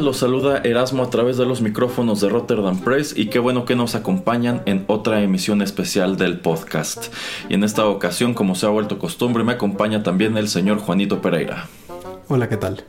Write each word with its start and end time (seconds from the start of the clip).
Los 0.00 0.16
saluda 0.16 0.62
Erasmo 0.64 1.02
a 1.02 1.10
través 1.10 1.36
de 1.36 1.44
los 1.44 1.60
micrófonos 1.60 2.22
de 2.22 2.30
Rotterdam 2.30 2.80
Press 2.80 3.12
y 3.14 3.26
qué 3.26 3.38
bueno 3.38 3.66
que 3.66 3.76
nos 3.76 3.94
acompañan 3.94 4.62
en 4.64 4.84
otra 4.86 5.20
emisión 5.20 5.60
especial 5.60 6.16
del 6.16 6.40
podcast. 6.40 7.14
Y 7.50 7.54
en 7.54 7.64
esta 7.64 7.84
ocasión, 7.84 8.32
como 8.32 8.54
se 8.54 8.64
ha 8.64 8.70
vuelto 8.70 8.98
costumbre, 8.98 9.44
me 9.44 9.52
acompaña 9.52 10.02
también 10.02 10.38
el 10.38 10.48
señor 10.48 10.78
Juanito 10.78 11.20
Pereira. 11.20 11.68
Hola, 12.28 12.48
¿qué 12.48 12.56
tal? 12.56 12.82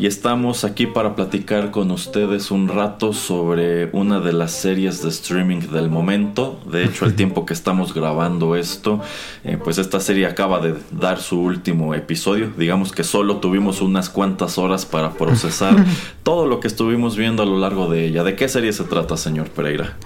Y 0.00 0.06
estamos 0.06 0.62
aquí 0.62 0.86
para 0.86 1.16
platicar 1.16 1.72
con 1.72 1.90
ustedes 1.90 2.52
un 2.52 2.68
rato 2.68 3.12
sobre 3.12 3.86
una 3.86 4.20
de 4.20 4.32
las 4.32 4.52
series 4.52 5.02
de 5.02 5.08
streaming 5.08 5.58
del 5.72 5.90
momento. 5.90 6.60
De 6.70 6.84
hecho, 6.84 7.04
el 7.04 7.14
tiempo 7.16 7.44
que 7.44 7.52
estamos 7.52 7.92
grabando 7.92 8.54
esto, 8.54 9.00
eh, 9.42 9.58
pues 9.62 9.76
esta 9.78 9.98
serie 9.98 10.26
acaba 10.26 10.60
de 10.60 10.76
dar 10.92 11.20
su 11.20 11.40
último 11.40 11.94
episodio. 11.94 12.52
Digamos 12.56 12.92
que 12.92 13.02
solo 13.02 13.38
tuvimos 13.38 13.80
unas 13.80 14.08
cuantas 14.08 14.56
horas 14.56 14.86
para 14.86 15.14
procesar 15.14 15.74
todo 16.22 16.46
lo 16.46 16.60
que 16.60 16.68
estuvimos 16.68 17.16
viendo 17.16 17.42
a 17.42 17.46
lo 17.46 17.58
largo 17.58 17.90
de 17.90 18.04
ella. 18.04 18.22
¿De 18.22 18.36
qué 18.36 18.48
serie 18.48 18.72
se 18.72 18.84
trata, 18.84 19.16
señor 19.16 19.48
Pereira? 19.48 19.96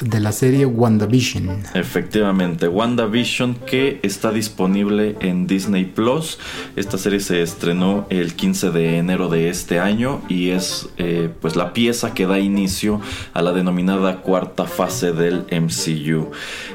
De 0.00 0.18
la 0.20 0.32
serie 0.32 0.66
WandaVision. 0.66 1.62
Efectivamente, 1.74 2.66
WandaVision 2.66 3.54
que 3.54 4.00
está 4.02 4.32
disponible 4.32 5.16
en 5.20 5.46
Disney 5.46 5.84
Plus. 5.84 6.38
Esta 6.74 6.98
serie 6.98 7.20
se 7.20 7.42
estrenó 7.42 8.06
el 8.10 8.34
15 8.34 8.70
de 8.70 8.98
enero 8.98 9.28
de 9.28 9.48
este 9.48 9.78
año 9.78 10.20
y 10.28 10.50
es 10.50 10.88
eh, 10.96 11.30
pues 11.40 11.54
la 11.54 11.72
pieza 11.72 12.12
que 12.12 12.26
da 12.26 12.40
inicio 12.40 13.00
a 13.34 13.42
la 13.42 13.52
denominada 13.52 14.20
cuarta 14.22 14.64
fase 14.64 15.12
del 15.12 15.44
MCU. 15.50 16.32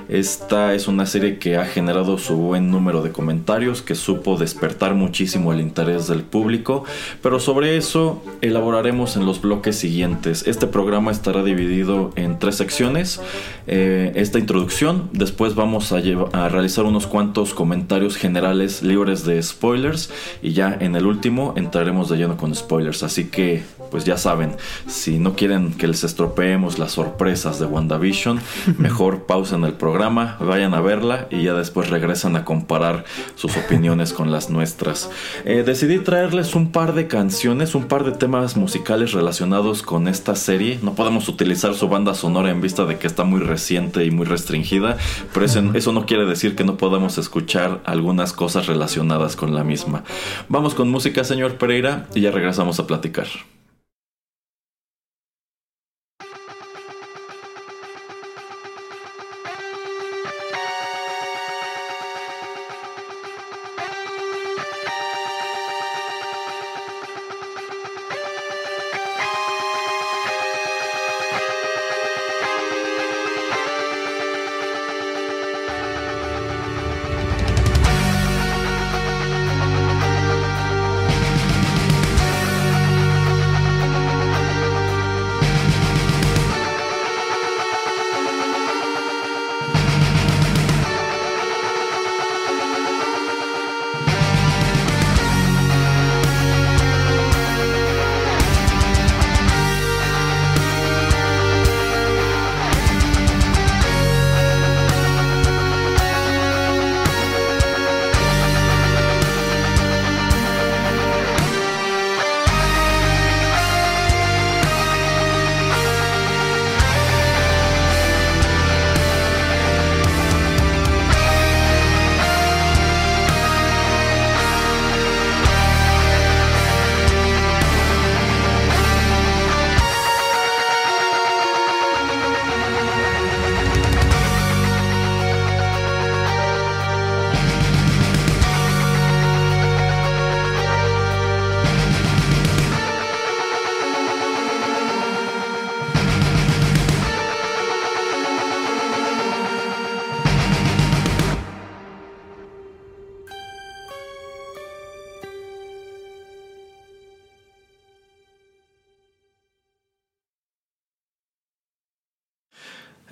Esta 0.08 0.74
es 0.74 0.88
una 0.88 1.06
serie 1.06 1.40
que 1.40 1.58
ha 1.58 1.66
generado 1.66 2.18
su 2.18 2.38
buen 2.38 2.72
número 2.72 3.02
de 3.02 3.12
comentarios, 3.12 3.82
que 3.82 3.96
supo 3.96 4.38
despertar 4.38 4.94
muchísimo 4.94 5.52
el 5.52 5.60
interés 5.60 6.08
del 6.08 6.24
público, 6.24 6.86
pero 7.22 7.40
sobre 7.40 7.76
eso 7.78 8.24
elaboraremos 8.42 9.18
en 9.18 9.26
los 9.26 9.42
bloques 9.42 9.76
siguientes. 9.78 10.46
Este 10.48 10.68
programa 10.68 11.12
estará 11.12 11.44
dividido 11.44 12.12
en 12.16 12.40
tres 12.40 12.56
secciones 12.56 12.93
eh, 12.98 14.12
esta 14.16 14.40
introducción. 14.40 15.10
Después 15.12 15.56
vamos 15.56 15.92
a, 15.92 15.98
a, 16.34 16.50
realizar 16.50 16.86
unos 16.86 17.08
cuantos 17.08 17.54
comentarios 17.54 18.16
generales 18.18 18.84
libres 18.84 19.26
de 19.26 19.42
spoilers. 19.42 20.12
Y 20.42 20.54
ya 20.54 20.76
en 20.80 20.96
el 20.96 21.06
último 21.06 21.54
entraremos 21.58 22.10
de 22.10 22.18
lleno 22.18 22.38
con 22.38 22.54
spoilers. 22.56 23.04
Así 23.04 23.26
que, 23.26 23.64
pues 23.94 24.06
ya 24.06 24.18
saben, 24.18 24.56
si 24.88 25.20
no 25.20 25.36
quieren 25.36 25.72
que 25.72 25.88
les 25.88 26.04
estropeemos 26.04 26.80
las 26.80 26.94
sorpresas 26.94 27.60
de 27.60 27.68
WandaVision, 27.68 28.40
mejor 28.80 29.28
pausen 29.28 29.64
el 29.66 29.74
programa, 29.74 30.36
vayan 30.40 30.74
a 30.74 30.82
verla 30.82 31.28
y 31.30 31.44
ya 31.44 31.54
después 31.54 31.92
regresan 31.92 32.36
a 32.36 32.44
comparar 32.44 33.06
sus 33.36 33.56
opiniones 33.56 34.12
con 34.12 34.32
las 34.32 34.50
nuestras. 34.50 35.12
Eh, 35.46 35.62
decidí 35.64 36.00
traerles 36.00 36.56
un 36.56 36.72
par 36.72 36.96
de 36.96 37.06
canciones, 37.06 37.76
un 37.76 37.84
par 37.84 38.04
de 38.04 38.14
temas 38.14 38.58
musicales 38.58 39.12
relacionados 39.12 39.84
con 39.84 40.08
esta 40.08 40.36
serie. 40.36 40.80
No 40.82 40.96
podemos 40.96 41.30
utilizar 41.30 41.76
su 41.76 41.88
banda 41.88 42.16
sonora 42.16 42.50
en 42.50 42.62
vista 42.62 42.86
de 42.86 42.98
que 42.98 43.06
está 43.06 43.26
muy 43.26 43.42
reciente 43.42 44.06
y 44.06 44.10
muy 44.10 44.26
restringida, 44.26 44.98
pero 45.36 45.46
eso, 45.46 45.62
eso 45.76 45.92
no 45.92 46.08
quiere 46.08 46.26
decir 46.26 46.56
que 46.56 46.64
no 46.64 46.78
podamos 46.78 47.20
escuchar 47.20 47.82
algunas 47.86 48.34
cosas 48.34 48.66
relacionadas 48.66 49.36
con 49.36 49.54
la 49.54 49.64
misma. 49.64 50.04
Vamos 50.50 50.74
con 50.74 50.90
música, 50.90 51.24
señor 51.24 51.60
Pereira, 51.60 52.08
y 52.16 52.22
ya 52.22 52.32
regresamos 52.32 52.80
a 52.80 52.88
platicar. 52.88 53.28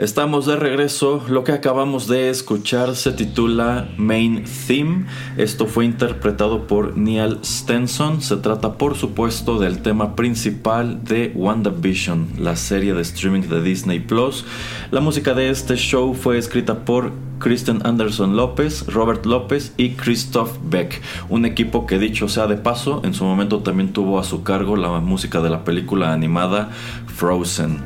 Estamos 0.01 0.47
de 0.47 0.55
regreso. 0.55 1.23
Lo 1.29 1.43
que 1.43 1.51
acabamos 1.51 2.07
de 2.07 2.31
escuchar 2.31 2.95
se 2.95 3.11
titula 3.11 3.87
Main 3.97 4.45
Theme. 4.65 5.05
Esto 5.37 5.67
fue 5.67 5.85
interpretado 5.85 6.65
por 6.65 6.97
Neil 6.97 7.37
Stenson. 7.43 8.19
Se 8.19 8.37
trata, 8.37 8.79
por 8.79 8.97
supuesto, 8.97 9.59
del 9.59 9.83
tema 9.83 10.15
principal 10.15 11.03
de 11.03 11.31
WandaVision, 11.35 12.29
la 12.39 12.55
serie 12.55 12.95
de 12.95 13.03
streaming 13.03 13.41
de 13.41 13.61
Disney 13.61 13.99
Plus. 13.99 14.43
La 14.89 15.01
música 15.01 15.35
de 15.35 15.51
este 15.51 15.75
show 15.75 16.15
fue 16.15 16.39
escrita 16.39 16.83
por 16.83 17.11
Kristen 17.37 17.85
Anderson 17.85 18.35
López, 18.35 18.87
Robert 18.87 19.27
López 19.27 19.71
y 19.77 19.91
Christoph 19.91 20.57
Beck, 20.63 20.99
un 21.29 21.45
equipo 21.45 21.85
que 21.85 21.99
dicho 21.99 22.27
sea 22.27 22.47
de 22.47 22.57
paso, 22.57 23.01
en 23.03 23.13
su 23.13 23.23
momento 23.23 23.59
también 23.59 23.93
tuvo 23.93 24.19
a 24.19 24.23
su 24.23 24.41
cargo 24.41 24.75
la 24.75 24.99
música 24.99 25.41
de 25.41 25.51
la 25.51 25.63
película 25.63 26.11
animada 26.11 26.69
Frozen. 27.05 27.79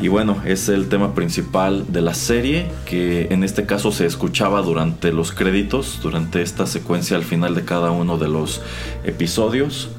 Y 0.00 0.06
bueno, 0.08 0.40
es 0.44 0.68
el 0.68 0.88
tema 0.88 1.14
principal 1.14 1.84
de 1.88 2.02
la 2.02 2.14
serie, 2.14 2.66
que 2.86 3.26
en 3.30 3.42
este 3.42 3.66
caso 3.66 3.90
se 3.90 4.06
escuchaba 4.06 4.62
durante 4.62 5.12
los 5.12 5.32
créditos, 5.32 6.00
durante 6.02 6.40
esta 6.40 6.66
secuencia 6.66 7.16
al 7.16 7.24
final 7.24 7.56
de 7.56 7.64
cada 7.64 7.90
uno 7.90 8.16
de 8.16 8.28
los 8.28 8.62
episodios. 9.04 9.90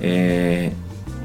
Eh, 0.00 0.72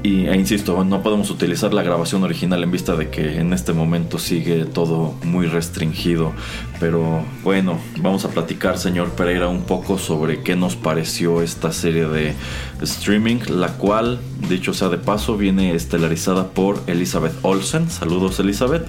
y, 0.06 0.28
e 0.28 0.36
insisto, 0.36 0.84
no 0.84 1.02
podemos 1.02 1.30
utilizar 1.30 1.74
la 1.74 1.82
grabación 1.82 2.22
original 2.22 2.62
en 2.62 2.70
vista 2.70 2.94
de 2.94 3.10
que 3.10 3.40
en 3.40 3.52
este 3.52 3.72
momento 3.72 4.20
sigue 4.20 4.64
todo 4.64 5.14
muy 5.24 5.46
restringido. 5.46 6.32
Pero 6.78 7.24
bueno, 7.42 7.78
vamos 7.98 8.24
a 8.24 8.28
platicar, 8.28 8.78
señor 8.78 9.10
Pereira, 9.10 9.48
un 9.48 9.62
poco 9.62 9.98
sobre 9.98 10.42
qué 10.42 10.54
nos 10.54 10.76
pareció 10.76 11.42
esta 11.42 11.72
serie 11.72 12.06
de 12.06 12.34
streaming, 12.82 13.38
la 13.48 13.72
cual, 13.72 14.20
dicho 14.48 14.74
sea 14.74 14.90
de 14.90 14.98
paso, 14.98 15.36
viene 15.36 15.74
estelarizada 15.74 16.50
por 16.50 16.80
Elizabeth 16.86 17.34
Olsen. 17.42 17.90
Saludos, 17.90 18.38
Elizabeth. 18.38 18.86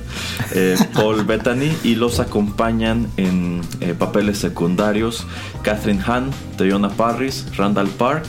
Eh, 0.54 0.76
Paul 0.94 1.24
Bettany 1.24 1.72
y 1.84 1.96
los 1.96 2.20
acompañan 2.20 3.08
en 3.18 3.62
eh, 3.80 3.96
papeles 3.98 4.38
secundarios 4.38 5.26
Catherine 5.64 6.04
Hahn, 6.06 6.30
Teyona 6.58 6.90
Parris, 6.90 7.48
Randall 7.58 7.88
Park 7.88 8.28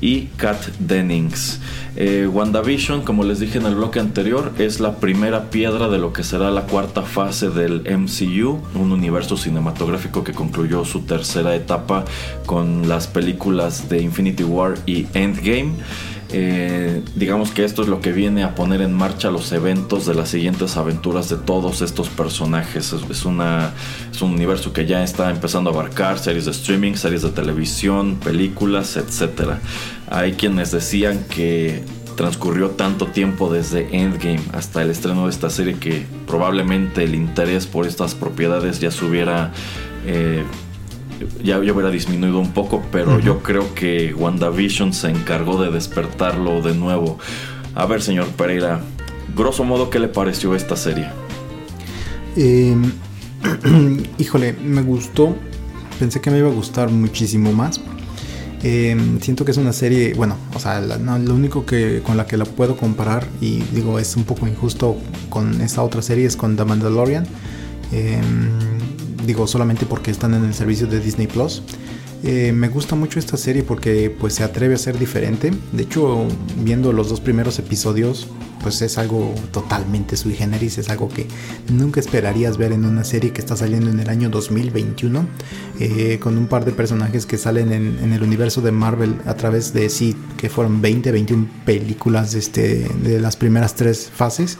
y 0.00 0.26
Kat 0.36 0.66
Dennings. 0.78 1.60
Eh, 1.96 2.26
WandaVision, 2.26 3.02
como 3.02 3.24
les 3.24 3.40
dije 3.40 3.58
en 3.58 3.66
el 3.66 3.74
bloque 3.74 4.00
anterior, 4.00 4.52
es 4.58 4.80
la 4.80 4.96
primera 4.96 5.50
piedra 5.50 5.88
de 5.88 5.98
lo 5.98 6.12
que 6.12 6.22
será 6.22 6.50
la 6.50 6.62
cuarta 6.62 7.02
fase 7.02 7.50
del 7.50 7.82
MCU, 7.82 8.60
un 8.74 8.92
universo 8.92 9.36
cinematográfico 9.36 10.24
que 10.24 10.32
concluyó 10.32 10.84
su 10.84 11.02
tercera 11.02 11.54
etapa 11.54 12.04
con 12.46 12.88
las 12.88 13.06
películas 13.06 13.88
de 13.88 14.02
Infinity 14.02 14.44
War 14.44 14.74
y 14.86 15.06
Endgame. 15.14 15.74
Eh, 16.32 17.02
digamos 17.16 17.50
que 17.50 17.64
esto 17.64 17.82
es 17.82 17.88
lo 17.88 18.00
que 18.00 18.12
viene 18.12 18.44
a 18.44 18.54
poner 18.54 18.82
en 18.82 18.92
marcha 18.92 19.30
los 19.30 19.50
eventos 19.52 20.06
de 20.06 20.14
las 20.14 20.28
siguientes 20.28 20.76
aventuras 20.76 21.28
de 21.28 21.36
todos 21.36 21.82
estos 21.82 22.08
personajes. 22.08 22.92
Es, 23.10 23.24
una, 23.24 23.72
es 24.12 24.22
un 24.22 24.32
universo 24.32 24.72
que 24.72 24.86
ya 24.86 25.02
está 25.02 25.30
empezando 25.30 25.70
a 25.70 25.72
abarcar 25.72 26.18
series 26.18 26.44
de 26.44 26.52
streaming, 26.52 26.94
series 26.94 27.22
de 27.22 27.30
televisión, 27.30 28.16
películas, 28.16 28.96
etc. 28.96 29.54
Hay 30.08 30.32
quienes 30.32 30.70
decían 30.70 31.24
que 31.28 31.82
transcurrió 32.16 32.70
tanto 32.70 33.06
tiempo 33.06 33.52
desde 33.52 33.96
Endgame 33.96 34.42
hasta 34.52 34.82
el 34.82 34.90
estreno 34.90 35.24
de 35.24 35.30
esta 35.30 35.50
serie 35.50 35.78
que 35.78 36.04
probablemente 36.26 37.04
el 37.04 37.14
interés 37.14 37.66
por 37.66 37.86
estas 37.86 38.14
propiedades 38.14 38.78
ya 38.78 38.90
se 38.90 39.04
hubiera 39.04 39.52
eh, 40.06 40.44
ya, 41.42 41.58
hubiera 41.58 41.90
disminuido 41.90 42.38
un 42.38 42.52
poco, 42.52 42.82
pero 42.90 43.20
yo 43.20 43.42
creo 43.42 43.74
que 43.74 44.14
WandaVision 44.14 44.92
se 44.92 45.10
encargó 45.10 45.62
de 45.62 45.70
despertarlo 45.70 46.62
de 46.62 46.74
nuevo. 46.74 47.18
A 47.74 47.86
ver, 47.86 48.02
señor 48.02 48.26
Pereira, 48.28 48.80
grosso 49.36 49.64
modo, 49.64 49.90
¿qué 49.90 49.98
le 49.98 50.08
pareció 50.08 50.54
esta 50.54 50.76
serie? 50.76 51.08
Em, 52.36 52.92
híjole, 54.18 54.52
me 54.52 54.82
gustó. 54.82 55.36
Pensé 55.98 56.20
que 56.20 56.30
me 56.30 56.38
iba 56.38 56.48
a 56.48 56.52
gustar 56.52 56.90
muchísimo 56.90 57.52
más. 57.52 57.80
Em, 58.62 59.20
siento 59.20 59.44
que 59.44 59.52
es 59.52 59.56
una 59.56 59.72
serie, 59.72 60.12
bueno, 60.14 60.36
o 60.54 60.58
sea, 60.58 60.80
lo 60.80 61.34
único 61.34 61.64
que 61.64 62.02
con 62.04 62.16
la 62.16 62.26
que 62.26 62.36
la 62.36 62.44
puedo 62.44 62.76
comparar 62.76 63.26
y 63.40 63.62
digo 63.72 63.98
es 63.98 64.16
un 64.16 64.24
poco 64.24 64.46
injusto 64.46 64.98
con 65.30 65.62
esa 65.62 65.82
otra 65.82 66.02
serie 66.02 66.26
es 66.26 66.36
con 66.36 66.56
The 66.56 66.64
Mandalorian. 66.64 67.26
Em, 67.92 68.69
digo 69.30 69.46
solamente 69.46 69.86
porque 69.86 70.10
están 70.10 70.34
en 70.34 70.44
el 70.44 70.54
servicio 70.54 70.88
de 70.88 70.98
Disney 70.98 71.28
Plus. 71.28 71.62
Eh, 72.24 72.50
me 72.52 72.68
gusta 72.68 72.96
mucho 72.96 73.20
esta 73.20 73.36
serie 73.36 73.62
porque 73.62 74.10
pues 74.10 74.34
se 74.34 74.42
atreve 74.42 74.74
a 74.74 74.76
ser 74.76 74.98
diferente. 74.98 75.52
De 75.70 75.84
hecho, 75.84 76.26
viendo 76.56 76.92
los 76.92 77.08
dos 77.08 77.20
primeros 77.20 77.56
episodios, 77.60 78.26
pues 78.60 78.82
es 78.82 78.98
algo 78.98 79.32
totalmente 79.52 80.16
sui 80.16 80.34
generis, 80.34 80.78
es 80.78 80.88
algo 80.88 81.08
que 81.08 81.28
nunca 81.72 82.00
esperarías 82.00 82.56
ver 82.58 82.72
en 82.72 82.84
una 82.84 83.04
serie 83.04 83.32
que 83.32 83.40
está 83.40 83.54
saliendo 83.54 83.88
en 83.88 84.00
el 84.00 84.08
año 84.08 84.30
2021, 84.30 85.28
eh, 85.78 86.18
con 86.20 86.36
un 86.36 86.48
par 86.48 86.64
de 86.64 86.72
personajes 86.72 87.24
que 87.24 87.38
salen 87.38 87.72
en, 87.72 88.12
el 88.12 88.22
universo 88.24 88.62
de 88.62 88.72
Marvel 88.72 89.14
a 89.26 89.34
través 89.34 89.72
de 89.72 89.88
sí, 89.90 90.16
que 90.38 90.50
fueron 90.50 90.82
20, 90.82 91.12
21 91.12 91.48
películas 91.64 92.34
este, 92.34 92.88
de 93.04 93.20
las 93.20 93.36
primeras 93.36 93.76
tres 93.76 94.10
fases. 94.12 94.58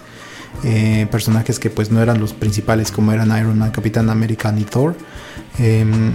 Eh, 0.63 1.07
personajes 1.11 1.59
que 1.59 1.71
pues 1.71 1.91
no 1.91 2.03
eran 2.03 2.21
los 2.21 2.35
principales 2.35 2.93
como 2.93 3.13
eran 3.13 3.29
Iron 3.39 3.59
Man, 3.59 3.71
Capitán 3.71 4.11
América 4.11 4.55
y 4.57 4.65
Thor. 4.65 4.95
Em, 5.59 6.13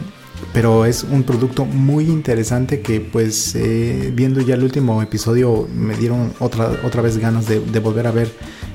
pero 0.53 0.85
es 0.85 1.03
un 1.03 1.23
producto 1.23 1.65
muy 1.65 2.05
interesante 2.05 2.81
que 2.81 2.99
pues 2.99 3.55
eh, 3.55 4.11
viendo 4.13 4.41
ya 4.41 4.55
el 4.55 4.63
último 4.63 5.01
episodio 5.01 5.67
me 5.73 5.95
dieron 5.95 6.33
otra, 6.39 6.71
otra 6.83 7.01
vez 7.01 7.17
ganas 7.17 7.47
de, 7.47 7.59
volver 7.79 8.05
a 8.05 8.11
ver 8.11 8.31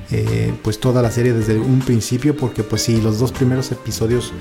eh, 0.09 0.51
pues 0.63 0.79
toda 0.79 1.01
la 1.01 1.11
serie 1.11 1.33
desde 1.33 1.57
un 1.57 1.79
principio 1.79 2.35
porque 2.35 2.63
pues 2.63 2.89
los 2.89 3.19
dos 3.19 3.31
primeros 3.31 3.71
episodios 3.71 4.33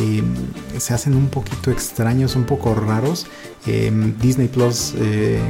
em, 0.00 0.32
se 0.78 0.94
hacen 0.94 1.14
un 1.14 1.28
poquito 1.28 1.72
extraños 1.72 2.36
un 2.36 2.44
poco 2.44 2.74
raros 2.74 3.26
em, 3.66 4.16
Disney 4.18 4.48
Plus 4.48 4.94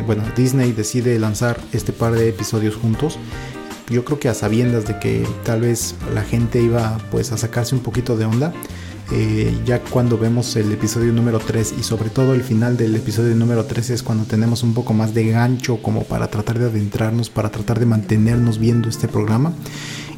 bueno 0.06 0.25
Disney 0.34 0.72
decide 0.72 1.19
lanzar 1.19 1.61
este 1.72 1.93
par 1.93 2.14
de 2.14 2.31
episodios 2.31 2.76
juntos 2.76 3.19
yo 3.91 4.05
creo 4.05 4.19
que 4.19 4.29
a 4.29 4.35
sabiendas 4.35 4.87
de 4.87 4.99
que 4.99 5.27
tal 5.45 5.63
vez 5.63 5.95
la 6.15 6.23
gente 6.23 6.63
iba 6.63 6.99
pues 7.11 7.33
a 7.33 7.37
sacarse 7.37 7.75
un 7.75 7.83
poquito 7.83 8.17
de 8.17 8.25
onda. 8.25 8.53
Eh, 9.13 9.53
ya 9.67 9.83
cuando 9.83 10.17
vemos 10.17 10.55
el 10.55 10.71
episodio 10.71 11.13
número 11.13 11.41
3 11.41 11.75
y 11.81 11.83
sobre 11.83 12.11
todo 12.11 12.33
el 12.33 12.45
final 12.45 12.77
del 12.77 12.95
episodio 12.95 13.35
número 13.35 13.65
3 13.65 13.91
es 13.91 14.03
cuando 14.05 14.25
tenemos 14.25 14.63
un 14.63 14.73
poco 14.73 14.93
más 14.93 15.15
de 15.15 15.29
gancho 15.29 15.83
como 15.83 16.05
para 16.05 16.29
tratar 16.29 16.61
de 16.61 16.67
adentrarnos, 16.67 17.29
para 17.29 17.51
tratar 17.51 17.81
de 17.81 17.87
mantenernos 17.87 18.59
viendo 18.59 18.89
este 18.89 19.09
programa. 19.09 19.53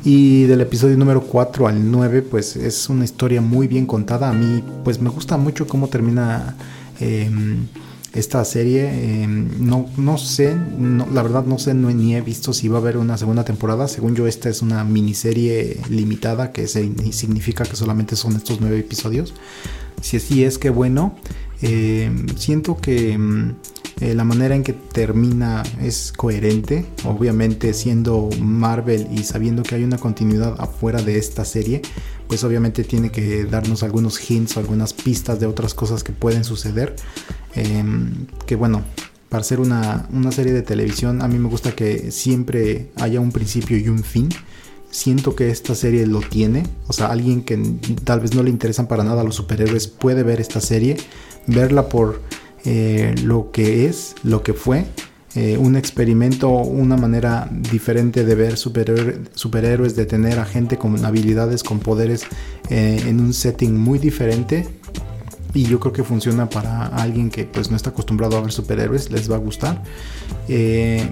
Y 0.04 0.44
del 0.44 0.60
episodio 0.60 0.98
número 0.98 1.22
4 1.22 1.68
al 1.68 1.90
9 1.90 2.22
pues 2.22 2.56
es 2.56 2.90
una 2.90 3.04
historia 3.04 3.40
muy 3.40 3.66
bien 3.66 3.86
contada. 3.86 4.28
A 4.28 4.32
mí 4.34 4.62
pues 4.84 5.00
me 5.00 5.08
gusta 5.08 5.36
mucho 5.38 5.66
cómo 5.66 5.88
termina... 5.88 6.56
Em, 7.00 7.66
esta 8.14 8.44
serie. 8.44 9.22
Em, 9.22 9.48
no, 9.66 9.86
no 9.96 10.18
sé, 10.18 10.56
la 11.12 11.22
verdad 11.22 11.44
no 11.44 11.58
sé, 11.58 11.74
ni 11.74 12.14
he 12.14 12.20
visto 12.20 12.52
si 12.52 12.68
va 12.68 12.78
a 12.78 12.80
haber 12.80 12.96
una 12.96 13.16
segunda 13.18 13.44
temporada. 13.44 13.88
Según 13.88 14.14
yo, 14.14 14.26
esta 14.26 14.48
es 14.48 14.62
una 14.62 14.84
miniserie 14.84 15.80
limitada 15.88 16.52
que 16.52 16.66
significa 16.66 17.64
que 17.64 17.76
solamente 17.76 18.16
son 18.16 18.36
estos 18.36 18.60
nueve 18.60 18.78
episodios. 18.78 19.34
Si 20.00 20.16
así 20.16 20.44
es 20.44 20.58
que 20.58 20.70
bueno, 20.70 21.14
em, 21.62 22.26
siento 22.36 22.76
que 22.76 23.12
em, 23.12 23.54
eh, 24.00 24.14
la 24.14 24.24
manera 24.24 24.56
en 24.56 24.64
que 24.64 24.72
termina 24.72 25.62
es 25.80 26.12
coherente, 26.16 26.84
obviamente 27.04 27.72
siendo 27.72 28.30
Marvel 28.40 29.06
y 29.12 29.22
sabiendo 29.22 29.62
que 29.62 29.76
hay 29.76 29.84
una 29.84 29.96
continuidad 29.96 30.56
afuera 30.58 31.00
de 31.02 31.18
esta 31.18 31.44
serie, 31.44 31.82
pues 32.26 32.42
obviamente 32.42 32.82
tiene 32.82 33.10
que 33.12 33.44
darnos 33.44 33.82
algunos 33.84 34.18
hints, 34.28 34.56
algunas 34.56 34.92
pistas 34.92 35.38
de 35.38 35.46
otras 35.46 35.74
cosas 35.74 36.02
que 36.02 36.12
pueden 36.12 36.42
suceder. 36.42 36.96
Em, 37.54 38.26
que 38.46 38.56
bueno, 38.56 38.82
para 39.28 39.44
ser 39.44 39.60
una, 39.60 40.06
serie 40.30 40.52
de 40.52 40.60
televisión, 40.60 41.22
a 41.22 41.28
mí 41.28 41.38
me 41.38 41.48
gusta 41.48 41.72
que 41.72 42.10
siempre 42.10 42.90
haya 42.96 43.18
un 43.18 43.32
principio 43.32 43.78
y 43.78 43.88
un 43.88 44.04
fin. 44.04 44.28
Siento 44.90 45.34
que 45.34 45.48
esta 45.50 45.74
serie 45.74 46.06
lo 46.06 46.20
tiene. 46.20 46.64
O 46.86 46.92
sea, 46.92 47.06
alguien 47.06 47.42
que 47.42 47.56
tal 48.04 48.20
vez 48.20 48.34
no 48.34 48.42
le 48.42 48.50
interesan 48.50 48.88
para 48.88 49.04
nada 49.04 49.24
los 49.24 49.36
superhéroes 49.36 49.88
puede 49.88 50.22
ver 50.22 50.38
esta 50.38 50.60
serie, 50.60 50.98
verla 51.46 51.88
por 51.88 52.20
eh, 52.66 53.14
lo 53.24 53.50
que 53.52 53.86
es, 53.86 54.14
lo 54.22 54.42
que 54.42 54.52
fue. 54.52 54.84
Eh, 55.34 55.56
un 55.56 55.76
experimento, 55.76 56.50
una 56.50 56.98
manera 56.98 57.48
diferente 57.50 58.26
de 58.26 58.34
ver 58.34 58.58
superhéroes, 58.58 59.96
de 59.96 60.04
tener 60.04 60.38
a 60.38 60.44
gente 60.44 60.76
con 60.76 61.02
habilidades, 61.06 61.62
con 61.62 61.78
poderes 61.78 62.24
eh, 62.68 63.02
en 63.06 63.18
un 63.18 63.32
setting 63.32 63.74
muy 63.74 63.98
diferente 63.98 64.68
y 65.54 65.64
yo 65.64 65.80
creo 65.80 65.92
que 65.92 66.04
funciona 66.04 66.48
para 66.48 66.86
alguien 66.86 67.30
que 67.30 67.44
pues 67.44 67.70
no 67.70 67.76
está 67.76 67.90
acostumbrado 67.90 68.36
a 68.36 68.40
ver 68.40 68.52
superhéroes, 68.52 69.10
les 69.10 69.30
va 69.30 69.36
a 69.36 69.38
gustar. 69.38 69.82
Eh, 70.48 71.08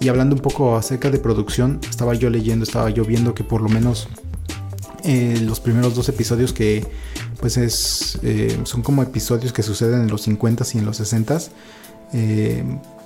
y 0.00 0.08
hablando 0.08 0.34
un 0.34 0.42
poco 0.42 0.76
acerca 0.76 1.10
de 1.10 1.18
producción, 1.18 1.78
estaba 1.88 2.14
yo 2.14 2.30
leyendo, 2.30 2.64
estaba 2.64 2.90
yo 2.90 3.04
viendo 3.04 3.34
que 3.34 3.44
por 3.44 3.60
lo 3.60 3.68
menos 3.68 4.08
eh, 5.04 5.40
los 5.42 5.60
primeros 5.60 5.94
dos 5.94 6.08
episodios 6.08 6.52
que 6.52 6.86
pues 7.38 7.56
es, 7.56 8.18
eh, 8.22 8.58
son 8.64 8.82
como 8.82 9.02
episodios 9.02 9.52
que 9.52 9.62
suceden 9.62 10.02
en 10.02 10.08
los 10.08 10.26
50s 10.26 10.74
y 10.74 10.78
en 10.78 10.86
los 10.86 11.00
60s, 11.00 11.50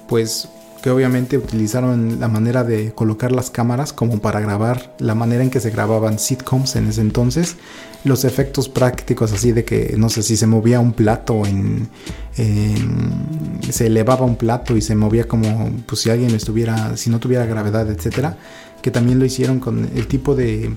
pues 0.08 0.48
que 0.82 0.90
obviamente 0.90 1.38
utilizaron 1.38 2.20
la 2.20 2.28
manera 2.28 2.62
de 2.62 2.92
colocar 2.92 3.32
las 3.32 3.50
cámaras 3.50 3.94
como 3.94 4.18
para 4.18 4.40
grabar 4.40 4.94
la 4.98 5.14
manera 5.14 5.42
en 5.42 5.48
que 5.48 5.58
se 5.58 5.70
grababan 5.70 6.18
sitcoms 6.18 6.76
en 6.76 6.88
ese 6.88 7.00
entonces, 7.00 7.56
los 8.04 8.24
efectos 8.24 8.68
prácticos 8.68 9.32
así 9.32 9.52
de 9.52 9.64
que 9.64 9.94
no 9.96 10.10
sé 10.10 10.22
si 10.22 10.36
se 10.36 10.46
movía 10.46 10.78
un 10.78 10.92
plato 10.92 11.42
en, 11.46 11.88
se 13.70 13.86
elevaba 13.86 14.26
un 14.26 14.36
plato 14.36 14.76
y 14.76 14.82
se 14.82 14.94
movía 14.94 15.26
como 15.26 15.70
pues 15.86 16.02
si 16.02 16.10
alguien 16.10 16.34
estuviera 16.34 16.96
si 16.96 17.10
no 17.10 17.18
tuviera 17.18 17.46
gravedad, 17.46 17.90
etcétera, 17.90 18.36
que 18.82 18.90
también 18.90 19.18
lo 19.18 19.24
hicieron 19.24 19.58
con 19.58 19.90
el 19.94 20.06
tipo 20.06 20.34
de 20.34 20.72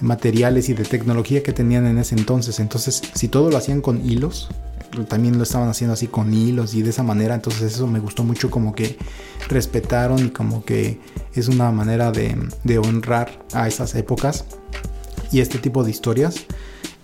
materiales 0.00 0.68
y 0.68 0.74
de 0.74 0.84
tecnología 0.84 1.42
que 1.42 1.52
tenían 1.52 1.84
en 1.86 1.98
ese 1.98 2.14
entonces. 2.14 2.60
Entonces, 2.60 3.02
si 3.14 3.26
todo 3.26 3.50
lo 3.50 3.56
hacían 3.56 3.80
con 3.80 4.08
hilos, 4.08 4.48
también 5.08 5.36
lo 5.36 5.42
estaban 5.42 5.68
haciendo 5.68 5.94
así 5.94 6.06
con 6.06 6.32
hilos 6.32 6.74
y 6.74 6.82
de 6.82 6.90
esa 6.90 7.02
manera, 7.02 7.34
entonces 7.34 7.74
eso 7.74 7.86
me 7.88 7.98
gustó 7.98 8.22
mucho 8.22 8.50
como 8.50 8.74
que 8.74 8.96
respetaron 9.48 10.26
y 10.26 10.30
como 10.30 10.64
que 10.64 11.00
es 11.34 11.48
una 11.48 11.70
manera 11.72 12.12
de, 12.12 12.36
de 12.64 12.78
honrar 12.78 13.44
a 13.52 13.66
esas 13.68 13.94
épocas 13.96 14.44
y 15.30 15.40
este 15.40 15.58
tipo 15.58 15.84
de 15.84 15.90
historias 15.90 16.46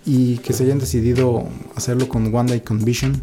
y 0.05 0.37
que 0.37 0.53
se 0.53 0.63
hayan 0.63 0.79
decidido 0.79 1.47
hacerlo 1.75 2.07
con 2.07 2.31
Wanda 2.33 2.55
y 2.55 2.61
con 2.61 2.83
Vision, 2.83 3.21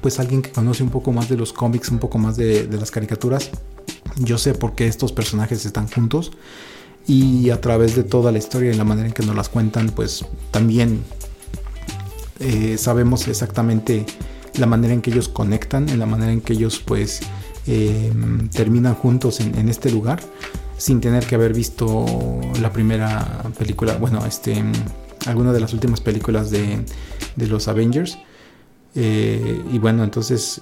pues 0.00 0.18
alguien 0.20 0.42
que 0.42 0.50
conoce 0.50 0.82
un 0.82 0.90
poco 0.90 1.12
más 1.12 1.28
de 1.28 1.36
los 1.36 1.52
cómics, 1.52 1.88
un 1.88 1.98
poco 1.98 2.18
más 2.18 2.36
de, 2.36 2.68
las 2.70 2.90
caricaturas, 2.90 3.50
yo 4.16 4.36
sé 4.36 4.52
por 4.54 4.74
qué 4.74 4.86
estos 4.86 5.12
personajes 5.12 5.64
están 5.64 5.88
juntos 5.88 6.32
y 7.06 7.50
a 7.50 7.60
través 7.60 7.96
de 7.96 8.04
toda 8.04 8.30
la 8.30 8.38
historia 8.38 8.72
y 8.72 8.74
la 8.74 8.84
manera 8.84 9.08
en 9.08 9.14
que 9.14 9.24
nos 9.24 9.34
las 9.34 9.48
cuentan, 9.48 9.88
pues 9.88 10.24
también 10.50 11.02
eh, 12.40 12.76
sabemos 12.78 13.26
exactamente 13.28 14.04
la 14.58 14.66
manera 14.66 14.92
en 14.92 15.00
que 15.00 15.10
ellos 15.10 15.28
conectan, 15.28 15.88
en 15.88 15.98
la 15.98 16.06
manera 16.06 16.32
en 16.32 16.42
que 16.42 16.52
ellos 16.52 16.82
pues 16.84 17.20
eh, 17.66 18.12
terminan 18.52 18.94
juntos 18.94 19.40
en, 19.40 19.56
en, 19.56 19.68
este 19.68 19.90
lugar 19.90 20.20
sin 20.76 21.00
tener 21.00 21.24
que 21.24 21.36
haber 21.36 21.54
visto 21.54 22.04
la 22.60 22.72
primera 22.72 23.44
película, 23.56 23.96
bueno, 23.96 24.26
este 24.26 24.62
alguna 25.26 25.52
de 25.52 25.60
las 25.60 25.72
últimas 25.72 26.00
películas 26.00 26.50
de, 26.50 26.84
los 27.36 27.68
Avengers. 27.68 28.18
Eh, 28.94 29.62
y 29.72 29.78
bueno, 29.78 30.04
entonces 30.04 30.60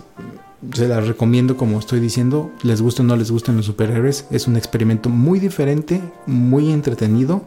se 0.72 0.88
las 0.88 1.06
recomiendo 1.06 1.56
como 1.56 1.78
estoy 1.78 2.00
diciendo, 2.00 2.50
les 2.62 2.82
guste 2.82 3.02
o 3.02 3.04
no 3.04 3.16
les 3.16 3.30
gusten 3.30 3.56
los 3.56 3.66
superhéroes, 3.66 4.26
es 4.30 4.46
un 4.46 4.56
experimento 4.56 5.08
muy 5.08 5.40
diferente, 5.40 6.00
muy 6.26 6.70
entretenido 6.70 7.42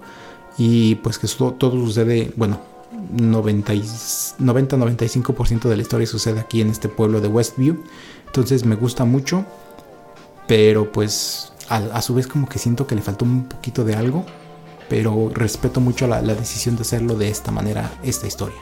y 0.58 0.96
pues 0.96 1.20
que 1.20 1.28
todo, 1.28 1.54
todo 1.54 1.74
sucede, 1.86 2.34
bueno, 2.36 2.60
90-95% 3.16 5.70
de 5.70 5.76
la 5.76 5.82
historia 5.82 6.08
sucede 6.08 6.40
aquí 6.40 6.62
en 6.62 6.70
este 6.70 6.90
pueblo 6.90 7.22
de 7.22 7.28
Westview, 7.28 7.84
entonces 8.26 8.66
me 8.66 8.76
gusta 8.76 9.06
mucho, 9.06 9.46
pero 10.48 10.92
pues 10.92 11.54
a, 11.70 11.78
a 11.78 12.02
su 12.02 12.16
vez 12.16 12.28
como 12.28 12.50
que 12.50 12.60
siento 12.60 12.88
que 12.88 12.96
le 12.96 13.02
faltó 13.02 13.24
un 13.26 13.44
poquito 13.44 13.86
de 13.86 13.96
algo 13.96 14.26
pero 14.90 15.32
respeto 15.34 15.80
mucho 15.80 16.08
la, 16.08 16.22
decisión 16.22 16.76
de 16.76 16.82
hacerlo 16.82 17.16
de 17.16 17.30
esta 17.30 17.52
manera, 17.52 17.92
esta 18.04 18.28
historia. 18.28 18.58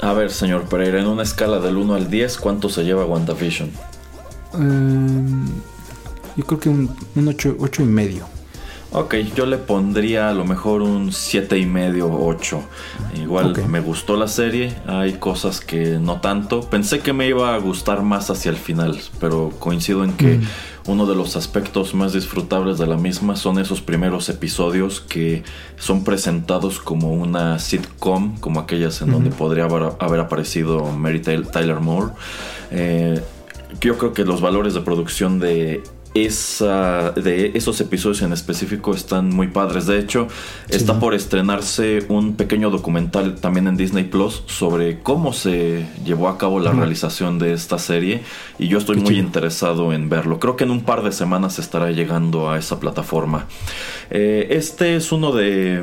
A 0.00 0.12
ver, 0.12 0.30
señor 0.30 0.64
Pereira, 0.64 1.00
en 1.00 1.06
una 1.06 1.22
escala 1.22 1.60
del 1.60 1.76
1 1.76 1.94
al 1.94 2.10
10, 2.10 2.38
¿cuánto 2.38 2.68
se 2.68 2.84
lleva 2.84 3.04
WandaVision? 3.04 3.70
Em, 4.54 5.46
yo 6.36 6.44
creo 6.44 6.60
que 6.60 6.68
un, 6.68 6.94
8, 7.16 7.56
y 7.78 7.84
medio. 7.84 8.26
Ok, 8.90 9.14
yo 9.34 9.46
le 9.46 9.56
pondría 9.56 10.28
a 10.28 10.34
lo 10.34 10.44
mejor 10.44 10.82
un 10.82 11.12
7 11.12 11.58
y 11.58 11.66
medio, 11.66 12.12
8. 12.12 12.62
Igual 13.22 13.66
me 13.68 13.80
gustó 13.80 14.16
la 14.16 14.28
serie, 14.28 14.74
hay 14.86 15.14
cosas 15.14 15.60
que 15.60 15.98
no 15.98 16.20
tanto. 16.20 16.62
Pensé 16.68 17.00
que 17.00 17.12
me 17.12 17.26
iba 17.26 17.54
a 17.54 17.58
gustar 17.58 18.02
más 18.02 18.28
hacia 18.28 18.50
el 18.50 18.56
final, 18.56 19.00
pero 19.20 19.50
coincido 19.58 20.04
en 20.04 20.12
que... 20.14 20.38
Mm 20.38 20.46
uno 20.86 21.06
de 21.06 21.14
los 21.14 21.36
aspectos 21.36 21.94
más 21.94 22.12
disfrutables 22.12 22.78
de 22.78 22.86
la 22.86 22.96
misma 22.96 23.36
son 23.36 23.58
esos 23.58 23.80
primeros 23.80 24.28
episodios 24.28 25.00
que 25.00 25.44
son 25.76 26.04
presentados 26.04 26.80
como 26.80 27.12
una 27.12 27.58
sitcom, 27.58 28.38
como 28.38 28.60
aquellas 28.60 29.00
en 29.02 29.12
donde 29.12 29.30
podría 29.30 29.64
haber, 29.64 30.20
aparecido 30.20 30.84
Mary 30.92 31.20
Tyler 31.20 31.80
Moore. 31.80 32.12
Eh, 32.70 33.20
yo 33.80 33.96
creo 33.96 34.12
que 34.12 34.24
los 34.24 34.40
valores 34.40 34.74
de 34.74 34.80
producción 34.80 35.38
de 35.38 35.82
esa, 36.14 37.12
de 37.12 37.52
esos 37.54 37.80
episodios 37.80 38.22
en 38.22 38.32
específico 38.32 38.94
están 38.94 39.30
muy 39.30 39.48
padres. 39.48 39.86
De 39.86 39.98
hecho, 39.98 40.28
está 40.68 41.00
por 41.00 41.14
estrenarse 41.14 42.04
un 42.08 42.36
pequeño 42.36 42.70
documental 42.70 43.36
también 43.36 43.66
en 43.66 43.76
Disney 43.76 44.04
Plus 44.04 44.42
sobre 44.46 45.00
cómo 45.00 45.32
se 45.32 45.86
llevó 46.04 46.28
a 46.28 46.38
cabo 46.38 46.60
la 46.60 46.72
realización 46.72 47.38
de 47.38 47.54
esta 47.54 47.78
serie. 47.78 48.22
Y 48.58 48.68
yo 48.68 48.78
estoy 48.78 48.96
muy 48.96 49.18
interesado 49.18 49.92
en 49.92 50.08
verlo. 50.08 50.38
Creo 50.38 50.56
que 50.56 50.64
en 50.64 50.70
un 50.70 50.82
par 50.82 51.02
de 51.02 51.12
semanas 51.12 51.58
estará 51.58 51.90
llegando 51.90 52.50
a 52.50 52.58
esa 52.58 52.78
plataforma. 52.78 53.46
Eh, 54.10 54.48
este 54.50 54.96
es 54.96 55.12
uno 55.12 55.32
de 55.32 55.82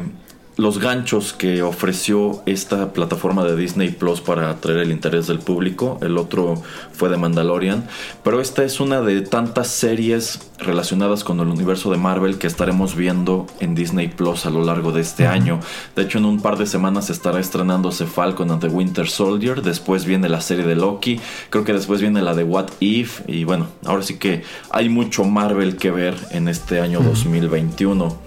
los 0.59 0.79
ganchos 0.79 1.31
que 1.31 1.61
ofreció 1.61 2.43
esta 2.45 2.91
plataforma 2.91 3.45
de 3.45 3.55
Disney 3.55 3.91
Plus 3.91 4.19
para 4.19 4.49
atraer 4.49 4.79
el 4.79 4.91
interés 4.91 5.25
del 5.25 5.39
público. 5.39 5.97
El 6.01 6.17
otro 6.17 6.61
fue 6.91 7.07
de 7.07 7.15
Mandalorian. 7.15 7.87
Pero 8.25 8.41
esta 8.41 8.65
es 8.65 8.81
una 8.81 8.99
de 8.99 9.21
tantas 9.21 9.69
series 9.69 10.51
relacionadas 10.57 11.23
con 11.23 11.39
el 11.39 11.47
universo 11.47 11.89
de 11.91 11.97
Marvel 11.97 12.37
que 12.37 12.47
estaremos 12.47 12.97
viendo 12.97 13.47
en 13.61 13.73
Disney 13.73 14.09
Plus 14.09 14.45
a 14.45 14.49
lo 14.49 14.61
largo 14.65 14.91
de 14.91 14.99
este 14.99 15.27
año. 15.27 15.61
De 15.95 16.01
hecho, 16.01 16.17
en 16.17 16.25
un 16.25 16.41
par 16.41 16.57
de 16.57 16.65
semanas 16.65 17.09
estará 17.09 17.39
estrenándose 17.39 18.05
Falcon 18.05 18.51
and 18.51 18.59
the 18.59 18.67
Winter 18.67 19.07
Soldier. 19.07 19.61
Después 19.61 20.03
viene 20.03 20.27
la 20.27 20.41
serie 20.41 20.65
de 20.65 20.75
Loki. 20.75 21.21
Creo 21.49 21.63
que 21.63 21.71
después 21.71 22.01
viene 22.01 22.21
la 22.21 22.35
de 22.35 22.43
What 22.43 22.67
If. 22.81 23.21
Y 23.27 23.45
bueno, 23.45 23.67
ahora 23.85 24.03
sí 24.03 24.17
que 24.17 24.43
hay 24.71 24.89
mucho 24.89 25.23
Marvel 25.23 25.77
que 25.77 25.89
ver 25.89 26.15
en 26.31 26.49
este 26.49 26.81
año 26.81 26.99
2021. 26.99 28.17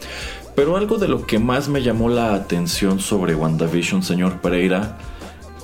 Pero 0.54 0.76
algo 0.76 0.98
de 0.98 1.08
lo 1.08 1.26
que 1.26 1.38
más 1.38 1.68
me 1.68 1.82
llamó 1.82 2.08
la 2.08 2.34
atención 2.34 3.00
sobre 3.00 3.34
WandaVision, 3.34 4.02
señor 4.02 4.40
Pereira, 4.40 4.98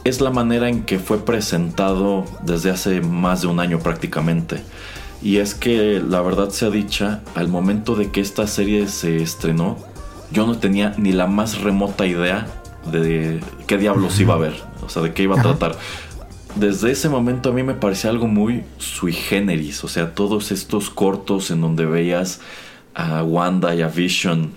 es 0.04 0.22
la 0.22 0.30
manera 0.30 0.68
en 0.70 0.84
que 0.84 0.98
fue 0.98 1.18
presentado 1.18 2.24
desde 2.42 2.70
hace 2.70 3.02
más 3.02 3.42
de 3.42 3.48
un 3.48 3.60
año 3.60 3.80
prácticamente. 3.80 4.62
Y 5.20 5.38
es 5.38 5.54
que 5.54 6.00
la 6.00 6.22
verdad 6.22 6.50
sea 6.50 6.70
dicha, 6.70 7.20
al 7.34 7.48
momento 7.48 7.96
de 7.96 8.10
que 8.10 8.20
esta 8.20 8.46
serie 8.46 8.88
se 8.88 9.16
estrenó, 9.18 9.76
yo 10.30 10.46
no 10.46 10.58
tenía 10.58 10.94
ni 10.96 11.12
la 11.12 11.26
más 11.26 11.60
remota 11.60 12.06
idea 12.06 12.46
de 12.90 13.40
qué 13.66 13.76
diablos 13.76 14.18
iba 14.20 14.34
a 14.34 14.38
ver, 14.38 14.54
o 14.84 14.88
sea, 14.88 15.02
de 15.02 15.12
qué 15.12 15.24
iba 15.24 15.38
a 15.38 15.42
tratar. 15.42 15.76
Desde 16.54 16.90
ese 16.92 17.10
momento 17.10 17.50
a 17.50 17.52
mí 17.52 17.62
me 17.62 17.74
parecía 17.74 18.08
algo 18.08 18.26
muy 18.26 18.64
sui 18.78 19.12
generis, 19.12 19.84
o 19.84 19.88
sea, 19.88 20.14
todos 20.14 20.50
estos 20.50 20.88
cortos 20.88 21.50
en 21.50 21.60
donde 21.60 21.84
veías 21.84 22.40
a 22.94 23.22
Wanda 23.22 23.74
y 23.74 23.82
a 23.82 23.88
Vision 23.88 24.52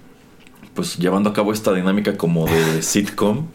pues 0.74 0.98
llevando 0.98 1.30
a 1.30 1.34
cabo 1.34 1.54
esta 1.54 1.74
dinámica 1.74 2.18
como 2.18 2.46
de 2.46 2.82
sitcom. 2.82 3.48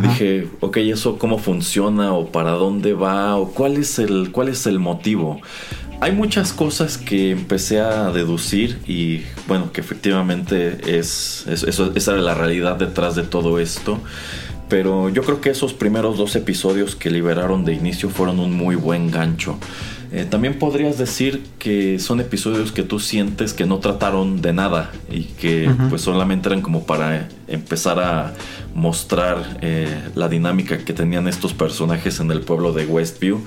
Dije, 0.00 0.48
ok, 0.60 0.78
¿eso 0.78 1.18
cómo 1.18 1.38
funciona? 1.38 2.14
¿O 2.14 2.32
para 2.32 2.52
dónde 2.52 2.94
va? 2.94 3.36
¿O 3.36 3.50
cuál 3.50 3.76
es 3.76 3.98
el, 3.98 4.30
cuál 4.32 4.48
es 4.48 4.66
el 4.66 4.78
motivo? 4.78 5.40
Hay 6.00 6.12
muchas 6.12 6.54
cosas 6.54 6.96
que 6.96 7.30
empecé 7.32 7.80
a 7.80 8.10
deducir 8.10 8.78
y 8.86 9.20
bueno, 9.46 9.70
que 9.70 9.82
efectivamente 9.82 10.98
es, 10.98 11.46
eso, 11.46 11.92
esa 11.94 12.12
era 12.12 12.22
la 12.22 12.34
realidad 12.34 12.76
detrás 12.76 13.16
de 13.16 13.22
todo 13.22 13.58
esto. 13.58 13.98
Pero 14.70 15.10
yo 15.10 15.22
creo 15.22 15.42
que 15.42 15.50
esos 15.50 15.74
primeros 15.74 16.16
dos 16.16 16.34
episodios 16.36 16.96
que 16.96 17.10
liberaron 17.10 17.66
de 17.66 17.74
inicio 17.74 18.08
fueron 18.08 18.40
un 18.40 18.54
muy 18.54 18.74
buen 18.74 19.10
gancho. 19.10 19.58
Eh, 20.14 20.26
también 20.28 20.58
podrías 20.58 20.98
decir 20.98 21.42
que 21.58 21.98
son 21.98 22.20
episodios 22.20 22.70
que 22.70 22.82
tú 22.82 23.00
sientes 23.00 23.54
que 23.54 23.64
no 23.64 23.78
trataron 23.78 24.42
de 24.42 24.52
nada 24.52 24.90
y 25.10 25.22
que 25.22 25.70
pues 25.88 26.02
solamente 26.02 26.50
eran 26.50 26.60
como 26.60 26.84
para 26.84 27.30
empezar 27.48 27.98
a 27.98 28.34
mostrar 28.74 29.58
eh, 29.62 29.88
la 30.14 30.28
dinámica 30.28 30.84
que 30.84 30.92
tenían 30.92 31.28
estos 31.28 31.54
personajes 31.54 32.20
en 32.20 32.30
el 32.30 32.42
pueblo 32.42 32.74
de 32.74 32.84
Westview. 32.84 33.40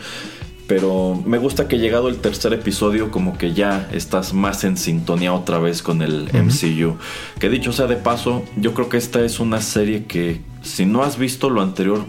Pero 0.68 1.22
me 1.24 1.38
gusta 1.38 1.68
que 1.68 1.78
llegado 1.78 2.10
el 2.10 2.18
tercer 2.18 2.52
episodio 2.54 3.12
como 3.12 3.38
que 3.38 3.54
ya 3.54 3.88
estás 3.92 4.34
más 4.34 4.64
en 4.64 4.78
sintonía 4.78 5.34
otra 5.34 5.60
vez 5.60 5.84
con 5.84 6.02
el 6.02 6.32
MCU. 6.34 6.98
Que 7.40 7.50
dicho 7.50 7.72
sea 7.72 7.86
de 7.86 7.98
paso, 7.98 8.44
yo 8.58 8.74
creo 8.74 8.90
que 8.90 8.98
esta 8.98 9.24
es 9.24 9.40
una 9.40 9.62
serie 9.62 10.06
que 10.06 10.42
si 10.64 10.88
no 10.88 11.04
has 11.04 11.20
visto 11.20 11.52
lo 11.52 11.62
anterior, 11.62 12.04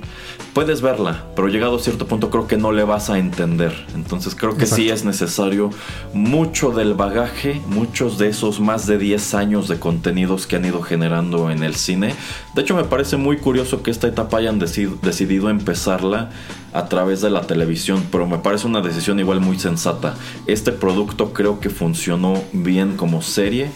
puedes 0.57 0.81
verla, 0.81 1.23
pero 1.37 1.49
llegado 1.49 1.77
a 1.77 1.79
cierto 1.79 2.07
punto 2.07 2.31
creo 2.31 2.47
que 2.47 2.57
no 2.57 2.73
le 2.73 2.83
vas 2.83 3.11
a 3.11 3.19
entender. 3.19 3.75
Entonces 3.95 4.35
creo 4.35 4.57
que 4.57 4.65
sí 4.65 4.89
es 4.89 5.05
necesario 5.05 5.69
mucho 6.15 6.71
del 6.71 6.95
bagaje, 6.95 7.61
muchos 7.67 8.17
de 8.17 8.29
esos 8.29 8.59
más 8.59 8.87
de 8.87 8.97
10 8.97 9.35
años 9.35 9.69
de 9.69 9.79
contenidos 9.79 10.47
que 10.47 10.57
han 10.57 10.65
ido 10.65 10.81
generando 10.81 11.51
en 11.51 11.63
el 11.63 11.75
cine. 11.75 12.15
De 12.55 12.63
hecho 12.63 12.75
me 12.75 12.85
parece 12.85 13.19
muy 13.19 13.37
curioso 13.37 13.83
que 13.83 13.91
esta 13.91 14.09
etapa 14.09 14.39
hayan 14.39 14.59
decidido 14.59 15.51
empezarla 15.51 16.31
a 16.73 16.87
través 16.87 17.21
de 17.21 17.29
la 17.29 17.43
televisión, 17.43 18.07
pero 18.11 18.27
me 18.27 18.39
parece 18.39 18.67
una 18.67 18.81
decisión 18.81 19.21
igual 19.21 19.41
muy 19.43 19.59
sensata. 19.59 20.15
Este 20.47 20.73
producto 20.73 21.35
creo 21.35 21.61
que 21.61 21.69
funcionó 21.69 22.43
bien 22.55 22.97
como 22.97 23.21
serie. 23.21 23.71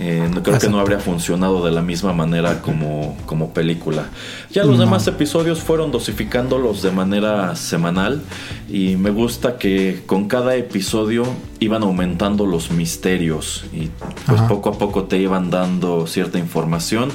Eh, 0.00 0.30
creo 0.44 0.60
que 0.60 0.68
no 0.68 0.78
habría 0.78 1.00
funcionado 1.00 1.64
de 1.64 1.72
la 1.72 1.82
misma 1.82 2.12
manera 2.12 2.62
como, 2.62 3.16
como 3.26 3.52
película. 3.52 4.04
Ya 4.52 4.62
los 4.62 4.78
demás 4.78 5.08
episodios 5.08 5.58
fueron 5.58 5.90
dosificándolos 5.90 6.82
de 6.82 6.92
manera 6.92 7.56
semanal 7.56 8.22
y 8.70 8.94
me 8.94 9.10
gusta 9.10 9.58
que 9.58 10.04
con 10.06 10.28
cada 10.28 10.54
episodio 10.54 11.24
iban 11.58 11.82
aumentando 11.82 12.46
los 12.46 12.70
misterios 12.70 13.64
y 13.72 13.90
pues 14.24 14.40
poco 14.42 14.68
a 14.68 14.78
poco 14.78 15.04
te 15.04 15.18
iban 15.18 15.50
dando 15.50 16.06
cierta 16.06 16.38
información. 16.38 17.10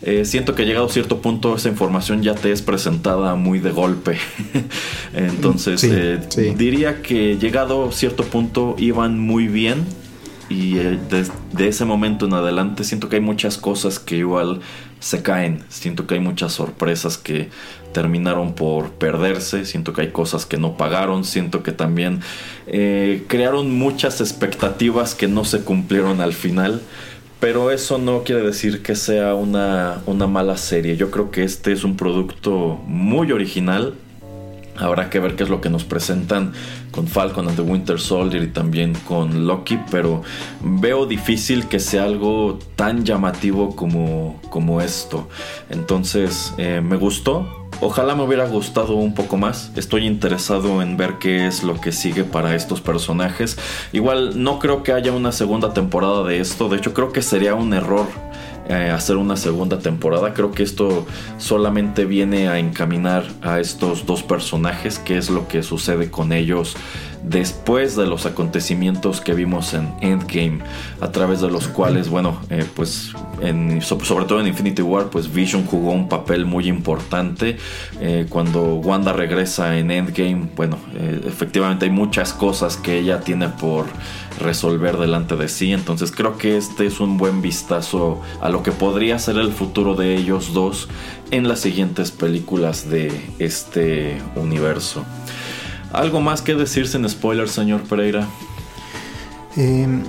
Eh, 0.00 0.24
siento 0.24 0.54
que 0.54 0.64
llegado 0.64 0.86
a 0.86 0.88
cierto 0.88 1.20
punto 1.20 1.54
esa 1.54 1.68
información 1.68 2.22
ya 2.22 2.34
te 2.34 2.50
es 2.50 2.62
presentada 2.62 3.34
muy 3.34 3.58
de 3.58 3.72
golpe. 3.72 4.16
Entonces, 5.12 5.84
eh, 5.84 6.18
diría 6.56 7.02
que 7.02 7.36
llegado 7.36 7.88
a 7.88 7.92
cierto 7.92 8.24
punto 8.24 8.74
iban 8.78 9.18
muy 9.18 9.48
bien 9.48 9.84
y 10.52 10.78
eh, 10.78 10.98
de, 11.52 11.68
ese 11.68 11.84
momento 11.84 12.26
en 12.26 12.34
adelante 12.34 12.84
siento 12.84 13.08
que 13.08 13.16
hay 13.16 13.22
muchas 13.22 13.56
cosas 13.56 13.98
que 13.98 14.16
igual 14.16 14.60
se 15.00 15.22
caen, 15.22 15.64
siento 15.68 16.06
que 16.06 16.14
hay 16.14 16.20
muchas 16.20 16.52
sorpresas 16.52 17.16
que 17.16 17.48
terminaron 17.92 18.54
por 18.54 18.90
perderse, 18.90 19.64
siento 19.64 19.92
que 19.92 20.02
hay 20.02 20.10
cosas 20.10 20.46
que 20.46 20.58
no 20.58 20.76
pagaron, 20.76 21.24
siento 21.24 21.62
que 21.62 21.72
también 21.72 22.20
eh, 22.66 23.24
crearon 23.28 23.76
muchas 23.76 24.20
expectativas 24.20 25.14
que 25.14 25.26
no 25.26 25.44
se 25.44 25.62
cumplieron 25.62 26.20
al 26.20 26.34
final. 26.34 26.82
Pero 27.40 27.72
eso 27.72 27.98
no 27.98 28.22
quiere 28.22 28.42
decir 28.42 28.82
que 28.82 28.94
sea 28.94 29.34
una, 29.34 30.00
una 30.06 30.28
mala 30.28 30.56
serie. 30.56 30.96
Yo 30.96 31.10
creo 31.10 31.32
que 31.32 31.42
este 31.42 31.72
es 31.72 31.82
un 31.82 31.96
producto 31.96 32.80
muy 32.86 33.32
original, 33.32 33.94
Habrá 34.76 35.10
que 35.10 35.20
ver 35.20 35.36
qué 35.36 35.42
es 35.42 35.50
lo 35.50 35.60
que 35.60 35.68
nos 35.68 35.84
presentan 35.84 36.52
con 36.92 37.08
Falcon 37.08 37.48
and 37.48 37.56
the 37.56 37.62
Winter 37.62 37.98
Soldier 37.98 38.42
y 38.44 38.48
también 38.48 38.94
con 39.08 39.46
Loki, 39.46 39.80
pero 39.90 40.22
veo 40.62 41.06
difícil 41.06 41.66
que 41.66 41.80
sea 41.80 42.04
algo 42.04 42.58
tan 42.76 43.04
llamativo 43.04 43.74
como, 43.74 44.40
como 44.50 44.80
esto. 44.80 45.28
Entonces, 45.70 46.54
eh, 46.58 46.80
me 46.80 46.96
gustó. 46.96 47.58
Ojalá 47.80 48.14
me 48.14 48.22
hubiera 48.22 48.46
gustado 48.46 48.94
un 48.94 49.14
poco 49.14 49.36
más. 49.36 49.72
Estoy 49.74 50.06
interesado 50.06 50.82
en 50.82 50.96
ver 50.96 51.14
qué 51.18 51.48
es 51.48 51.64
lo 51.64 51.80
que 51.80 51.90
sigue 51.90 52.22
para 52.22 52.54
estos 52.54 52.80
personajes. 52.80 53.58
Igual 53.92 54.40
no 54.40 54.60
creo 54.60 54.84
que 54.84 54.92
haya 54.92 55.10
una 55.10 55.32
segunda 55.32 55.72
temporada 55.74 56.22
de 56.22 56.38
esto. 56.38 56.68
De 56.68 56.76
hecho, 56.76 56.94
creo 56.94 57.10
que 57.10 57.22
sería 57.22 57.56
un 57.56 57.72
error 57.74 58.06
eh, 58.68 58.90
hacer 58.90 59.16
una 59.16 59.36
segunda 59.36 59.78
temporada. 59.78 60.34
Creo 60.34 60.52
que 60.52 60.62
esto 60.62 61.06
solamente 61.38 62.04
viene 62.04 62.48
a 62.48 62.58
encaminar 62.58 63.24
a 63.42 63.60
estos 63.60 64.06
dos 64.06 64.22
personajes, 64.22 64.98
qué 64.98 65.16
es 65.18 65.30
lo 65.30 65.48
que 65.48 65.62
sucede 65.62 66.10
con 66.10 66.32
ellos 66.32 66.76
después 67.22 67.96
de 67.96 68.06
los 68.06 68.26
acontecimientos 68.26 69.20
que 69.20 69.34
vimos 69.34 69.74
en 69.74 69.92
Endgame, 70.00 70.58
a 71.00 71.12
través 71.12 71.40
de 71.40 71.50
los 71.50 71.68
cuales, 71.68 72.08
bueno, 72.08 72.40
eh, 72.50 72.64
pues 72.74 73.12
sobre 73.80 74.26
todo 74.26 74.40
en 74.40 74.46
Infinity 74.46 74.82
War, 74.82 75.10
pues 75.10 75.32
Vision 75.32 75.64
jugó 75.64 75.92
un 75.92 76.08
papel 76.08 76.44
muy 76.44 76.68
importante. 76.68 77.56
Eh, 78.00 78.26
cuando 78.28 78.74
Wanda 78.76 79.12
regresa 79.12 79.78
en 79.78 79.90
Endgame, 79.90 80.48
bueno, 80.56 80.78
eh, 80.94 81.20
efectivamente 81.26 81.86
hay 81.86 81.90
muchas 81.90 82.32
cosas 82.32 82.76
que 82.76 82.98
ella 82.98 83.20
tiene 83.20 83.48
por 83.48 83.86
resolver 84.40 84.96
delante 84.96 85.36
de 85.36 85.48
sí, 85.48 85.72
entonces 85.72 86.10
creo 86.10 86.38
que 86.38 86.56
este 86.56 86.86
es 86.86 87.00
un 87.00 87.16
buen 87.16 87.42
vistazo 87.42 88.20
a 88.40 88.48
lo 88.52 88.62
que 88.62 88.70
podría 88.70 89.18
ser 89.18 89.38
el 89.38 89.50
futuro 89.50 89.94
de 89.94 90.14
ellos 90.14 90.52
dos 90.52 90.88
en 91.30 91.48
las 91.48 91.60
siguientes 91.60 92.10
películas 92.10 92.88
de 92.88 93.10
este 93.38 94.20
universo. 94.36 95.04
¿Algo 95.92 96.20
más 96.20 96.42
que 96.42 96.54
decirse 96.54 96.98
en 96.98 97.08
spoilers, 97.08 97.50
señor 97.50 97.80
Pereira? 97.82 98.28
Em, 99.56 100.02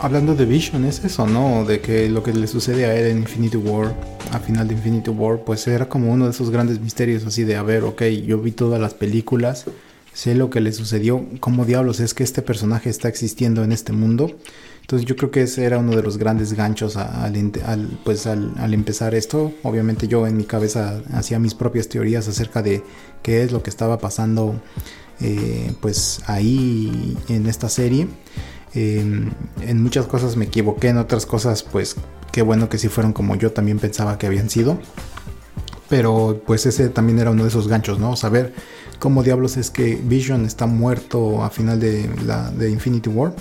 hablando 0.00 0.34
de 0.34 0.46
Vision, 0.46 0.84
es 0.86 1.04
eso, 1.04 1.26
¿no? 1.26 1.64
De 1.64 1.80
que 1.80 2.08
lo 2.08 2.22
que 2.22 2.32
le 2.32 2.46
sucede 2.46 2.86
a 2.86 2.94
él 2.96 3.06
en 3.06 3.18
Infinity 3.18 3.58
War, 3.58 3.94
a 4.32 4.38
final 4.38 4.68
de 4.68 4.74
Infinity 4.74 5.10
War, 5.10 5.40
pues 5.44 5.66
era 5.68 5.88
como 5.88 6.10
uno 6.10 6.24
de 6.24 6.30
esos 6.30 6.50
grandes 6.50 6.80
misterios 6.80 7.24
así 7.26 7.44
de, 7.44 7.56
a 7.56 7.62
ver, 7.62 7.84
ok, 7.84 8.02
yo 8.26 8.38
vi 8.38 8.52
todas 8.52 8.80
las 8.80 8.94
películas, 8.94 9.66
sé 10.14 10.34
lo 10.34 10.48
que 10.48 10.60
le 10.60 10.72
sucedió, 10.72 11.24
¿cómo 11.40 11.66
diablos 11.66 12.00
es 12.00 12.14
que 12.14 12.24
este 12.24 12.40
personaje 12.40 12.88
está 12.88 13.08
existiendo 13.08 13.62
en 13.64 13.72
este 13.72 13.92
mundo? 13.92 14.34
Entonces 14.82 15.08
yo 15.08 15.16
creo 15.16 15.30
que 15.30 15.42
ese 15.42 15.64
era 15.64 15.78
uno 15.78 15.96
de 15.96 16.02
los 16.02 16.18
grandes 16.18 16.52
ganchos 16.52 16.96
al, 16.96 17.98
pues 18.04 18.26
al, 18.26 18.74
empezar 18.74 19.14
esto. 19.14 19.52
Obviamente 19.62 20.08
yo 20.08 20.26
en 20.26 20.36
mi 20.36 20.44
cabeza 20.44 21.00
hacía 21.12 21.38
mis 21.38 21.54
propias 21.54 21.88
teorías 21.88 22.28
acerca 22.28 22.62
de 22.62 22.82
qué 23.22 23.42
es 23.42 23.52
lo 23.52 23.62
que 23.62 23.70
estaba 23.70 23.98
pasando 23.98 24.60
eh, 25.20 25.72
pues 25.80 26.20
ahí 26.26 27.16
en 27.28 27.46
esta 27.46 27.68
serie. 27.68 28.08
Em, 28.74 29.30
en 29.60 29.82
muchas 29.82 30.06
cosas 30.06 30.36
me 30.36 30.46
equivoqué, 30.46 30.88
en 30.88 30.98
otras 30.98 31.26
cosas 31.26 31.62
pues 31.62 31.96
qué 32.32 32.42
bueno 32.42 32.68
que 32.68 32.78
si 32.78 32.88
fueron 32.88 33.12
como 33.12 33.36
yo 33.36 33.52
también 33.52 33.78
pensaba 33.78 34.18
que 34.18 34.26
habían 34.26 34.50
sido. 34.50 34.78
Pero 35.88 36.42
pues 36.44 36.66
ese 36.66 36.88
también 36.88 37.20
era 37.20 37.30
uno 37.30 37.44
de 37.44 37.50
esos 37.50 37.68
ganchos, 37.68 37.98
¿no? 38.00 38.16
Saber 38.16 38.52
cómo 38.98 39.22
diablos 39.22 39.56
es 39.56 39.70
que 39.70 39.94
Vision 39.94 40.44
está 40.44 40.66
muerto 40.66 41.44
a 41.44 41.50
final 41.50 41.78
de, 41.78 42.10
la, 42.26 42.50
de 42.50 42.70
Infinity 42.70 43.08
War 43.08 43.34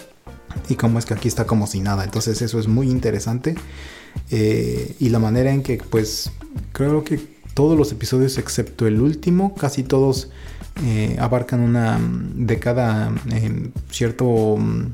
y 0.69 0.75
cómo 0.75 0.99
es 0.99 1.05
que 1.05 1.13
aquí 1.13 1.27
está 1.27 1.45
como 1.45 1.67
si 1.67 1.79
nada. 1.81 2.03
Entonces 2.03 2.41
eso 2.41 2.59
es 2.59 2.67
muy 2.67 2.89
interesante. 2.89 3.55
Eh, 4.29 4.95
y 4.99 5.09
la 5.09 5.19
manera 5.19 5.51
en 5.51 5.63
que 5.63 5.77
pues 5.77 6.31
creo 6.73 7.03
que 7.03 7.19
todos 7.53 7.77
los 7.77 7.91
episodios 7.91 8.37
excepto 8.37 8.87
el 8.87 9.01
último, 9.01 9.55
casi 9.55 9.83
todos 9.83 10.29
eh, 10.83 11.17
abarcan 11.19 11.59
una 11.61 11.97
mm, 11.97 12.45
de 12.45 12.59
cada 12.59 13.13
eh, 13.29 13.69
cierto 13.89 14.55
mm, 14.57 14.85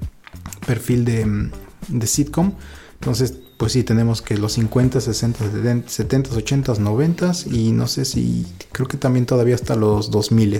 perfil 0.65 1.01
mm, 1.01 1.97
de, 1.99 2.08
sitcom. 2.08 2.53
Entonces, 2.95 3.36
pues 3.58 3.73
sí, 3.73 3.84
tenemos 3.84 4.21
que 4.21 4.38
los 4.38 4.53
50, 4.53 4.99
60, 5.01 5.86
70, 5.88 6.36
80, 6.36 6.73
90 6.79 7.32
y 7.51 7.71
no 7.71 7.88
sé 7.88 8.05
si, 8.05 8.45
creo 8.71 8.88
que 8.88 8.97
también 8.97 9.25
todavía 9.25 9.55
hasta 9.55 9.75
los 9.75 10.10
2000. 10.10 10.60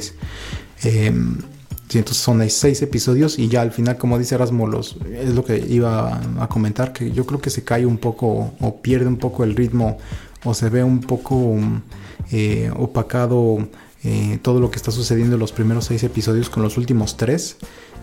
Eh, 0.84 1.13
entonces 1.93 2.17
son 2.17 2.47
seis 2.50 2.82
episodios 2.82 3.39
y 3.39 3.47
ya 3.47 3.62
al 3.62 3.71
final, 3.71 3.97
como 3.97 4.19
dice 4.19 4.36
Erasmo, 4.36 4.67
los, 4.67 4.97
es 5.12 5.34
lo 5.34 5.45
que 5.45 5.58
iba 5.58 6.21
a 6.39 6.50
comentar, 6.50 6.91
que 6.91 7.12
yo 7.12 7.26
creo 7.26 7.39
que 7.39 7.50
se 7.50 7.63
cae 7.63 7.86
un 7.86 7.97
poco 7.97 8.54
o 8.60 8.82
pierde 8.82 9.08
un 9.08 9.17
poco 9.17 9.43
el 9.43 9.56
ritmo 9.56 9.97
o 10.43 10.54
se 10.54 10.69
ve 10.69 10.84
un 10.84 11.00
poco 11.00 11.58
eh, 12.32 12.69
opacado 12.76 13.67
eh, 14.04 14.39
todo 14.41 14.60
lo 14.60 14.69
que 14.69 14.78
está 14.78 14.91
sucediendo 14.91 15.36
en 15.36 15.39
los 15.39 15.52
primeros 15.54 15.86
seis 15.86 16.04
episodios 16.04 16.50
con 16.50 16.62
los 16.62 16.78
últimos 16.78 17.15
tres 17.15 17.58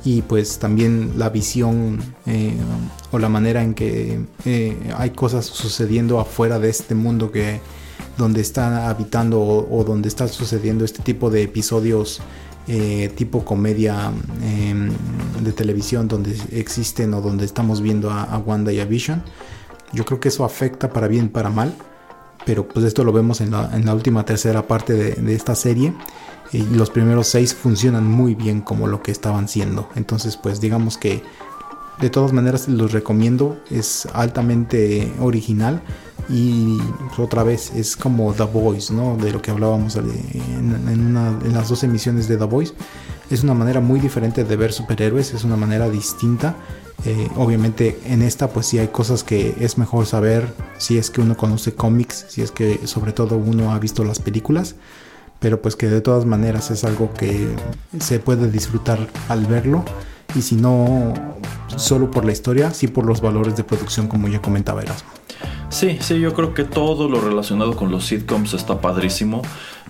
y 0.05 0.23
pues 0.23 0.59
también 0.59 1.13
la 1.17 1.31
visión 1.31 1.99
eh, 2.27 2.55
o 3.11 3.19
la 3.19 3.29
manera 3.29 3.63
en 3.63 3.75
que 3.75 4.21
hay 4.97 5.11
cosas 5.11 5.47
sucediendo 5.47 6.21
afuera 6.21 6.59
de 6.59 6.69
este 6.69 6.95
mundo 6.95 7.31
que 7.31 7.61
donde 8.19 8.41
está 8.41 8.89
habitando 8.89 9.41
o, 9.43 9.85
donde 9.85 10.09
está 10.09 10.29
sucediendo 10.29 10.85
este 10.85 11.03
tipo 11.03 11.31
de 11.31 11.43
episodios 11.43 12.21
tipo 12.67 13.45
comedia 13.45 14.11
em, 14.43 14.91
de 15.43 15.53
televisión 15.53 16.09
donde 16.09 16.37
existen 16.53 17.13
o 17.15 17.21
donde 17.21 17.45
estamos 17.45 17.81
viendo 17.81 18.11
a, 18.11 18.39
Wanda 18.39 18.73
y 18.73 18.81
a 18.81 18.85
Vision. 18.85 19.23
Yo 19.93 20.05
creo 20.05 20.19
que 20.19 20.29
eso 20.29 20.45
afecta 20.45 20.91
para 20.91 21.09
bien 21.09 21.29
para 21.29 21.51
mal 21.51 21.75
pero 22.45 22.69
pues 22.69 22.85
esto 22.85 23.05
lo 23.05 23.13
vemos 23.13 23.41
en 23.41 23.51
la, 23.51 23.95
última 23.95 24.25
tercera 24.25 24.67
parte 24.67 24.93
de, 24.93 25.35
esta 25.35 25.55
serie 25.55 25.95
y 26.53 26.63
los 26.63 26.91
primeros 26.91 27.29
seis 27.29 27.55
funcionan 27.55 28.07
muy 28.07 28.35
bien 28.35 28.61
como 28.61 28.87
lo 28.87 29.03
que 29.03 29.13
estaban 29.13 29.49
siendo. 29.49 29.89
Entonces 29.95 30.37
pues 30.37 30.61
digamos 30.61 30.99
que 30.99 31.23
de 32.01 32.11
todas 32.11 32.33
maneras 32.33 32.69
los 32.69 32.93
recomiendo. 32.93 33.59
Es 33.71 34.07
altamente 34.13 35.13
original 35.21 35.83
y 36.29 36.79
otra 37.19 37.43
vez 37.43 37.73
es 37.75 37.97
como 37.97 38.33
The 38.33 38.45
Voice 38.45 38.93
no 38.93 39.17
de 39.17 39.33
lo 39.33 39.43
que 39.43 39.51
hablábamos 39.51 39.97
en, 39.97 40.11
en 40.89 41.53
las 41.53 41.69
dos 41.69 41.83
emisiones 41.85 42.29
de 42.29 42.37
The 42.37 42.45
Voice. 42.45 42.75
Es 43.31 43.43
una 43.43 43.55
manera 43.55 43.81
muy 43.81 44.01
diferente 44.01 44.45
de 44.45 44.57
ver 44.57 44.73
superhéroes 44.73 45.33
es 45.35 45.45
una 45.45 45.57
manera 45.57 45.89
distinta. 45.89 46.57
Eh, 47.05 47.29
obviamente 47.37 47.99
en 48.07 48.23
esta 48.23 48.49
pues 48.49 48.67
sí 48.67 48.79
hay 48.79 48.89
cosas 48.89 49.25
que 49.25 49.55
es 49.61 49.77
mejor 49.77 50.07
saber 50.07 50.55
si 50.79 50.97
es 50.97 51.11
que 51.11 51.21
uno 51.21 51.37
conoce 51.37 51.75
cómics, 51.75 52.27
si 52.29 52.41
es 52.41 52.51
que 52.51 52.87
sobre 52.87 53.13
todo 53.13 53.37
uno 53.37 53.73
ha 53.73 53.79
visto 53.79 54.05
las 54.05 54.21
películas, 54.21 54.77
pero 55.41 55.61
pues 55.61 55.77
que 55.77 55.89
de 55.89 56.01
todas 56.01 56.25
maneras 56.25 56.71
es 56.71 56.85
algo 56.85 57.13
que 57.13 57.49
se 58.01 58.21
puede 58.21 58.51
disfrutar 58.51 59.07
al 59.29 59.45
verlo. 59.47 59.85
Y 60.35 60.43
si 60.43 60.57
no 60.57 61.13
solo 61.77 62.11
por 62.11 62.25
la 62.25 62.33
historia, 62.33 62.73
sí 62.73 62.89
por 62.89 63.05
los 63.05 63.21
valores 63.21 63.57
de 63.57 63.65
producción 63.65 64.09
como 64.09 64.29
ya 64.29 64.41
comentaba 64.41 64.83
Erasmo. 64.83 65.11
Sí, 65.75 65.99
sí, 66.01 66.21
yo 66.21 66.33
creo 66.35 66.55
que 66.55 66.63
todo 66.63 67.09
lo 67.09 67.21
relacionado 67.21 67.75
con 67.75 67.91
los 67.91 68.05
sitcoms 68.05 68.55
está 68.55 68.81
padrísimo. 68.81 69.43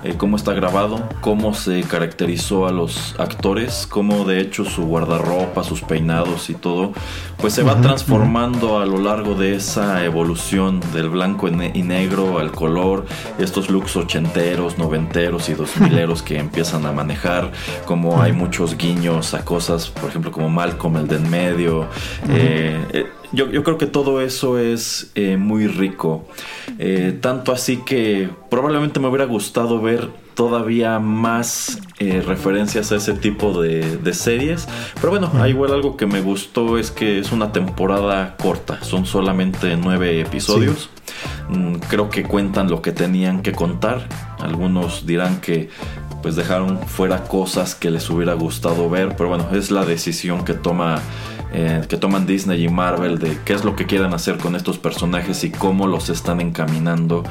Eh, 0.02 0.14
cómo 0.16 0.36
está 0.36 0.54
grabado, 0.54 1.06
cómo 1.20 1.52
se 1.52 1.82
caracterizó 1.82 2.66
a 2.66 2.72
los 2.72 3.14
actores, 3.18 3.86
cómo 3.86 4.24
de 4.24 4.40
hecho 4.40 4.64
su 4.64 4.86
guardarropa, 4.86 5.62
sus 5.62 5.82
peinados 5.82 6.48
y 6.48 6.54
todo, 6.54 6.92
pues 7.36 7.52
se 7.52 7.62
va 7.62 7.78
transformando 7.82 8.80
a 8.80 8.86
lo 8.86 8.98
largo 8.98 9.34
de 9.34 9.54
esa 9.54 10.02
evolución 10.04 10.80
del 10.94 11.10
blanco 11.10 11.48
y 11.48 11.82
negro 11.82 12.38
al 12.38 12.50
color, 12.50 13.04
estos 13.38 13.70
looks 13.70 13.94
ochenteros, 13.94 14.78
noventeros 14.78 15.50
y 15.50 15.54
dos 15.54 15.76
mileros 15.78 16.22
que 16.22 16.38
empiezan 16.38 16.86
a 16.86 16.92
manejar, 16.92 17.52
como 17.84 18.22
hay 18.22 18.32
muchos 18.32 18.76
guiños 18.76 19.34
a 19.34 19.44
cosas, 19.44 19.90
por 19.90 20.08
ejemplo, 20.08 20.32
como 20.32 20.48
Malcolm, 20.48 20.96
el 20.96 21.06
de 21.06 21.16
en 21.16 21.30
medio. 21.30 21.86
Eh, 22.30 23.06
eh, 23.34 23.50
yo, 23.52 23.64
creo 23.64 23.78
que 23.78 23.86
todo 23.86 24.20
eso 24.20 24.58
es 24.58 25.12
muy 25.38 25.66
rico. 25.66 26.26
Eh, 26.78 27.16
tanto 27.20 27.52
así 27.52 27.78
que 27.78 28.28
probablemente 28.50 29.00
me 29.00 29.08
hubiera 29.08 29.26
gustado 29.26 29.80
ver 29.80 30.08
todavía 30.34 30.98
más 30.98 31.78
eh, 31.98 32.22
referencias 32.26 32.92
a 32.92 32.96
ese 32.96 33.14
tipo 33.14 33.60
de, 33.62 34.12
series. 34.12 34.68
Pero 34.96 35.10
bueno, 35.10 35.30
igual 35.48 35.72
algo 35.72 35.96
que 35.96 36.06
me 36.06 36.20
gustó 36.20 36.78
es 36.78 36.90
que 36.90 37.18
es 37.18 37.32
una 37.32 37.52
temporada 37.52 38.36
corta. 38.36 38.82
Son 38.82 39.06
solamente 39.06 39.76
nueve 39.76 40.20
episodios. 40.20 40.90
Mm, 41.48 41.76
creo 41.88 42.10
que 42.10 42.24
cuentan 42.24 42.70
lo 42.70 42.82
que 42.82 42.92
tenían 42.92 43.42
que 43.42 43.52
contar. 43.52 44.08
Algunos 44.38 45.06
dirán 45.06 45.40
que 45.40 45.68
pues 46.22 46.36
dejaron 46.36 46.78
fuera 46.78 47.24
cosas 47.24 47.74
que 47.74 47.90
les 47.90 48.08
hubiera 48.10 48.34
gustado 48.34 48.88
ver. 48.90 49.14
Pero 49.16 49.28
bueno, 49.28 49.48
es 49.52 49.70
la 49.70 49.84
decisión 49.84 50.44
que 50.44 50.54
toma 50.54 51.00
eh, 51.56 51.82
que 51.88 51.96
toman 51.96 52.26
Disney 52.26 52.64
y 52.64 52.68
Marvel 52.68 53.20
de 53.20 53.38
qué 53.44 53.52
es 53.52 53.64
lo 53.64 53.76
que 53.76 53.86
quieren 53.86 54.12
hacer 54.12 54.38
con 54.38 54.56
estos 54.56 54.78
personajes 54.78 55.44
y 55.44 55.50
cómo 55.50 55.86
los 55.86 56.08
están 56.08 56.40
encaminando 56.40 57.22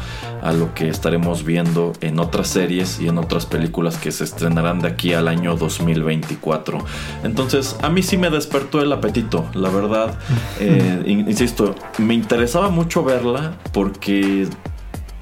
a 0.42 0.54
lo 0.54 0.74
que 0.74 0.88
estaremos 0.88 1.44
viendo 1.44 1.92
en 2.00 2.20
otras 2.20 2.48
series 2.48 3.02
y 3.02 3.10
en 3.10 3.18
otras 3.18 3.46
películas 3.46 3.98
que 3.98 4.14
se 4.14 4.24
estrenarán 4.24 4.80
de 4.80 4.88
aquí 4.88 5.14
al 5.14 5.28
año 5.28 5.58
2024. 5.58 6.78
Entonces, 7.26 7.76
a 7.82 7.90
mí 7.90 8.02
sí 8.02 8.18
me 8.18 8.30
despertó 8.30 8.82
el 8.82 8.94
apetito, 8.94 9.46
la 9.54 9.70
verdad. 9.70 10.18
Eh, 10.60 11.04
insisto, 11.06 11.76
me 11.98 12.14
interesaba 12.14 12.70
mucho 12.70 13.04
verla 13.04 13.54
porque 13.74 14.48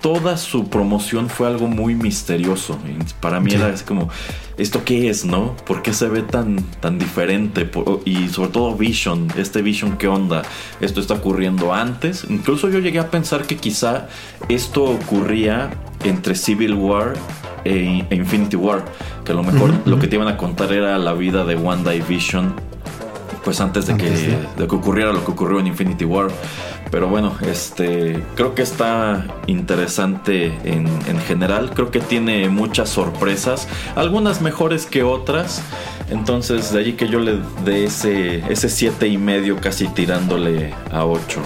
toda 0.02 0.36
su 0.36 0.68
promoción 0.68 1.30
fue 1.30 1.48
algo 1.48 1.68
muy 1.68 1.96
misterioso. 1.96 2.78
para 3.20 3.40
mí 3.40 3.54
era 3.54 3.68
así 3.68 3.86
como, 3.86 4.10
¿esto 4.62 4.84
qué 4.86 5.10
es, 5.10 5.26
no? 5.26 5.56
¿Por 5.65 5.82
qué 5.82 5.91
se 5.91 6.08
ve 6.08 6.21
tan, 6.21 6.58
tan 6.80 7.00
diferente? 7.00 7.69
Y 8.06 8.28
sobre 8.28 8.52
todo 8.52 8.76
Vision, 8.76 9.28
este 9.36 9.62
Vision, 9.62 9.97
¿qué 9.97 10.08
onda? 10.08 10.43
¿Esto 10.80 11.02
está 11.02 11.15
ocurriendo 11.15 11.74
antes? 11.74 12.26
Incluso 12.30 12.69
yo 12.69 12.80
llegué 12.80 13.00
a 13.00 13.10
pensar 13.10 13.45
que 13.47 13.58
quizá 13.58 14.08
esto 14.50 14.84
ocurría 14.84 15.71
entre 16.04 16.36
Civil 16.36 16.76
War 16.76 17.13
e, 17.65 18.06
e 18.10 18.15
Infinity 18.15 18.56
War. 18.56 18.86
Que 19.26 19.32
a 19.32 19.36
lo 19.36 19.43
mejor 19.43 19.74
lo 19.86 19.97
que 19.97 20.08
te 20.08 20.15
iban 20.15 20.28
a 20.28 20.38
contar 20.38 20.71
era 20.71 20.97
la 21.00 21.13
vida 21.13 21.43
de 21.43 21.56
Wanda 21.56 21.95
y 21.95 22.02
Vision 22.02 22.54
pues 23.43 23.60
antes 23.60 23.88
de, 23.88 23.97
que, 23.97 24.12
de 24.12 24.67
que 24.67 24.76
ocurriera 24.76 25.12
lo 25.12 25.26
que 25.26 25.32
ocurrió 25.32 25.60
en 25.60 25.67
Infinity 25.67 26.06
War. 26.06 26.30
Pero 26.91 27.08
bueno, 27.08 27.34
este 27.41 28.21
creo 28.36 28.54
que 28.54 28.62
está 28.62 29.25
interesante 29.47 30.47
en, 30.65 30.88
en, 31.08 31.19
general. 31.21 31.71
Creo 31.73 31.89
que 31.89 32.01
tiene 32.01 32.49
muchas 32.49 32.89
sorpresas, 32.89 33.67
algunas 33.95 34.41
mejores 34.41 34.86
que 34.86 35.01
otras. 35.04 35.63
Entonces, 36.12 36.73
de 36.73 36.80
allí 36.80 36.93
que 36.93 37.08
yo 37.08 37.19
le 37.19 37.39
dé 37.63 37.86
ese, 37.86 38.43
ese 38.51 38.67
siete 38.67 39.08
y 39.08 39.17
medio, 39.17 39.56
casi 39.62 39.88
tirándole 39.88 40.73
a 40.91 41.06
8. 41.06 41.41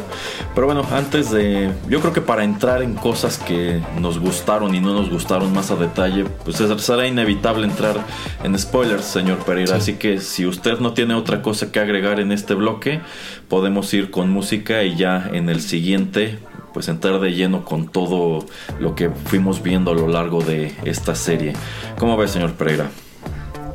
Pero 0.56 0.66
bueno, 0.66 0.84
antes 0.92 1.30
de. 1.30 1.70
Yo 1.88 2.00
creo 2.00 2.14
que 2.14 2.22
para 2.22 2.44
entrar 2.44 2.82
en 2.82 2.96
cosas 2.96 3.38
que 3.38 3.80
nos 4.00 4.18
gustaron 4.18 4.74
y 4.74 4.80
no 4.80 4.94
nos 4.94 5.12
gustaron 5.12 5.54
más 5.54 5.70
a 5.70 5.76
detalle, 5.76 6.26
pues 6.44 6.58
será 6.78 7.06
inevitable 7.06 7.68
entrar 7.68 7.98
en 8.44 8.58
spoilers, 8.58 9.06
señor 9.06 9.38
Pereira. 9.46 9.76
Así 9.76 9.94
que 9.94 10.20
si 10.20 10.48
usted 10.48 10.80
no 10.80 10.94
tiene 10.94 11.14
otra 11.14 11.44
cosa 11.44 11.72
que 11.72 11.80
agregar 11.80 12.20
en 12.20 12.32
este 12.32 12.56
bloque, 12.56 13.02
podemos 13.48 13.94
ir 13.94 14.10
con 14.10 14.32
música 14.32 14.84
y 14.84 14.96
ya 14.96 15.30
en 15.38 15.50
el 15.50 15.62
siguiente 15.62 16.40
pues 16.74 16.90
entrar 16.90 17.22
de 17.22 17.34
lleno 17.34 17.64
con 17.64 17.88
todo 17.88 18.46
lo 18.82 18.96
que 18.96 19.10
fuimos 19.10 19.64
viendo 19.64 19.92
a 19.92 19.94
lo 19.94 20.10
largo 20.10 20.42
de 20.42 20.76
esta 20.84 21.16
serie. 21.16 21.54
¿Cómo 21.98 22.18
ve, 22.18 22.28
señor 22.28 22.52
Pereira? 22.56 22.90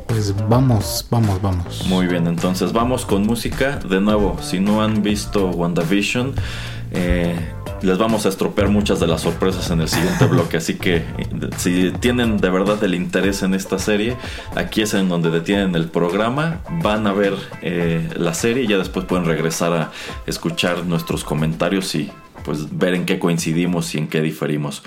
Pues 0.05 0.35
vamos, 0.47 1.07
vamos, 1.09 1.41
vamos. 1.41 1.85
Muy 1.87 2.05
bien, 2.05 2.27
entonces 2.27 2.73
vamos 2.73 3.05
con 3.05 3.25
música. 3.25 3.77
De 3.77 3.99
nuevo, 3.99 4.37
si 4.41 4.59
no 4.59 4.83
han 4.83 5.01
visto 5.01 5.47
WandaVision, 5.47 6.35
eh, 6.91 7.35
les 7.81 7.97
vamos 7.97 8.25
a 8.25 8.29
estropear 8.29 8.69
muchas 8.69 8.99
de 8.99 9.07
las 9.07 9.21
sorpresas 9.21 9.69
en 9.71 9.81
el 9.81 9.87
siguiente 9.87 10.25
bloque. 10.25 10.57
Así 10.57 10.75
que 10.75 11.03
si 11.57 11.91
tienen 11.99 12.37
de 12.37 12.49
verdad 12.49 12.83
el 12.83 12.95
interés 12.95 13.43
en 13.43 13.53
esta 13.53 13.79
serie, 13.79 14.17
aquí 14.55 14.81
es 14.81 14.93
en 14.93 15.09
donde 15.09 15.29
detienen 15.29 15.75
el 15.75 15.87
programa. 15.87 16.61
Van 16.69 17.07
a 17.07 17.13
ver 17.13 17.33
eh, 17.61 18.07
la 18.15 18.33
serie 18.33 18.63
y 18.63 18.67
ya 18.67 18.77
después 18.77 19.05
pueden 19.05 19.25
regresar 19.25 19.73
a 19.73 19.91
escuchar 20.27 20.85
nuestros 20.85 21.23
comentarios 21.23 21.93
y 21.95 22.11
pues 22.43 22.77
ver 22.77 22.93
en 22.95 23.05
qué 23.05 23.19
coincidimos 23.19 23.93
y 23.95 23.99
en 23.99 24.07
qué 24.07 24.21
diferimos. 24.21 24.83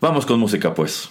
Vamos 0.00 0.26
con 0.26 0.38
música 0.38 0.74
pues. 0.74 1.10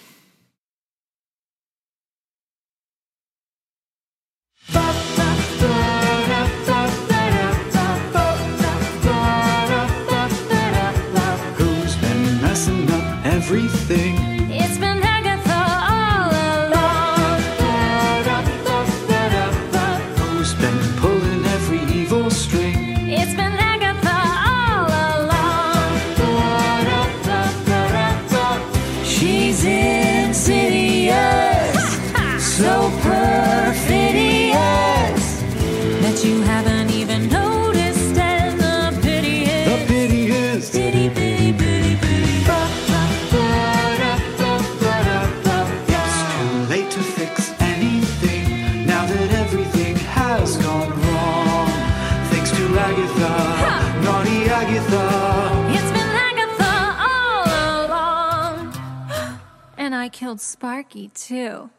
Too. 61.13 61.69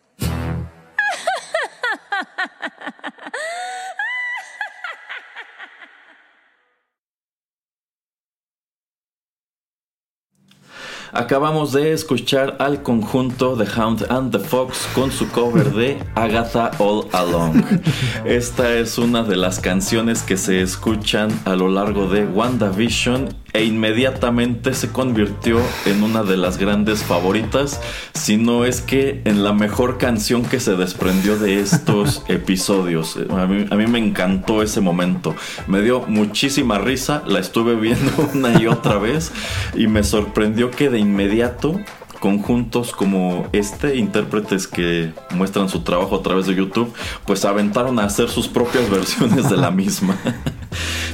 Acabamos 11.12 11.72
de 11.72 11.92
escuchar 11.92 12.56
al 12.58 12.82
conjunto 12.82 13.56
The 13.56 13.80
Hound 13.80 14.06
and 14.10 14.30
the 14.30 14.38
Fox 14.38 14.86
con 14.94 15.10
su 15.10 15.28
cover 15.30 15.72
de 15.72 15.98
Agatha 16.14 16.70
All 16.78 17.08
Along. 17.12 17.64
Esta 18.26 18.74
es 18.74 18.98
una 18.98 19.22
de 19.22 19.36
las 19.36 19.58
canciones 19.58 20.22
que 20.22 20.36
se 20.36 20.60
escuchan 20.60 21.30
a 21.46 21.56
lo 21.56 21.68
largo 21.68 22.08
de 22.08 22.26
WandaVision 22.26 23.34
e 23.52 23.64
inmediatamente 23.64 24.74
se 24.74 24.90
convirtió 24.90 25.61
en 25.87 26.02
una 26.02 26.22
de 26.22 26.37
las 26.37 26.58
grandes 26.58 27.02
favoritas, 27.02 27.80
si 28.14 28.37
no 28.37 28.64
es 28.64 28.80
que 28.80 29.22
en 29.24 29.42
la 29.42 29.52
mejor 29.52 29.98
canción 29.98 30.44
que 30.44 30.61
se 30.61 30.76
desprendió 30.76 31.38
de 31.38 31.61
estos 31.61 32.22
episodios. 32.28 33.16
A 33.30 33.46
mí, 33.46 33.66
a 33.70 33.76
mí 33.76 33.87
me 33.87 33.98
encantó 33.98 34.62
ese 34.62 34.80
momento, 34.80 35.34
me 35.66 35.80
dio 35.80 36.02
muchísima 36.02 36.78
risa, 36.78 37.22
la 37.26 37.38
estuve 37.38 37.74
viendo 37.74 38.12
una 38.34 38.61
y 38.61 38.66
otra 38.66 38.98
vez 38.98 39.32
y 39.74 39.87
me 39.87 40.02
sorprendió 40.04 40.70
que 40.70 40.90
de 40.90 40.98
inmediato 40.98 41.80
conjuntos 42.18 42.92
como 42.92 43.48
este, 43.52 43.96
intérpretes 43.96 44.66
que 44.66 45.12
muestran 45.30 45.68
su 45.68 45.80
trabajo 45.80 46.16
a 46.16 46.22
través 46.22 46.46
de 46.46 46.54
YouTube, 46.54 46.92
pues 47.26 47.44
aventaron 47.44 47.98
a 47.98 48.04
hacer 48.04 48.28
sus 48.28 48.48
propias 48.48 48.90
versiones 48.90 49.48
de 49.48 49.56
la 49.56 49.70
misma. 49.70 50.16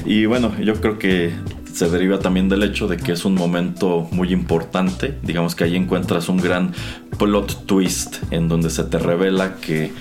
y 0.05 0.25
bueno, 0.25 0.53
yo 0.59 0.75
creo 0.81 0.97
que 0.97 1.33
se 1.75 1.89
deriva 1.89 2.19
también 2.19 2.47
del 2.47 2.63
hecho 2.63 2.87
de 2.87 2.95
que 2.95 3.11
es 3.11 3.25
un 3.25 3.35
momento 3.35 4.07
muy 4.11 4.31
importante. 4.31 5.17
Digamos 5.23 5.55
que 5.55 5.65
ahí 5.65 5.75
encuentras 5.75 6.29
un 6.29 6.37
gran 6.37 6.71
plot 7.17 7.65
twist 7.65 8.23
en 8.31 8.47
donde 8.47 8.69
se 8.69 8.85
te 8.85 8.97
revela 8.97 9.57
que 9.57 9.91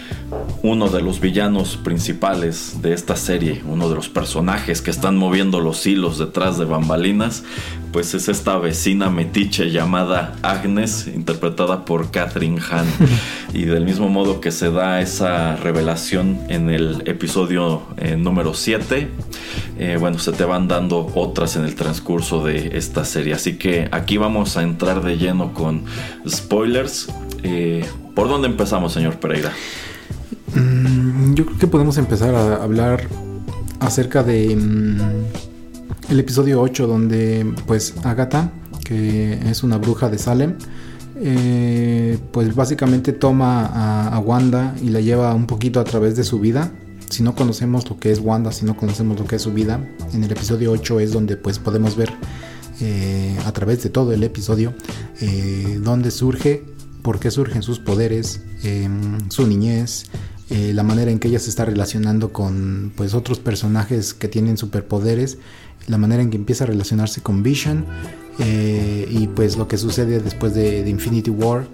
uno 0.63 0.89
de 0.89 1.03
los 1.03 1.21
villanos 1.21 1.77
principales 1.77 2.81
de 2.81 2.95
esta 2.95 3.17
serie, 3.17 3.63
uno 3.67 3.89
de 3.91 3.97
los 3.97 4.09
personajes 4.09 4.81
que 4.81 4.91
están 4.91 5.17
moviendo 5.17 5.61
los 5.61 5.87
hilos 5.87 6.19
detrás 6.19 6.59
de 6.59 6.65
bambalinas, 6.65 7.45
pues 7.93 8.15
es 8.15 8.29
esta 8.29 8.57
vecina 8.59 9.11
metiche 9.11 9.71
llamada 9.71 10.35
Agnes, 10.43 11.07
interpretada 11.07 11.85
por 11.85 12.11
Catherine 12.11 12.61
Hahn. 12.61 12.87
y 13.53 13.67
del 13.67 13.85
mismo 13.85 14.09
modo 14.09 14.41
que 14.41 14.51
se 14.51 14.71
da 14.71 15.01
esa 15.03 15.57
revelación 15.57 16.41
en 16.49 16.71
el 16.71 17.03
episodio 17.07 17.83
eh, 17.99 18.17
número 18.17 18.55
7, 18.55 19.09
eh, 19.79 19.97
bueno, 20.01 20.19
se 20.19 20.33
te 20.33 20.45
van 20.45 20.67
dando 20.67 21.13
otras 21.15 21.57
en 21.57 21.65
el 21.65 21.75
transcurso 21.75 22.43
de 22.43 22.77
esta 22.79 23.05
serie. 23.05 23.35
Así 23.35 23.59
que 23.59 23.89
aquí 23.93 24.17
vamos 24.17 24.57
a 24.57 24.63
entrar 24.63 25.03
de 25.03 25.19
lleno 25.19 25.53
con 25.53 25.85
spoilers. 26.27 27.09
Eh, 27.43 27.85
¿Por 28.15 28.29
dónde 28.29 28.49
empezamos, 28.49 28.93
señor 28.93 29.17
Pereira? 29.17 29.53
Yo 31.35 31.45
creo 31.45 31.59
que 31.59 31.67
podemos 31.67 31.99
empezar 31.99 32.33
a 32.37 32.63
hablar 32.63 33.09
acerca 33.81 34.23
de 34.23 34.55
mm, 34.55 35.01
el 36.11 36.21
episodio 36.21 36.61
8 36.61 36.87
donde 36.87 37.53
pues 37.67 37.95
Agatha, 38.05 38.53
que 38.85 39.33
es 39.51 39.65
una 39.65 39.79
bruja 39.79 40.09
de 40.09 40.19
Salem, 40.19 40.55
eh, 41.17 42.19
pues 42.31 42.55
básicamente 42.55 43.13
toma 43.13 43.67
a, 44.15 44.19
Wanda 44.21 44.77
y 44.81 44.91
la 44.91 45.01
lleva 45.01 45.35
un 45.35 45.49
poquito 45.49 45.81
a 45.81 45.85
través 45.85 46.15
de 46.15 46.23
su 46.23 46.39
vida. 46.39 46.71
Si 47.11 47.25
no 47.25 47.35
conocemos 47.35 47.91
lo 47.91 47.99
que 47.99 48.13
es 48.13 48.21
Wanda, 48.21 48.53
si 48.53 48.65
no 48.65 48.77
conocemos 48.77 49.19
lo 49.19 49.27
que 49.27 49.35
es 49.37 49.43
su 49.43 49.53
vida, 49.53 49.85
en 50.13 50.23
el 50.23 50.31
episodio 50.31 50.71
8 50.71 51.01
es 51.01 51.13
donde 51.13 51.37
pues 51.37 51.59
podemos 51.59 51.97
ver 51.97 52.13
eh, 52.81 53.37
a 53.45 53.51
través 53.51 53.83
de 53.83 53.91
todo 53.91 54.13
el 54.13 54.23
episodio 54.23 54.73
eh, 55.21 55.81
donde 55.83 56.13
surge 56.13 56.65
por 57.03 57.19
qué 57.19 57.33
surgen 57.33 57.63
sus 57.63 57.81
poderes, 57.81 58.41
em, 58.63 59.19
su 59.31 59.47
niñez, 59.47 60.07
eh, 60.55 60.73
la 60.73 60.85
manera 60.85 61.11
en 61.11 61.19
que 61.19 61.27
ella 61.27 61.41
se 61.41 61.51
está 61.51 61.65
relacionando 61.65 62.33
con 62.33 62.93
pues 62.95 63.13
otros 63.15 63.41
personajes 63.41 64.15
que 64.15 64.29
tienen 64.29 64.57
superpoderes, 64.57 65.39
la 65.89 65.99
manera 65.99 66.23
en 66.23 66.31
que 66.31 66.37
empieza 66.37 66.63
a 66.63 66.69
relacionarse 66.69 67.23
con 67.23 67.43
Vision 67.43 67.85
eh, 68.39 69.05
y 69.11 69.27
pues 69.27 69.57
lo 69.57 69.67
que 69.67 69.79
sucede 69.79 70.21
después 70.21 70.55
de, 70.55 70.89
Infinity 70.89 71.31
War, 71.31 71.67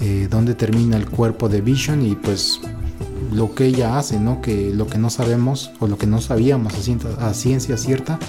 eh, 0.00 0.28
donde 0.30 0.54
termina 0.54 0.96
el 0.96 1.06
cuerpo 1.06 1.48
de 1.48 1.62
Vision 1.62 2.06
y 2.06 2.14
pues 2.14 2.60
lo 3.32 3.56
que 3.56 3.66
ella 3.66 3.98
hace, 3.98 4.20
¿no? 4.20 4.40
Que 4.40 4.72
lo 4.72 4.86
que 4.86 4.98
no 4.98 5.10
sabemos 5.10 5.72
o 5.80 5.88
lo 5.88 5.98
que 5.98 6.06
no 6.06 6.20
sabíamos 6.20 6.74
a 7.18 7.34
ciencia 7.34 7.76
cierta 7.76 8.20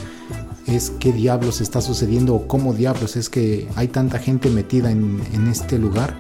es 0.65 0.91
qué 0.99 1.13
diablos 1.13 1.61
está 1.61 1.81
sucediendo 1.81 2.33
o 2.33 2.47
cómo 2.47 2.73
diablos 2.73 3.15
es 3.15 3.29
que 3.29 3.67
hay 3.75 3.89
tanta 3.89 4.17
gente 4.17 4.49
metida 4.49 4.89
en, 4.89 5.21
este 5.51 5.77
lugar, 5.77 6.17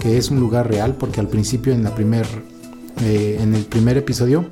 que 0.00 0.18
es 0.18 0.32
un 0.32 0.40
lugar 0.40 0.68
real, 0.68 0.96
porque 0.96 1.20
al 1.20 1.28
principio 1.28 1.72
en, 1.72 1.84
la 1.84 1.94
primer, 1.94 2.26
eh, 3.00 3.38
en 3.40 3.54
el 3.54 3.64
primer 3.64 3.96
episodio, 3.96 4.50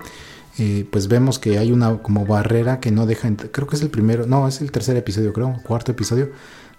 eh, 0.59 0.87
pues 0.90 1.09
vemos 1.09 1.38
que 1.38 1.59
hay 1.59 1.72
una 1.72 1.98
como 1.98 2.24
barrera 2.24 2.80
que 2.80 2.90
no 2.90 3.06
deja, 3.06 3.30
creo 3.52 3.66
que 3.66 3.76
es 3.76 3.82
el 3.82 3.90
primero, 3.90 4.26
no, 4.26 4.48
es 4.48 4.61
el 4.61 4.70
tercer 4.70 4.96
episodio, 4.96 5.32
creo, 5.32 5.61
cuarto 5.62 5.92
episodio, 5.92 6.30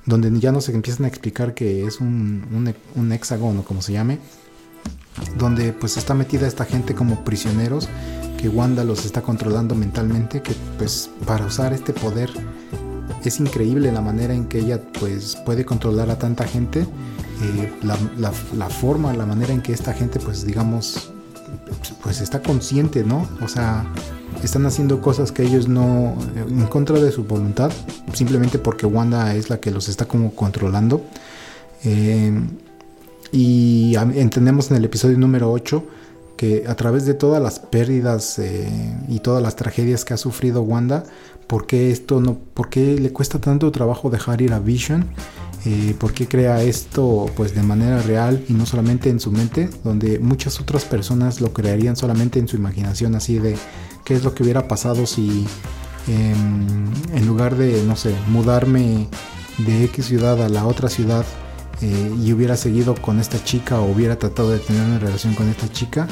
donde 0.06 0.38
ya 0.40 0.52
nos 0.52 0.70
empiezan 0.70 1.06
a 1.06 1.10
explicar 1.10 1.54
que 1.54 1.86
es 1.86 2.00
un, 2.00 2.46
un, 2.52 2.74
un 2.96 3.12
hexágono, 3.12 3.64
como 3.64 3.82
se 3.82 3.94
llame, 3.94 4.20
donde 5.38 5.74
pues 5.74 5.98
está 5.98 6.14
metida 6.14 6.48
esta 6.48 6.66
gente 6.66 6.96
como 6.96 7.24
prisioneros 7.24 7.90
que 8.38 8.50
Wanda 8.50 8.84
los 8.84 9.06
está 9.06 9.22
controlando 9.22 9.76
mentalmente, 9.76 10.42
que 10.42 10.54
pues 10.78 11.10
para 11.26 11.46
usar 11.46 11.74
este 11.74 11.92
poder 11.94 12.30
es 13.24 13.40
increíble 13.40 13.92
la 13.92 14.02
manera 14.02 14.34
en 14.34 14.46
que 14.46 14.60
ella 14.60 14.82
pues 15.00 15.36
puede 15.46 15.66
controlar 15.66 16.10
a 16.12 16.18
tanta 16.18 16.46
gente, 16.46 16.82
eh, 16.82 17.74
la, 17.84 18.70
forma, 18.70 19.14
la 19.14 19.26
manera 19.26 19.54
en 19.54 19.62
que 19.62 19.74
esta 19.74 19.94
gente 19.94 20.20
pues 20.20 20.46
digamos 20.46 21.12
pues 22.02 22.22
está 22.22 22.42
consciente, 22.42 23.04
¿no? 23.04 23.28
O 23.42 23.48
sea, 23.48 23.86
están 24.44 24.66
haciendo 24.66 25.02
cosas 25.02 25.32
que 25.32 25.44
ellos 25.44 25.68
no, 25.68 26.16
en 26.36 26.68
contra 26.68 27.00
de 27.00 27.12
su 27.12 27.24
voluntad, 27.24 27.72
simplemente 28.14 28.60
porque 28.60 28.86
Wanda 28.86 29.36
es 29.36 29.50
la 29.50 29.60
que 29.60 29.72
los 29.72 29.90
está 29.90 30.06
como 30.06 30.34
controlando. 30.34 31.02
Eh, 31.84 32.32
y 33.32 33.96
entendemos 33.96 34.72
en 34.72 34.78
el 34.78 34.86
episodio 34.86 35.18
número 35.18 35.52
8 35.52 35.84
que 36.38 36.66
a 36.68 36.76
través 36.76 37.06
de 37.06 37.14
todas 37.14 37.42
las 37.42 37.60
pérdidas 37.60 38.40
eh, 38.40 38.70
y 39.10 39.20
todas 39.20 39.44
las 39.44 39.56
tragedias 39.56 40.06
que 40.06 40.14
ha 40.14 40.18
sufrido 40.18 40.62
Wanda, 40.62 41.04
¿por 41.48 41.66
qué 41.68 41.92
esto 41.92 42.22
no, 42.22 42.38
por 42.54 42.70
qué 42.70 42.98
le 42.98 43.12
cuesta 43.12 43.40
tanto 43.40 43.72
trabajo 43.72 44.10
dejar 44.10 44.42
ir 44.42 44.54
a 44.54 44.60
Vision? 44.60 45.08
Eh, 45.66 45.96
¿Por 46.00 46.14
qué 46.14 46.28
crea 46.28 46.62
esto 46.62 47.26
pues 47.36 47.54
de 47.54 47.64
manera 47.64 48.02
real 48.02 48.46
y 48.48 48.54
no 48.54 48.66
solamente 48.66 49.10
en 49.10 49.20
su 49.20 49.32
mente, 49.32 49.70
donde 49.84 50.20
muchas 50.20 50.62
otras 50.62 50.86
personas 50.86 51.42
lo 51.42 51.52
crearían 51.52 51.96
solamente 51.98 52.40
en 52.40 52.48
su 52.48 52.56
imaginación, 52.56 53.16
así 53.16 53.40
de 53.40 53.58
qué 54.06 54.14
es 54.14 54.24
lo 54.24 54.34
que 54.34 54.44
hubiera 54.44 54.68
pasado 54.68 55.06
si 55.06 55.46
em, 56.08 56.86
en 57.14 57.28
lugar 57.28 57.58
de, 57.58 57.84
no 57.84 57.96
sé, 57.96 58.16
mudarme 58.28 59.10
de 59.58 59.84
X 59.86 60.06
ciudad 60.06 60.42
a 60.42 60.48
la 60.48 60.66
otra 60.66 60.90
ciudad, 60.90 61.26
eh, 61.82 62.16
y 62.24 62.34
hubiera 62.34 62.58
seguido 62.58 62.96
con 62.96 63.20
esta 63.20 63.44
chica 63.44 63.80
o 63.80 63.92
hubiera 63.92 64.18
tratado 64.18 64.52
de 64.52 64.60
tener 64.60 64.82
una 64.84 65.00
relación 65.00 65.36
con 65.36 65.48
esta 65.48 65.72
chica 65.72 66.08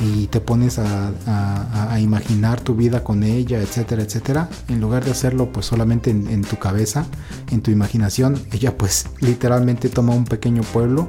y 0.00 0.26
te 0.28 0.40
pones 0.40 0.78
a, 0.78 1.98
imaginar 2.00 2.60
tu 2.60 2.74
vida 2.74 3.04
con 3.04 3.22
ella, 3.22 3.60
etcétera, 3.60 4.02
etcétera, 4.02 4.48
en 4.68 4.80
lugar 4.80 5.04
de 5.04 5.12
hacerlo 5.12 5.52
pues 5.52 5.66
solamente 5.66 6.10
en, 6.10 6.42
tu 6.42 6.58
cabeza, 6.58 7.06
en 7.50 7.60
tu 7.60 7.70
imaginación, 7.70 8.40
ella 8.50 8.76
pues 8.76 9.06
literalmente 9.20 9.88
toma 9.88 10.14
un 10.14 10.24
pequeño 10.24 10.62
pueblo 10.62 11.08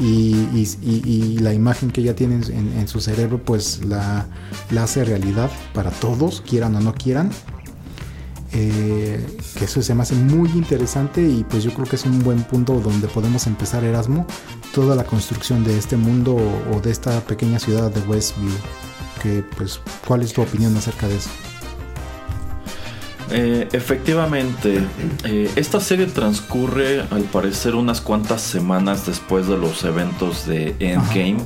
y, 0.00 1.38
la 1.38 1.52
imagen 1.52 1.90
que 1.90 2.00
ella 2.00 2.16
tiene 2.16 2.36
en, 2.36 2.88
su 2.88 3.00
cerebro 3.00 3.40
pues 3.44 3.84
la, 3.84 4.26
la 4.70 4.84
hace 4.84 5.04
realidad 5.04 5.50
para 5.72 5.90
todos, 5.90 6.40
quieran 6.40 6.74
o 6.74 6.80
no 6.80 6.94
quieran, 6.94 7.30
eh, 8.54 9.24
que 9.58 9.64
eso 9.64 9.82
se 9.82 9.94
me 9.94 10.02
hace 10.02 10.14
muy 10.14 10.48
interesante 10.50 11.20
y 11.22 11.44
pues 11.44 11.64
yo 11.64 11.72
creo 11.74 11.86
que 11.86 11.96
es 11.96 12.04
un 12.04 12.22
buen 12.22 12.42
punto 12.44 12.80
donde 12.80 13.08
podemos 13.08 13.46
empezar 13.46 13.84
Erasmo 13.84 14.26
toda 14.72 14.94
la 14.94 15.04
construcción 15.04 15.64
de 15.64 15.76
este 15.76 15.96
mundo 15.96 16.36
o 16.36 16.80
de 16.80 16.90
esta 16.90 17.20
pequeña 17.20 17.58
ciudad 17.58 17.90
de 17.90 18.00
Westview. 18.02 18.52
Que 19.22 19.44
pues 19.56 19.80
cuál 20.06 20.22
es 20.22 20.32
tu 20.32 20.42
opinión 20.42 20.76
acerca 20.76 21.08
de 21.08 21.16
eso 21.16 21.30
eh, 23.30 23.68
efectivamente, 23.72 24.80
eh, 25.24 25.50
esta 25.56 25.80
serie 25.80 26.06
transcurre 26.06 27.00
al 27.10 27.22
parecer 27.22 27.74
unas 27.74 28.00
cuantas 28.00 28.42
semanas 28.42 29.06
después 29.06 29.46
de 29.48 29.56
los 29.56 29.84
eventos 29.84 30.46
de 30.46 30.76
Endgame. 30.78 31.38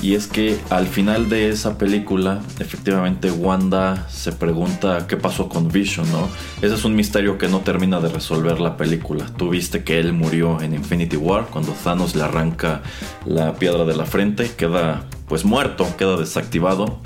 Y 0.00 0.14
es 0.14 0.26
que 0.26 0.58
al 0.70 0.86
final 0.86 1.28
de 1.28 1.50
esa 1.50 1.76
película, 1.76 2.40
efectivamente 2.60 3.30
Wanda 3.30 4.08
se 4.08 4.32
pregunta 4.32 5.06
qué 5.06 5.16
pasó 5.16 5.48
con 5.48 5.68
Vision, 5.68 6.10
¿no? 6.12 6.28
Ese 6.62 6.74
es 6.74 6.84
un 6.84 6.94
misterio 6.94 7.36
que 7.36 7.48
no 7.48 7.60
termina 7.60 8.00
de 8.00 8.08
resolver 8.08 8.60
la 8.60 8.76
película. 8.76 9.26
Tú 9.36 9.50
viste 9.50 9.84
que 9.84 9.98
él 9.98 10.12
murió 10.12 10.60
en 10.62 10.74
Infinity 10.74 11.16
War 11.16 11.46
cuando 11.50 11.72
Thanos 11.72 12.14
le 12.14 12.22
arranca 12.22 12.82
la 13.26 13.54
piedra 13.54 13.84
de 13.84 13.96
la 13.96 14.06
frente, 14.06 14.50
queda 14.56 15.04
pues 15.26 15.44
muerto, 15.44 15.86
queda 15.98 16.16
desactivado. 16.16 17.00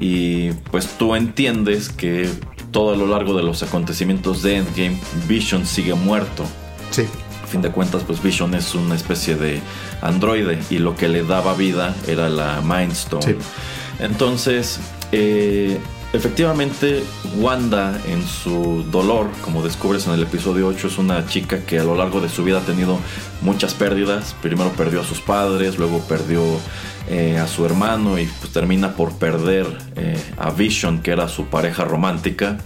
Y 0.00 0.52
pues 0.70 0.88
tú 0.98 1.14
entiendes 1.14 1.90
que 1.90 2.30
todo 2.72 2.92
a 2.92 2.96
lo 2.96 3.06
largo 3.06 3.36
de 3.36 3.42
los 3.42 3.62
acontecimientos 3.62 4.42
de 4.42 4.56
Endgame, 4.56 4.98
Vision 5.28 5.66
sigue 5.66 5.94
muerto. 5.94 6.44
Sí. 6.90 7.06
A 7.42 7.46
fin 7.46 7.62
de 7.62 7.70
cuentas, 7.70 8.02
pues 8.04 8.22
Vision 8.22 8.54
es 8.54 8.74
una 8.74 8.94
especie 8.96 9.36
de 9.36 9.60
androide 10.00 10.58
y 10.70 10.78
lo 10.78 10.96
que 10.96 11.08
le 11.08 11.22
daba 11.22 11.54
vida 11.54 11.94
era 12.08 12.28
la 12.28 12.60
Mind 12.62 12.92
Stone. 12.92 13.22
Sí. 13.22 13.36
Entonces, 14.00 14.80
eh, 15.12 15.78
efectivamente, 16.12 17.02
Wanda 17.36 18.00
en 18.08 18.26
su 18.26 18.84
dolor, 18.90 19.28
como 19.42 19.62
descubres 19.62 20.06
en 20.06 20.14
el 20.14 20.22
episodio 20.22 20.66
8, 20.68 20.88
es 20.88 20.98
una 20.98 21.26
chica 21.26 21.64
que 21.64 21.78
a 21.78 21.84
lo 21.84 21.94
largo 21.94 22.20
de 22.20 22.28
su 22.28 22.42
vida 22.42 22.58
ha 22.58 22.62
tenido 22.62 22.98
muchas 23.42 23.74
pérdidas. 23.74 24.34
Primero 24.40 24.72
perdió 24.72 25.02
a 25.02 25.04
sus 25.04 25.20
padres, 25.20 25.78
luego 25.78 26.00
perdió 26.00 26.42
eh, 27.08 27.38
a 27.38 27.46
su 27.46 27.64
hermano 27.66 28.18
y 28.18 28.26
pues 28.26 28.52
termina 28.52 28.94
por 28.94 29.12
perder 29.14 29.66
eh, 29.96 30.20
a 30.36 30.50
Vision, 30.50 31.00
que 31.00 31.10
era 31.10 31.28
su 31.28 31.46
pareja 31.46 31.84
romántica. 31.84 32.58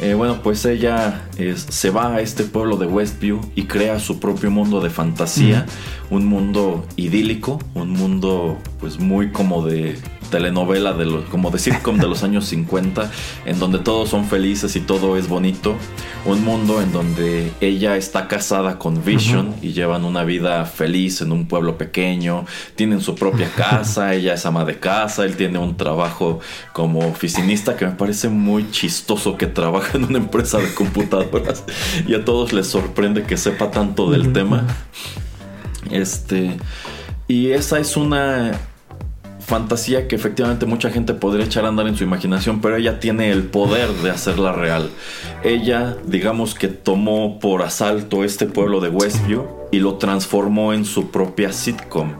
Eh, 0.00 0.14
bueno, 0.14 0.42
pues 0.42 0.64
ella 0.66 1.22
se 1.54 1.90
va 1.90 2.16
a 2.16 2.20
este 2.20 2.44
pueblo 2.44 2.76
de 2.76 2.86
Westview 2.86 3.40
y 3.54 3.64
crea 3.64 3.98
su 3.98 4.20
propio 4.20 4.50
mundo 4.50 4.80
de 4.80 4.90
fantasía, 4.90 5.64
un 6.10 6.26
mundo 6.26 6.86
idílico, 6.96 7.58
un 7.74 7.92
mundo 7.92 8.58
pues 8.78 8.98
muy 9.00 9.30
como 9.32 9.64
de 9.64 9.98
telenovela, 10.26 10.92
de 10.92 11.06
lo, 11.06 11.24
como 11.26 11.50
de 11.50 11.58
sitcom 11.58 11.98
de 11.98 12.06
los 12.06 12.22
años 12.24 12.46
50, 12.46 13.10
en 13.44 13.58
donde 13.58 13.78
todos 13.78 14.10
son 14.10 14.26
felices 14.26 14.76
y 14.76 14.80
todo 14.80 15.16
es 15.16 15.28
bonito. 15.28 15.76
Un 16.24 16.44
mundo 16.44 16.82
en 16.82 16.92
donde 16.92 17.52
ella 17.60 17.96
está 17.96 18.26
casada 18.26 18.78
con 18.78 19.04
Vision 19.04 19.54
y 19.62 19.72
llevan 19.72 20.04
una 20.04 20.24
vida 20.24 20.64
feliz 20.64 21.20
en 21.20 21.30
un 21.30 21.46
pueblo 21.46 21.78
pequeño, 21.78 22.46
tienen 22.74 23.00
su 23.00 23.14
propia 23.14 23.48
casa, 23.56 24.14
ella 24.14 24.34
es 24.34 24.44
ama 24.44 24.64
de 24.64 24.78
casa, 24.78 25.24
él 25.24 25.36
tiene 25.36 25.58
un 25.58 25.76
trabajo 25.76 26.40
como 26.72 27.00
oficinista 27.00 27.76
que 27.76 27.86
me 27.86 27.92
parece 27.92 28.28
muy 28.28 28.70
chistoso 28.70 29.36
que 29.36 29.46
trabaja 29.46 29.85
en 29.94 30.04
una 30.04 30.18
empresa 30.18 30.58
de 30.58 30.72
computadoras 30.74 31.64
y 32.06 32.14
a 32.14 32.24
todos 32.24 32.52
les 32.52 32.66
sorprende 32.66 33.22
que 33.24 33.36
sepa 33.36 33.70
tanto 33.70 34.10
del 34.10 34.32
tema. 34.32 34.66
Este... 35.90 36.56
Y 37.28 37.50
esa 37.50 37.80
es 37.80 37.96
una 37.96 38.52
fantasía 39.46 40.08
que 40.08 40.16
efectivamente 40.16 40.66
mucha 40.66 40.90
gente 40.90 41.14
podría 41.14 41.44
echar 41.44 41.64
a 41.64 41.68
andar 41.68 41.86
en 41.86 41.96
su 41.96 42.02
imaginación, 42.02 42.60
pero 42.60 42.76
ella 42.76 42.98
tiene 42.98 43.30
el 43.30 43.44
poder 43.44 43.88
de 43.94 44.10
hacerla 44.10 44.52
real. 44.52 44.90
Ella, 45.44 45.96
digamos 46.04 46.54
que 46.54 46.68
tomó 46.68 47.38
por 47.38 47.62
asalto 47.62 48.24
este 48.24 48.46
pueblo 48.46 48.80
de 48.80 48.88
Westview 48.88 49.46
y 49.70 49.78
lo 49.78 49.96
transformó 49.96 50.72
en 50.72 50.84
su 50.84 51.10
propia 51.10 51.52
sitcom 51.52 52.14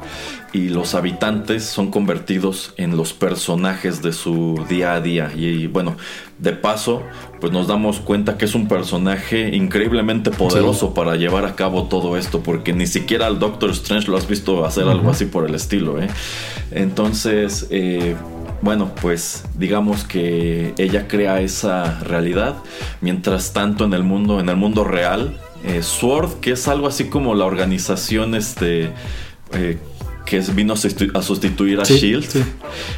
y 0.52 0.68
los 0.68 0.94
habitantes 0.94 1.64
son 1.64 1.90
convertidos 1.90 2.72
en 2.76 2.96
los 2.96 3.12
personajes 3.12 4.00
de 4.02 4.12
su 4.12 4.64
día 4.68 4.94
a 4.94 5.00
día. 5.00 5.30
Y, 5.34 5.66
bueno, 5.66 5.96
de 6.38 6.52
paso, 6.52 7.02
pues 7.40 7.52
nos 7.52 7.66
damos 7.66 8.00
cuenta 8.00 8.36
que 8.36 8.44
es 8.44 8.54
un 8.54 8.68
personaje 8.68 9.56
increíblemente 9.56 10.30
poderoso 10.30 10.92
para 10.92 11.16
llevar 11.16 11.46
a 11.46 11.54
cabo 11.54 11.84
todo 11.84 12.16
esto, 12.16 12.42
porque 12.42 12.72
ni 12.72 12.86
siquiera 12.86 13.26
al 13.26 13.38
Doctor 13.38 13.70
Strange 13.70 14.08
lo 14.10 14.16
has 14.16 14.28
visto 14.28 14.64
hacer 14.64 14.86
algo 14.88 15.10
así 15.10 15.24
por 15.24 15.46
el 15.46 15.54
estilo. 15.54 16.00
¿eh? 16.00 16.08
Entonces, 16.72 17.66
eh, 17.70 18.16
bueno, 18.60 18.90
pues 19.00 19.44
digamos 19.56 20.04
que 20.04 20.74
ella 20.76 21.08
crea 21.08 21.40
esa 21.40 22.00
realidad. 22.00 22.56
Mientras 23.00 23.52
tanto, 23.52 23.84
en 23.84 23.94
el 23.94 24.02
mundo, 24.02 24.38
en 24.38 24.48
el 24.50 24.56
mundo 24.56 24.84
real, 24.84 25.38
eh, 25.64 25.82
Sword, 25.82 26.40
que 26.40 26.52
es 26.52 26.68
algo 26.68 26.86
así 26.86 27.04
como 27.04 27.34
la 27.34 27.46
organización, 27.46 28.34
este 28.34 28.92
que 30.26 30.40
vino 30.40 30.74
a 30.74 31.22
sustituir 31.22 31.80
a 31.80 31.84
Shield, 31.84 32.26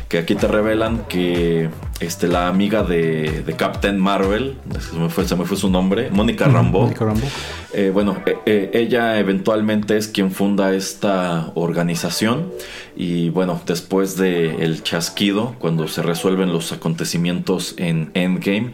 que 0.09 0.18
aquí 0.18 0.35
te 0.35 0.48
revelan 0.48 1.05
que 1.09 1.68
este, 2.01 2.29
la 2.29 2.49
amiga 2.49 2.83
de, 2.83 3.43
de 3.45 3.53
Captain 3.55 3.99
Marvel, 3.99 4.57
se 4.79 4.97
me, 4.97 5.09
fue, 5.09 5.27
se 5.27 5.37
me 5.37 5.45
fue 5.45 5.57
su 5.57 5.69
nombre, 5.69 6.11
Mónica 6.11 6.47
Rambeau. 6.47 6.85
Mónica 6.85 7.05
Rambeau. 7.05 7.29
Eh, 7.75 7.91
bueno, 7.93 8.17
eh, 8.25 8.39
eh, 8.47 8.71
ella 8.73 9.19
eventualmente 9.19 9.97
es 9.97 10.09
quien 10.09 10.31
funda 10.31 10.73
esta 10.75 11.53
organización 11.55 12.51
y 12.97 13.29
bueno, 13.29 13.61
después 13.67 14.17
del 14.17 14.61
el 14.61 14.83
chasquido, 14.83 15.55
cuando 15.59 15.87
se 15.87 16.03
resuelven 16.03 16.53
los 16.53 16.73
acontecimientos 16.73 17.75
en 17.77 18.11
Endgame, 18.15 18.73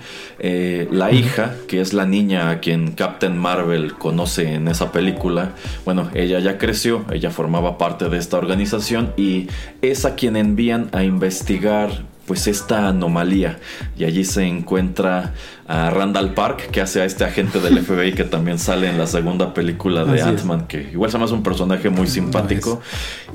la 0.91 1.13
hija, 1.13 1.55
que 1.67 1.81
es 1.81 1.93
la 1.93 2.07
niña 2.07 2.51
a 2.51 2.61
quien 2.61 2.93
Captain 2.93 3.37
Marvel 3.37 3.95
conoce 3.95 4.55
en 4.55 4.69
esa 4.69 4.93
película, 4.93 5.55
bueno, 5.85 6.09
ella 6.15 6.39
ya 6.39 6.57
creció, 6.57 7.05
ella 7.13 7.31
formaba 7.31 7.77
parte 7.77 8.09
de 8.09 8.19
esta 8.19 8.39
organización 8.39 9.13
y 9.17 9.49
es 9.83 10.05
a 10.05 10.15
quien 10.15 10.37
envían 10.37 10.89
a 10.93 11.03
investigar 11.05 12.14
pues 12.27 12.47
esta 12.47 12.89
anomalía 12.89 13.59
y 13.97 14.05
allí 14.05 14.25
se 14.25 14.45
encuentra 14.45 15.35
a 15.67 15.91
Randall 15.91 16.35
Park 16.35 16.71
que 16.71 16.81
hace 16.81 17.01
a 17.01 17.05
este 17.05 17.25
agente 17.25 17.61
del 17.61 17.79
FBI 17.85 18.13
que 18.13 18.25
también 18.25 18.59
sale 18.59 18.89
en 18.89 18.99
la 18.99 19.07
segunda 19.07 19.55
película 19.55 20.05
de. 20.05 20.23
Ant-Man 20.23 20.67
que 20.67 20.91
igual 20.93 21.11
se 21.11 21.19
me 21.19 21.25
hace 21.25 21.35
un 21.35 21.43
personaje 21.43 21.91
muy 21.91 22.07
simpático 22.07 22.81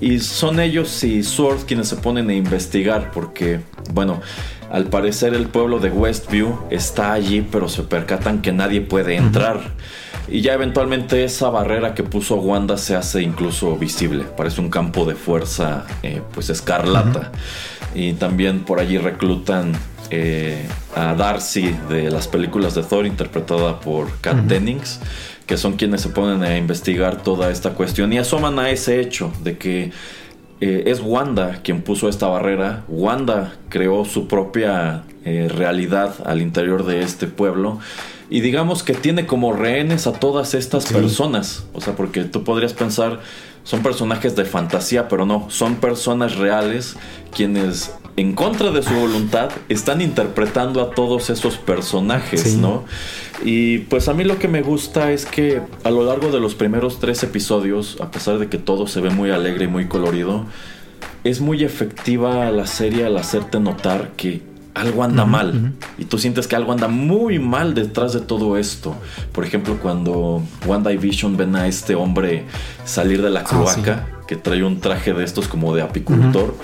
y 0.01 0.19
son 0.19 0.59
ellos 0.59 1.03
y 1.03 1.23
Sword 1.23 1.65
quienes 1.65 1.87
se 1.87 1.97
ponen 1.97 2.29
a 2.29 2.33
investigar 2.33 3.11
porque 3.11 3.61
bueno 3.93 4.21
al 4.71 4.85
parecer 4.85 5.33
el 5.33 5.47
pueblo 5.47 5.79
de 5.79 5.89
Westview 5.89 6.59
está 6.69 7.13
allí 7.13 7.45
pero 7.51 7.69
se 7.69 7.83
percatan 7.83 8.41
que 8.41 8.51
nadie 8.51 8.81
puede 8.81 9.15
entrar 9.15 9.59
y 10.31 10.41
ya 10.41 10.53
eventualmente 10.53 11.23
esa 11.23 11.49
barrera 11.49 11.95
que 11.95 12.03
puso 12.03 12.35
Wanda 12.35 12.77
se 12.77 12.95
hace 12.95 13.21
incluso 13.21 13.75
visible. 13.77 14.25
Parece 14.25 14.61
un 14.61 14.69
campo 14.69 15.05
de 15.05 15.15
fuerza 15.15 15.85
eh, 16.03 16.21
pues 16.33 16.49
escarlata. 16.49 17.31
Y 17.95 18.13
también 18.13 18.61
por 18.61 18.79
allí 18.79 18.97
reclutan 18.97 19.73
eh, 20.11 20.65
a 20.95 21.13
Darcy 21.13 21.75
de 21.89 22.09
las 22.09 22.27
películas 22.27 22.75
de 22.75 22.83
Thor, 22.83 23.05
interpretada 23.05 23.79
por 23.79 24.09
Kat 24.21 24.37
Dennings, 24.37 24.99
que 25.45 25.57
son 25.57 25.73
quienes 25.73 26.01
se 26.01 26.09
ponen 26.09 26.43
a 26.43 26.57
investigar 26.57 27.21
toda 27.21 27.51
esta 27.51 27.71
cuestión 27.71 28.11
y 28.13 28.17
asoman 28.17 28.57
a 28.59 28.69
ese 28.69 28.99
hecho 29.01 29.31
de 29.43 29.57
que 29.57 29.91
eh, 30.61 30.83
es 30.87 30.99
Wanda 31.01 31.61
quien 31.63 31.81
puso 31.81 32.09
esta 32.09 32.27
barrera. 32.27 32.83
Wanda 32.87 33.53
creó 33.69 34.03
su 34.05 34.27
propia 34.27 35.03
eh, 35.25 35.47
realidad 35.47 36.15
al 36.25 36.41
interior 36.41 36.85
de 36.85 37.01
este 37.01 37.27
pueblo. 37.27 37.79
Y 38.29 38.41
digamos 38.41 38.83
que 38.83 38.93
tiene 38.93 39.25
como 39.25 39.53
rehenes 39.53 40.05
a 40.07 40.13
todas 40.13 40.53
estas 40.53 40.83
Sí. 40.85 40.93
personas. 40.93 41.63
O 41.73 41.81
sea, 41.81 41.95
porque 41.95 42.23
tú 42.25 42.43
podrías 42.43 42.73
pensar, 42.73 43.21
son 43.63 43.81
personajes 43.81 44.35
de 44.35 44.45
fantasía, 44.45 45.07
pero 45.07 45.25
no, 45.25 45.47
son 45.49 45.75
personas 45.77 46.35
reales 46.37 46.95
quienes 47.35 47.91
en 48.17 48.33
contra 48.33 48.71
de 48.71 48.83
su 48.83 48.93
voluntad 48.93 49.49
están 49.69 50.01
interpretando 50.01 50.81
a 50.81 50.91
todos 50.91 51.29
esos 51.29 51.57
personajes, 51.57 52.41
Sí. 52.41 52.57
¿no? 52.57 52.83
Y 53.43 53.79
pues 53.79 54.09
a 54.09 54.13
mí 54.13 54.25
lo 54.25 54.37
que 54.37 54.47
me 54.49 54.61
gusta 54.61 55.11
es 55.13 55.25
que 55.25 55.61
a 55.83 55.89
lo 55.89 56.03
largo 56.03 56.29
de 56.29 56.39
los 56.41 56.53
primeros 56.53 56.99
tres 56.99 57.23
episodios, 57.23 57.97
a 58.01 58.11
pesar 58.11 58.37
de 58.37 58.47
que 58.49 58.57
todo 58.57 58.87
se 58.87 58.99
ve 58.99 59.09
muy 59.09 59.31
alegre 59.31 59.65
y 59.65 59.67
muy 59.69 59.87
colorido, 59.87 60.45
es 61.23 61.39
muy 61.39 61.63
efectiva 61.63 62.51
la 62.51 62.67
serie 62.67 63.05
al 63.05 63.15
hacerte 63.17 63.59
notar 63.59 64.11
que 64.17 64.41
algo 64.73 65.03
anda 65.03 65.25
mal. 65.25 65.73
Y 65.97 66.05
tú 66.05 66.17
sientes 66.17 66.47
que 66.47 66.55
algo 66.55 66.71
anda 66.71 66.87
muy 66.87 67.39
mal 67.39 67.73
detrás 67.73 68.13
de 68.13 68.21
todo 68.21 68.57
esto. 68.57 68.95
Por 69.31 69.43
ejemplo, 69.45 69.77
cuando 69.81 70.41
Wanda 70.65 70.91
y 70.91 70.97
Vision 70.97 71.37
ven 71.37 71.55
a 71.55 71.67
este 71.67 71.95
hombre 71.95 72.45
salir 72.85 73.21
de 73.21 73.29
la 73.29 73.41
Ah, 73.41 73.43
cloaca, 73.43 74.07
que 74.27 74.35
trae 74.35 74.63
un 74.63 74.79
traje 74.79 75.13
de 75.13 75.23
estos 75.23 75.47
como 75.47 75.73
de 75.73 75.81
apicultor, 75.81 76.55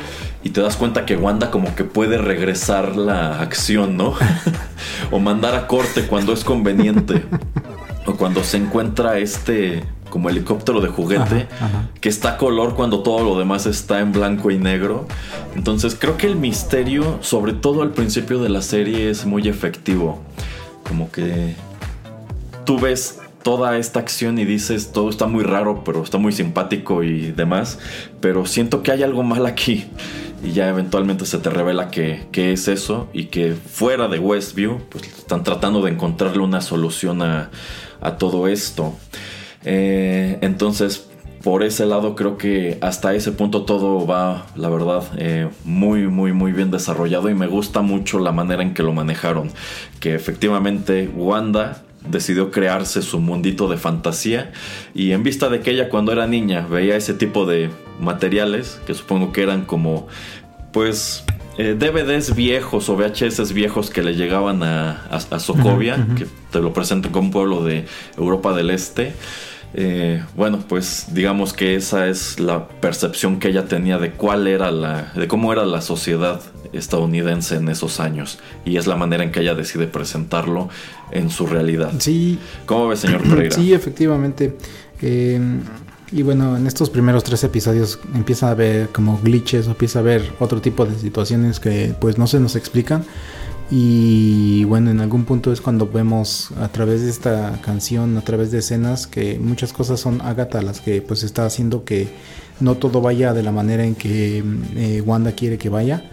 y 0.43 0.49
te 0.49 0.61
das 0.61 0.75
cuenta 0.75 1.05
que 1.05 1.17
Wanda 1.17 1.49
como 1.51 1.73
que 1.75 1.83
puede 1.83 2.17
regresar 2.17 2.95
la 2.95 3.41
acción, 3.41 3.97
¿no? 3.97 4.13
o 5.11 5.19
mandar 5.19 5.55
a 5.55 5.67
corte 5.67 6.05
cuando 6.07 6.33
es 6.33 6.43
conveniente. 6.43 7.23
o 8.05 8.13
cuando 8.13 8.43
se 8.43 8.57
encuentra 8.57 9.17
este 9.17 9.83
como 10.15 10.29
helicóptero 10.29 10.79
de 10.79 10.87
juguete 10.87 11.49
Ajá, 11.51 11.65
ajá. 11.65 11.89
que 11.99 12.07
está 12.07 12.29
a 12.29 12.37
color 12.37 12.73
cuando 12.75 13.03
todo 13.03 13.21
lo 13.21 13.37
demás 13.37 13.65
está 13.65 13.99
en 13.99 14.13
blanco 14.13 14.49
y 14.49 14.57
negro. 14.57 15.09
Entonces 15.57 15.97
creo 15.99 16.15
que 16.15 16.25
el 16.25 16.37
misterio, 16.37 17.19
sobre 17.19 17.51
todo 17.51 17.81
al 17.81 17.91
principio 17.91 18.41
de 18.41 18.47
la 18.47 18.61
serie, 18.61 19.09
es 19.09 19.25
muy 19.25 19.49
efectivo. 19.49 20.21
Como 20.87 21.11
que 21.11 21.55
tú 22.63 22.79
ves 22.79 23.19
toda 23.43 23.77
esta 23.77 23.99
acción 23.99 24.39
y 24.39 24.45
dices, 24.45 24.93
todo 24.93 25.09
está 25.09 25.27
muy 25.27 25.43
raro, 25.43 25.83
pero 25.83 26.01
está 26.01 26.17
muy 26.17 26.31
simpático 26.31 27.03
y 27.03 27.33
demás, 27.33 27.77
pero 28.21 28.45
siento 28.45 28.83
que 28.83 28.93
hay 28.93 29.03
algo 29.03 29.21
mal 29.21 29.45
aquí. 29.45 29.83
Y 30.41 30.53
ya 30.53 30.69
eventualmente 30.69 31.25
se 31.25 31.39
te 31.39 31.49
revela 31.49 31.89
que, 31.89 32.25
que 32.31 32.53
es 32.53 32.69
eso 32.69 33.09
y 33.11 33.25
que 33.25 33.53
fuera 33.53 34.07
de 34.07 34.19
Westview, 34.19 34.79
pues 34.89 35.03
están 35.17 35.43
tratando 35.43 35.81
de 35.81 35.91
encontrarle 35.91 36.41
una 36.41 36.61
solución 36.61 37.21
a, 37.21 37.49
a 37.99 38.17
todo 38.17 38.47
esto. 38.47 38.93
Eh, 39.65 40.37
entonces, 40.41 41.07
por 41.43 41.63
ese 41.63 41.85
lado 41.85 42.15
creo 42.15 42.37
que 42.37 42.77
hasta 42.81 43.13
ese 43.13 43.31
punto 43.31 43.63
todo 43.63 44.07
va, 44.07 44.45
la 44.55 44.69
verdad, 44.69 45.03
eh, 45.17 45.49
muy, 45.63 46.07
muy, 46.07 46.33
muy 46.33 46.51
bien 46.53 46.71
desarrollado 46.71 47.29
y 47.29 47.35
me 47.35 47.47
gusta 47.47 47.81
mucho 47.81 48.19
la 48.19 48.31
manera 48.31 48.63
en 48.63 48.73
que 48.73 48.83
lo 48.83 48.93
manejaron. 48.93 49.51
Que 49.99 50.15
efectivamente 50.15 51.09
Wanda 51.15 51.83
decidió 52.07 52.51
crearse 52.51 53.01
su 53.01 53.19
mundito 53.19 53.67
de 53.67 53.77
fantasía 53.77 54.51
y 54.93 55.11
en 55.11 55.23
vista 55.23 55.49
de 55.49 55.61
que 55.61 55.71
ella 55.71 55.89
cuando 55.89 56.11
era 56.11 56.27
niña 56.27 56.67
veía 56.67 56.95
ese 56.95 57.13
tipo 57.15 57.45
de 57.45 57.69
materiales, 57.99 58.79
que 58.85 58.93
supongo 58.93 59.31
que 59.31 59.41
eran 59.43 59.65
como, 59.65 60.07
pues... 60.71 61.23
eh, 61.57 61.75
DVDs 61.77 62.35
viejos 62.35 62.89
o 62.89 62.95
VHS 62.97 63.53
viejos 63.53 63.89
que 63.89 64.03
le 64.03 64.15
llegaban 64.15 64.61
a, 64.61 65.05
a, 65.09 65.15
a 65.15 65.39
Sokovia, 65.39 66.05
que 66.17 66.27
te 66.51 66.59
lo 66.59 66.73
presento 66.73 67.11
como 67.11 67.27
un 67.27 67.31
pueblo 67.31 67.63
de 67.63 67.85
Europa 68.17 68.53
del 68.53 68.69
Este. 68.71 69.13
Eh, 69.77 70.23
bueno, 70.37 70.63
pues 70.69 71.07
digamos 71.11 71.51
que 71.51 71.75
esa 71.75 72.07
es 72.07 72.39
la 72.39 72.65
percepción 72.67 73.39
que 73.39 73.49
ella 73.49 73.65
tenía 73.65 73.97
de 73.97 74.11
cuál 74.11 74.47
era 74.47 74.71
la, 74.71 75.11
de 75.13 75.27
cómo 75.27 75.51
era 75.51 75.65
la 75.65 75.81
sociedad 75.81 76.41
estadounidense 76.71 77.55
en 77.57 77.67
esos 77.67 77.99
años 77.99 78.39
y 78.63 78.77
es 78.77 78.87
la 78.87 78.95
manera 78.95 79.25
en 79.25 79.33
que 79.33 79.41
ella 79.41 79.53
decide 79.53 79.87
presentarlo 79.87 80.69
en 81.11 81.29
su 81.29 81.45
realidad. 81.45 81.91
Sí, 81.99 82.39
¿Cómo 82.65 82.87
ve, 82.87 82.95
señor 82.95 83.21
Pereira? 83.23 83.53
sí, 83.53 83.73
efectivamente. 83.73 84.55
Eh, 85.01 85.41
y 86.09 86.23
bueno, 86.23 86.55
en 86.55 86.67
estos 86.67 86.89
primeros 86.89 87.25
tres 87.25 87.43
episodios 87.43 87.99
empieza 88.13 88.47
a 88.47 88.51
haber 88.51 88.87
como 88.89 89.19
glitches 89.21 89.67
o 89.67 89.71
empieza 89.71 89.99
a 89.99 90.03
haber 90.03 90.31
otro 90.39 90.61
tipo 90.61 90.85
de 90.85 90.97
situaciones 90.97 91.59
que 91.59 91.93
pues 91.99 92.17
no 92.17 92.27
se 92.27 92.39
nos 92.39 92.55
explican. 92.55 93.03
Y 93.71 94.63
bueno, 94.65 94.91
en 94.91 94.99
algún 95.01 95.25
punto 95.25 95.51
es 95.51 95.59
cuando 95.59 95.87
vemos 95.87 96.51
a 96.61 96.67
través 96.67 97.01
de 97.01 97.09
esta 97.09 97.59
canción, 97.61 98.17
a 98.17 98.21
través 98.21 98.51
de 98.51 98.59
escenas, 98.59 99.07
que 99.07 99.39
muchas 99.39 99.73
cosas 99.73 99.99
son 99.99 100.21
Agatha 100.21 100.61
las 100.61 100.81
que 100.81 101.01
pues 101.01 101.23
está 101.23 101.45
haciendo 101.45 101.83
que 101.83 102.07
no 102.59 102.75
todo 102.75 103.01
vaya 103.01 103.33
de 103.33 103.43
la 103.43 103.51
manera 103.51 103.83
en 103.83 103.95
que 103.95 104.43
eh, 104.75 105.01
Wanda 105.01 105.31
quiere 105.31 105.57
que 105.57 105.69
vaya. 105.69 106.03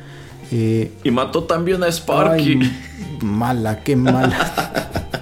Eh, 0.50 0.92
Y 1.04 1.10
mató 1.10 1.44
también 1.44 1.82
a 1.82 1.88
Sparky. 1.88 2.58
Ay, 2.60 2.72
mala, 3.22 3.82
qué 3.82 3.96
mala. 3.96 5.21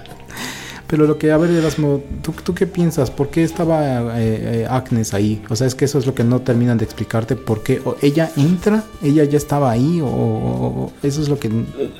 Pero 0.91 1.07
lo 1.07 1.17
que, 1.17 1.31
a 1.31 1.37
ver, 1.37 1.51
Erasmo, 1.51 2.03
¿tú, 2.21 2.33
tú 2.43 2.53
qué 2.53 2.67
piensas? 2.67 3.09
¿Por 3.09 3.29
qué 3.29 3.43
estaba 3.43 4.19
eh, 4.19 4.63
eh, 4.63 4.67
Agnes 4.69 5.13
ahí? 5.13 5.41
O 5.47 5.55
sea, 5.55 5.65
es 5.65 5.73
que 5.73 5.85
eso 5.85 5.97
es 5.97 6.05
lo 6.05 6.13
que 6.13 6.25
no 6.25 6.41
terminan 6.41 6.77
de 6.77 6.83
explicarte. 6.83 7.37
¿Por 7.37 7.63
qué? 7.63 7.81
¿O 7.85 7.95
¿Ella 8.01 8.29
entra? 8.35 8.83
¿Ella 9.01 9.23
ya 9.23 9.37
estaba 9.37 9.71
ahí? 9.71 10.01
¿O, 10.03 10.91
eso 11.01 11.21
es 11.21 11.29
lo 11.29 11.39
que... 11.39 11.49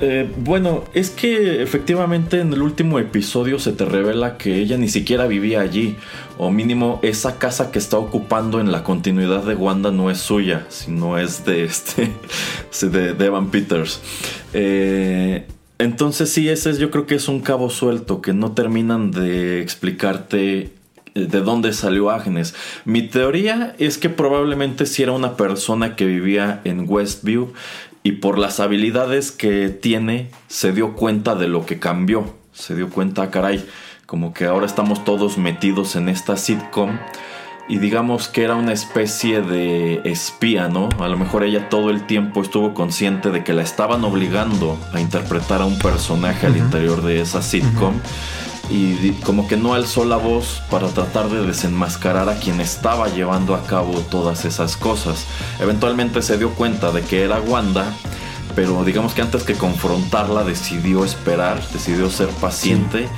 Eh, 0.02 0.30
bueno, 0.36 0.84
es 0.92 1.08
que 1.08 1.62
efectivamente 1.62 2.40
en 2.40 2.52
el 2.52 2.60
último 2.60 2.98
episodio 2.98 3.58
se 3.58 3.72
te 3.72 3.86
revela 3.86 4.36
que 4.36 4.56
ella 4.56 4.76
ni 4.76 4.90
siquiera 4.90 5.26
vivía 5.26 5.62
allí. 5.62 5.96
O 6.36 6.50
mínimo 6.50 7.00
esa 7.02 7.38
casa 7.38 7.70
que 7.70 7.78
está 7.78 7.96
ocupando 7.96 8.60
en 8.60 8.72
la 8.72 8.84
continuidad 8.84 9.42
de 9.44 9.54
Wanda 9.54 9.90
no 9.90 10.10
es 10.10 10.18
suya, 10.18 10.66
sino 10.68 11.16
es 11.16 11.46
de 11.46 11.64
este 11.64 12.10
de 12.82 13.24
Evan 13.24 13.50
Peters. 13.50 14.02
Eh, 14.52 15.46
entonces 15.82 16.30
sí, 16.30 16.48
ese 16.48 16.70
es, 16.70 16.78
yo 16.78 16.90
creo 16.90 17.06
que 17.06 17.16
es 17.16 17.28
un 17.28 17.40
cabo 17.40 17.68
suelto 17.70 18.22
que 18.22 18.32
no 18.32 18.52
terminan 18.52 19.10
de 19.10 19.60
explicarte 19.60 20.70
eh, 21.14 21.26
de 21.26 21.40
dónde 21.40 21.72
salió 21.72 22.10
Agnes. 22.10 22.54
Mi 22.84 23.02
teoría 23.02 23.74
es 23.78 23.98
que 23.98 24.08
probablemente 24.08 24.86
si 24.86 25.02
era 25.02 25.12
una 25.12 25.36
persona 25.36 25.96
que 25.96 26.06
vivía 26.06 26.60
en 26.64 26.86
Westview 26.88 27.52
y 28.02 28.12
por 28.12 28.38
las 28.38 28.60
habilidades 28.60 29.32
que 29.32 29.68
tiene 29.68 30.30
se 30.48 30.72
dio 30.72 30.94
cuenta 30.94 31.34
de 31.34 31.48
lo 31.48 31.66
que 31.66 31.78
cambió. 31.78 32.34
Se 32.52 32.74
dio 32.74 32.88
cuenta, 32.88 33.30
caray, 33.30 33.64
como 34.06 34.32
que 34.34 34.44
ahora 34.44 34.66
estamos 34.66 35.04
todos 35.04 35.36
metidos 35.36 35.96
en 35.96 36.08
esta 36.08 36.36
sitcom 36.36 36.98
y 37.68 37.78
digamos 37.78 38.28
que 38.28 38.44
era 38.44 38.56
una 38.56 38.72
especie 38.72 39.42
de 39.42 40.00
espía, 40.04 40.68
¿no? 40.68 40.88
A 40.98 41.08
lo 41.08 41.16
mejor 41.16 41.44
ella 41.44 41.68
todo 41.68 41.90
el 41.90 42.06
tiempo 42.06 42.42
estuvo 42.42 42.74
consciente 42.74 43.30
de 43.30 43.44
que 43.44 43.52
la 43.52 43.62
estaban 43.62 44.04
obligando 44.04 44.78
a 44.92 45.00
interpretar 45.00 45.62
a 45.62 45.66
un 45.66 45.78
personaje 45.78 46.46
al 46.46 46.56
interior 46.56 47.02
de 47.02 47.20
esa 47.20 47.42
sitcom 47.42 47.94
y 48.70 49.12
como 49.24 49.48
que 49.48 49.56
no 49.56 49.74
alzó 49.74 50.04
la 50.04 50.16
voz 50.16 50.62
para 50.70 50.88
tratar 50.88 51.28
de 51.28 51.46
desenmascarar 51.46 52.28
a 52.28 52.36
quien 52.36 52.60
estaba 52.60 53.08
llevando 53.08 53.54
a 53.54 53.64
cabo 53.64 54.00
todas 54.10 54.44
esas 54.44 54.76
cosas. 54.76 55.26
Eventualmente 55.60 56.22
se 56.22 56.38
dio 56.38 56.50
cuenta 56.50 56.90
de 56.90 57.02
que 57.02 57.22
era 57.22 57.40
Wanda 57.40 57.92
pero 58.54 58.84
digamos 58.84 59.14
que 59.14 59.22
antes 59.22 59.44
que 59.44 59.54
confrontarla 59.54 60.44
decidió 60.44 61.04
esperar, 61.04 61.62
decidió 61.72 62.10
ser 62.10 62.28
paciente. 62.28 63.08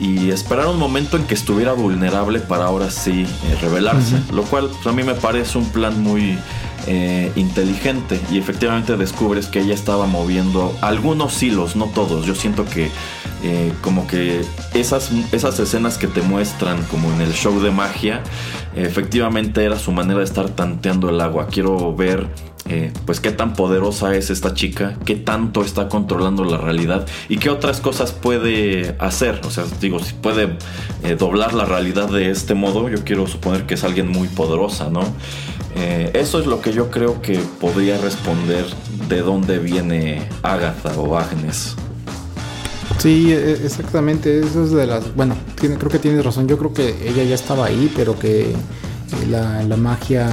Y 0.00 0.30
esperar 0.30 0.66
un 0.68 0.78
momento 0.78 1.18
en 1.18 1.24
que 1.24 1.34
estuviera 1.34 1.74
vulnerable 1.74 2.40
para 2.40 2.64
ahora 2.64 2.90
sí 2.90 3.26
eh, 3.44 3.58
revelarse. 3.60 4.16
Lo 4.32 4.44
cual 4.44 4.68
pues, 4.68 4.86
a 4.86 4.92
mí 4.92 5.02
me 5.02 5.14
parece 5.14 5.58
un 5.58 5.68
plan 5.70 6.02
muy 6.02 6.38
eh, 6.86 7.30
inteligente. 7.36 8.18
Y 8.32 8.38
efectivamente 8.38 8.96
descubres 8.96 9.46
que 9.46 9.60
ella 9.60 9.74
estaba 9.74 10.06
moviendo 10.06 10.74
algunos 10.80 11.42
hilos, 11.42 11.76
no 11.76 11.86
todos. 11.86 12.24
Yo 12.24 12.34
siento 12.34 12.64
que 12.64 12.90
eh, 13.42 13.72
como 13.80 14.06
que 14.06 14.42
esas, 14.74 15.10
esas 15.32 15.58
escenas 15.58 15.98
que 15.98 16.06
te 16.06 16.22
muestran 16.22 16.82
como 16.84 17.12
en 17.12 17.20
el 17.20 17.32
show 17.32 17.60
de 17.60 17.70
magia, 17.70 18.22
efectivamente 18.74 19.64
era 19.64 19.78
su 19.78 19.92
manera 19.92 20.18
de 20.18 20.24
estar 20.24 20.50
tanteando 20.50 21.08
el 21.10 21.20
agua. 21.20 21.46
Quiero 21.48 21.94
ver 21.94 22.28
eh, 22.68 22.92
pues 23.04 23.18
qué 23.20 23.32
tan 23.32 23.54
poderosa 23.54 24.14
es 24.14 24.30
esta 24.30 24.54
chica, 24.54 24.96
qué 25.04 25.16
tanto 25.16 25.62
está 25.62 25.88
controlando 25.88 26.44
la 26.44 26.58
realidad 26.58 27.06
y 27.28 27.38
qué 27.38 27.50
otras 27.50 27.80
cosas 27.80 28.12
puede 28.12 28.94
hacer. 28.98 29.40
O 29.44 29.50
sea, 29.50 29.64
digo, 29.80 29.98
si 29.98 30.14
puede 30.14 30.56
eh, 31.02 31.16
doblar 31.16 31.52
la 31.54 31.64
realidad 31.64 32.08
de 32.08 32.30
este 32.30 32.54
modo, 32.54 32.88
yo 32.88 33.02
quiero 33.04 33.26
suponer 33.26 33.66
que 33.66 33.74
es 33.74 33.84
alguien 33.84 34.08
muy 34.08 34.28
poderosa, 34.28 34.88
¿no? 34.90 35.02
Eh, 35.74 36.10
eso 36.14 36.38
es 36.40 36.46
lo 36.46 36.60
que 36.60 36.72
yo 36.72 36.90
creo 36.90 37.20
que 37.22 37.38
podría 37.60 37.98
responder 37.98 38.64
de 39.08 39.20
dónde 39.22 39.58
viene 39.58 40.22
Agatha 40.42 40.92
o 40.98 41.18
Agnes. 41.18 41.76
Sí, 43.00 43.32
e, 43.32 43.52
exactamente. 43.52 44.40
Eso 44.40 44.64
es 44.64 44.70
de 44.72 44.86
las. 44.86 45.14
Bueno, 45.14 45.34
tiene, 45.58 45.76
creo 45.76 45.90
que 45.90 45.98
tienes 45.98 46.24
razón. 46.24 46.46
Yo 46.46 46.58
creo 46.58 46.72
que 46.72 47.08
ella 47.08 47.24
ya 47.24 47.34
estaba 47.34 47.66
ahí, 47.66 47.90
pero 47.96 48.18
que 48.18 48.54
la, 49.30 49.62
la 49.62 49.76
magia 49.76 50.28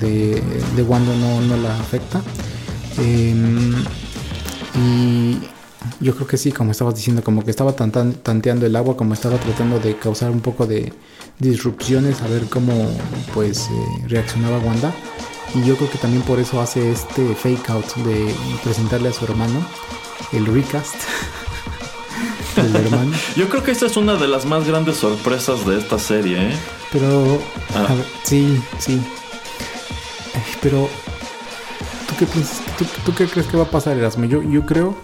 de, 0.00 0.40
de 0.76 0.82
Wanda 0.82 1.14
no, 1.16 1.40
no 1.40 1.56
la 1.56 1.78
afecta. 1.78 2.22
Em, 2.98 3.74
y 4.76 5.38
yo 6.00 6.14
creo 6.14 6.26
que 6.26 6.36
sí, 6.36 6.52
como 6.52 6.70
estabas 6.70 6.94
diciendo, 6.94 7.22
como 7.22 7.44
que 7.44 7.50
estaba 7.50 7.72
tanteando 7.74 8.66
el 8.66 8.76
agua, 8.76 8.96
como 8.96 9.14
estaba 9.14 9.36
tratando 9.38 9.80
de 9.80 9.96
causar 9.96 10.30
un 10.30 10.40
poco 10.40 10.66
de 10.66 10.92
disrupciones, 11.40 12.22
a 12.22 12.28
ver 12.28 12.44
cómo 12.44 12.72
pues 13.34 13.68
eh, 13.68 14.06
reaccionaba 14.08 14.58
Wanda. 14.58 14.92
Y 15.54 15.66
yo 15.66 15.76
creo 15.76 15.90
que 15.90 15.98
también 15.98 16.22
por 16.22 16.38
eso 16.38 16.60
hace 16.60 16.90
este 16.90 17.34
fake 17.34 17.70
out 17.70 17.94
de 17.96 18.34
presentarle 18.62 19.08
a 19.08 19.12
su 19.12 19.24
hermano, 19.24 19.64
el 20.32 20.46
recast. 20.46 20.94
hermano. 22.56 23.12
Yo 23.36 23.48
creo 23.48 23.62
que 23.62 23.70
esta 23.70 23.86
es 23.86 23.96
una 23.96 24.14
de 24.14 24.28
las 24.28 24.44
más 24.46 24.66
grandes 24.66 24.96
sorpresas 24.96 25.66
de 25.66 25.78
esta 25.78 25.98
serie, 25.98 26.50
¿eh? 26.50 26.56
Pero, 26.92 27.40
ah. 27.74 27.94
sí, 28.22 28.62
sí. 28.78 29.00
Pero, 30.62 30.88
¿tú 32.08 32.14
qué 32.18 32.26
piensas? 32.26 32.62
¿Tú, 33.04 33.14
qué 33.14 33.26
crees 33.26 33.46
que 33.46 33.56
va 33.56 33.64
a 33.64 33.70
pasar, 33.70 33.96
Erasmo? 33.96 34.24
Yo, 34.24 34.42
yo 34.42 34.64
creo, 34.64 34.96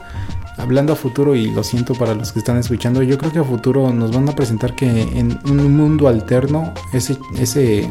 hablando 0.57 0.93
a 0.93 0.97
futuro, 0.97 1.35
y 1.35 1.51
lo 1.51 1.63
siento 1.65 1.95
para 1.95 2.15
los 2.15 2.33
que 2.33 2.39
están 2.39 2.57
escuchando, 2.57 3.03
yo 3.03 3.19
creo 3.19 3.33
que 3.33 3.39
a 3.41 3.45
futuro 3.45 3.93
nos 3.93 4.13
van 4.13 4.29
a 4.29 4.33
presentar 4.33 4.75
que 4.75 5.03
en 5.03 5.39
un 5.45 5.77
mundo 5.77 6.09
alterno, 6.09 6.73
ese, 6.93 7.19
ese, 7.37 7.91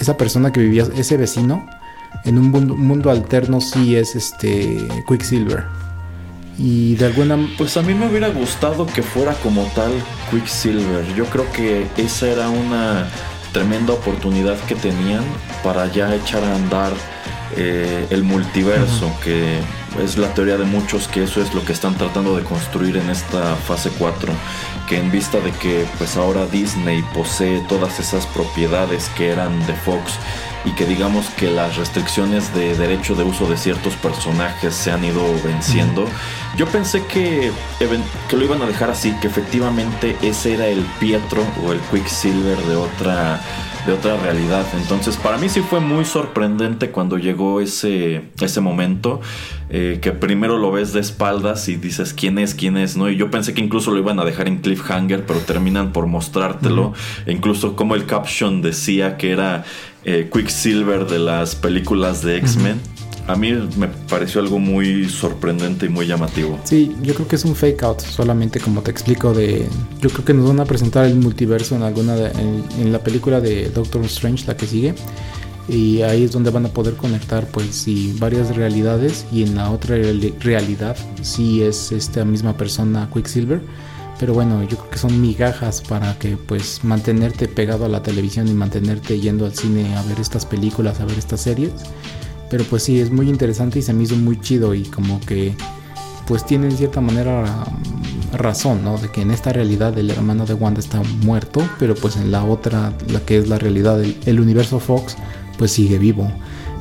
esa 0.00 0.16
persona 0.16 0.52
que 0.52 0.60
vivía, 0.60 0.86
ese 0.94 1.16
vecino, 1.16 1.66
en 2.24 2.38
un 2.38 2.50
mundo, 2.50 2.76
mundo 2.76 3.10
alterno 3.10 3.60
sí 3.60 3.96
es 3.96 4.14
este 4.14 4.88
Quicksilver. 5.06 5.64
Y 6.58 6.96
de 6.96 7.06
alguna... 7.06 7.38
Pues 7.56 7.76
a 7.76 7.82
mí 7.82 7.94
me 7.94 8.08
hubiera 8.08 8.28
gustado 8.28 8.86
que 8.86 9.02
fuera 9.02 9.34
como 9.34 9.64
tal 9.74 9.92
Quicksilver. 10.30 11.14
Yo 11.14 11.24
creo 11.26 11.50
que 11.52 11.86
esa 11.96 12.28
era 12.28 12.48
una 12.48 13.08
tremenda 13.52 13.92
oportunidad 13.92 14.58
que 14.66 14.74
tenían 14.74 15.24
para 15.62 15.86
ya 15.86 16.14
echar 16.14 16.42
a 16.44 16.54
andar 16.54 16.92
eh, 17.56 18.06
el 18.10 18.24
multiverso, 18.24 19.10
que 19.24 19.58
es 20.02 20.18
la 20.18 20.32
teoría 20.34 20.56
de 20.56 20.64
muchos 20.64 21.08
que 21.08 21.24
eso 21.24 21.40
es 21.40 21.54
lo 21.54 21.64
que 21.64 21.72
están 21.72 21.96
tratando 21.96 22.36
de 22.36 22.44
construir 22.44 22.96
en 22.96 23.08
esta 23.08 23.56
fase 23.56 23.90
4, 23.98 24.32
que 24.88 24.98
en 24.98 25.10
vista 25.10 25.38
de 25.40 25.52
que 25.52 25.86
pues 25.98 26.16
ahora 26.16 26.46
Disney 26.46 27.02
posee 27.14 27.60
todas 27.68 28.00
esas 28.00 28.26
propiedades 28.26 29.08
que 29.10 29.28
eran 29.28 29.66
de 29.66 29.74
Fox 29.74 30.14
y 30.64 30.72
que 30.72 30.86
digamos 30.86 31.28
que 31.30 31.50
las 31.50 31.76
restricciones 31.76 32.54
de 32.54 32.76
derecho 32.76 33.14
de 33.14 33.24
uso 33.24 33.46
de 33.46 33.56
ciertos 33.56 33.94
personajes 33.94 34.74
se 34.74 34.90
han 34.90 35.04
ido 35.04 35.22
venciendo. 35.44 36.06
Yo 36.56 36.66
pensé 36.66 37.04
que, 37.06 37.52
que 38.28 38.36
lo 38.36 38.44
iban 38.44 38.62
a 38.62 38.66
dejar 38.66 38.90
así, 38.90 39.12
que 39.20 39.28
efectivamente 39.28 40.16
ese 40.22 40.54
era 40.54 40.66
el 40.66 40.84
Pietro 40.98 41.46
o 41.64 41.72
el 41.72 41.80
Quicksilver 41.80 42.58
de 42.58 42.76
otra 42.76 43.40
de 43.86 43.92
otra 43.92 44.16
realidad. 44.16 44.66
Entonces, 44.76 45.16
para 45.16 45.38
mí 45.38 45.48
sí 45.48 45.60
fue 45.60 45.80
muy 45.80 46.04
sorprendente 46.04 46.90
cuando 46.90 47.18
llegó 47.18 47.60
ese, 47.60 48.22
ese 48.40 48.60
momento, 48.60 49.20
eh, 49.70 49.98
que 50.00 50.12
primero 50.12 50.58
lo 50.58 50.70
ves 50.70 50.92
de 50.92 51.00
espaldas 51.00 51.68
y 51.68 51.76
dices 51.76 52.14
quién 52.14 52.38
es, 52.38 52.54
quién 52.54 52.76
es, 52.76 52.96
¿no? 52.96 53.10
Y 53.10 53.16
yo 53.16 53.30
pensé 53.30 53.54
que 53.54 53.60
incluso 53.60 53.90
lo 53.90 53.98
iban 53.98 54.18
a 54.18 54.24
dejar 54.24 54.48
en 54.48 54.58
cliffhanger, 54.58 55.26
pero 55.26 55.40
terminan 55.40 55.92
por 55.92 56.06
mostrártelo. 56.06 56.92
E 57.26 57.32
incluso 57.32 57.76
como 57.76 57.94
el 57.94 58.06
caption 58.06 58.62
decía 58.62 59.16
que 59.16 59.30
era 59.32 59.64
eh, 60.04 60.30
Quicksilver 60.32 61.06
de 61.06 61.18
las 61.18 61.54
películas 61.54 62.22
de 62.22 62.36
X-Men. 62.38 62.80
A 63.28 63.36
mí 63.36 63.52
me 63.76 63.88
pareció 64.08 64.40
algo 64.40 64.58
muy 64.58 65.06
sorprendente 65.06 65.84
y 65.84 65.90
muy 65.90 66.06
llamativo. 66.06 66.58
Sí, 66.64 66.96
yo 67.02 67.14
creo 67.14 67.28
que 67.28 67.36
es 67.36 67.44
un 67.44 67.54
fake 67.54 67.82
out, 67.82 68.00
solamente 68.00 68.58
como 68.58 68.80
te 68.80 68.90
explico 68.90 69.34
de... 69.34 69.68
Yo 70.00 70.08
creo 70.08 70.24
que 70.24 70.32
nos 70.32 70.48
van 70.48 70.60
a 70.60 70.64
presentar 70.64 71.04
el 71.04 71.14
multiverso 71.16 71.76
en 71.76 71.82
alguna 71.82 72.16
en, 72.16 72.90
la 72.90 73.00
película 73.00 73.42
de 73.42 73.68
Doctor 73.68 74.02
Strange, 74.06 74.46
la 74.46 74.56
que 74.56 74.66
sigue. 74.66 74.94
Y 75.68 76.00
ahí 76.00 76.24
es 76.24 76.32
donde 76.32 76.50
van 76.50 76.64
a 76.64 76.70
poder 76.70 76.94
conectar 76.94 77.46
pues 77.48 77.66
sí, 77.66 78.16
varias 78.18 78.56
realidades 78.56 79.26
y 79.30 79.42
en 79.42 79.56
la 79.56 79.70
otra 79.70 79.96
realidad 80.40 80.96
sí 81.20 81.62
es 81.62 81.92
esta 81.92 82.24
misma 82.24 82.56
persona 82.56 83.10
Quicksilver 83.12 83.60
pero 84.18 84.34
bueno, 84.34 84.62
yo 84.64 84.76
creo 84.76 84.90
que 84.90 84.98
son 84.98 85.20
migajas 85.20 85.80
para 85.80 86.18
que 86.18 86.36
pues 86.36 86.82
mantenerte 86.82 87.46
pegado 87.46 87.84
a 87.84 87.88
la 87.88 88.02
televisión 88.02 88.48
y 88.48 88.52
mantenerte 88.52 89.20
yendo 89.20 89.46
al 89.46 89.54
cine 89.54 89.96
a 89.96 90.02
ver 90.02 90.18
estas 90.18 90.44
películas, 90.44 91.00
a 91.00 91.04
ver 91.04 91.18
estas 91.18 91.42
series. 91.42 91.72
Pero 92.50 92.64
pues 92.64 92.82
sí, 92.82 93.00
es 93.00 93.10
muy 93.10 93.28
interesante 93.28 93.78
y 93.78 93.82
se 93.82 93.92
me 93.92 94.04
hizo 94.04 94.16
muy 94.16 94.40
chido 94.40 94.74
y 94.74 94.84
como 94.84 95.20
que 95.20 95.54
pues 96.26 96.44
tiene 96.44 96.66
en 96.66 96.76
cierta 96.76 97.00
manera 97.00 97.42
mm, 97.44 98.36
razón, 98.36 98.84
¿no? 98.84 98.98
De 98.98 99.10
que 99.10 99.22
en 99.22 99.30
esta 99.30 99.52
realidad 99.52 99.98
el 99.98 100.10
hermano 100.10 100.44
de 100.46 100.54
Wanda 100.54 100.80
está 100.80 101.02
muerto, 101.24 101.62
pero 101.78 101.94
pues 101.94 102.16
en 102.16 102.30
la 102.30 102.44
otra, 102.44 102.92
la 103.08 103.20
que 103.20 103.38
es 103.38 103.48
la 103.48 103.58
realidad 103.58 103.98
del 103.98 104.40
universo 104.40 104.78
Fox, 104.78 105.16
pues 105.56 105.72
sigue 105.72 105.98
vivo. 105.98 106.30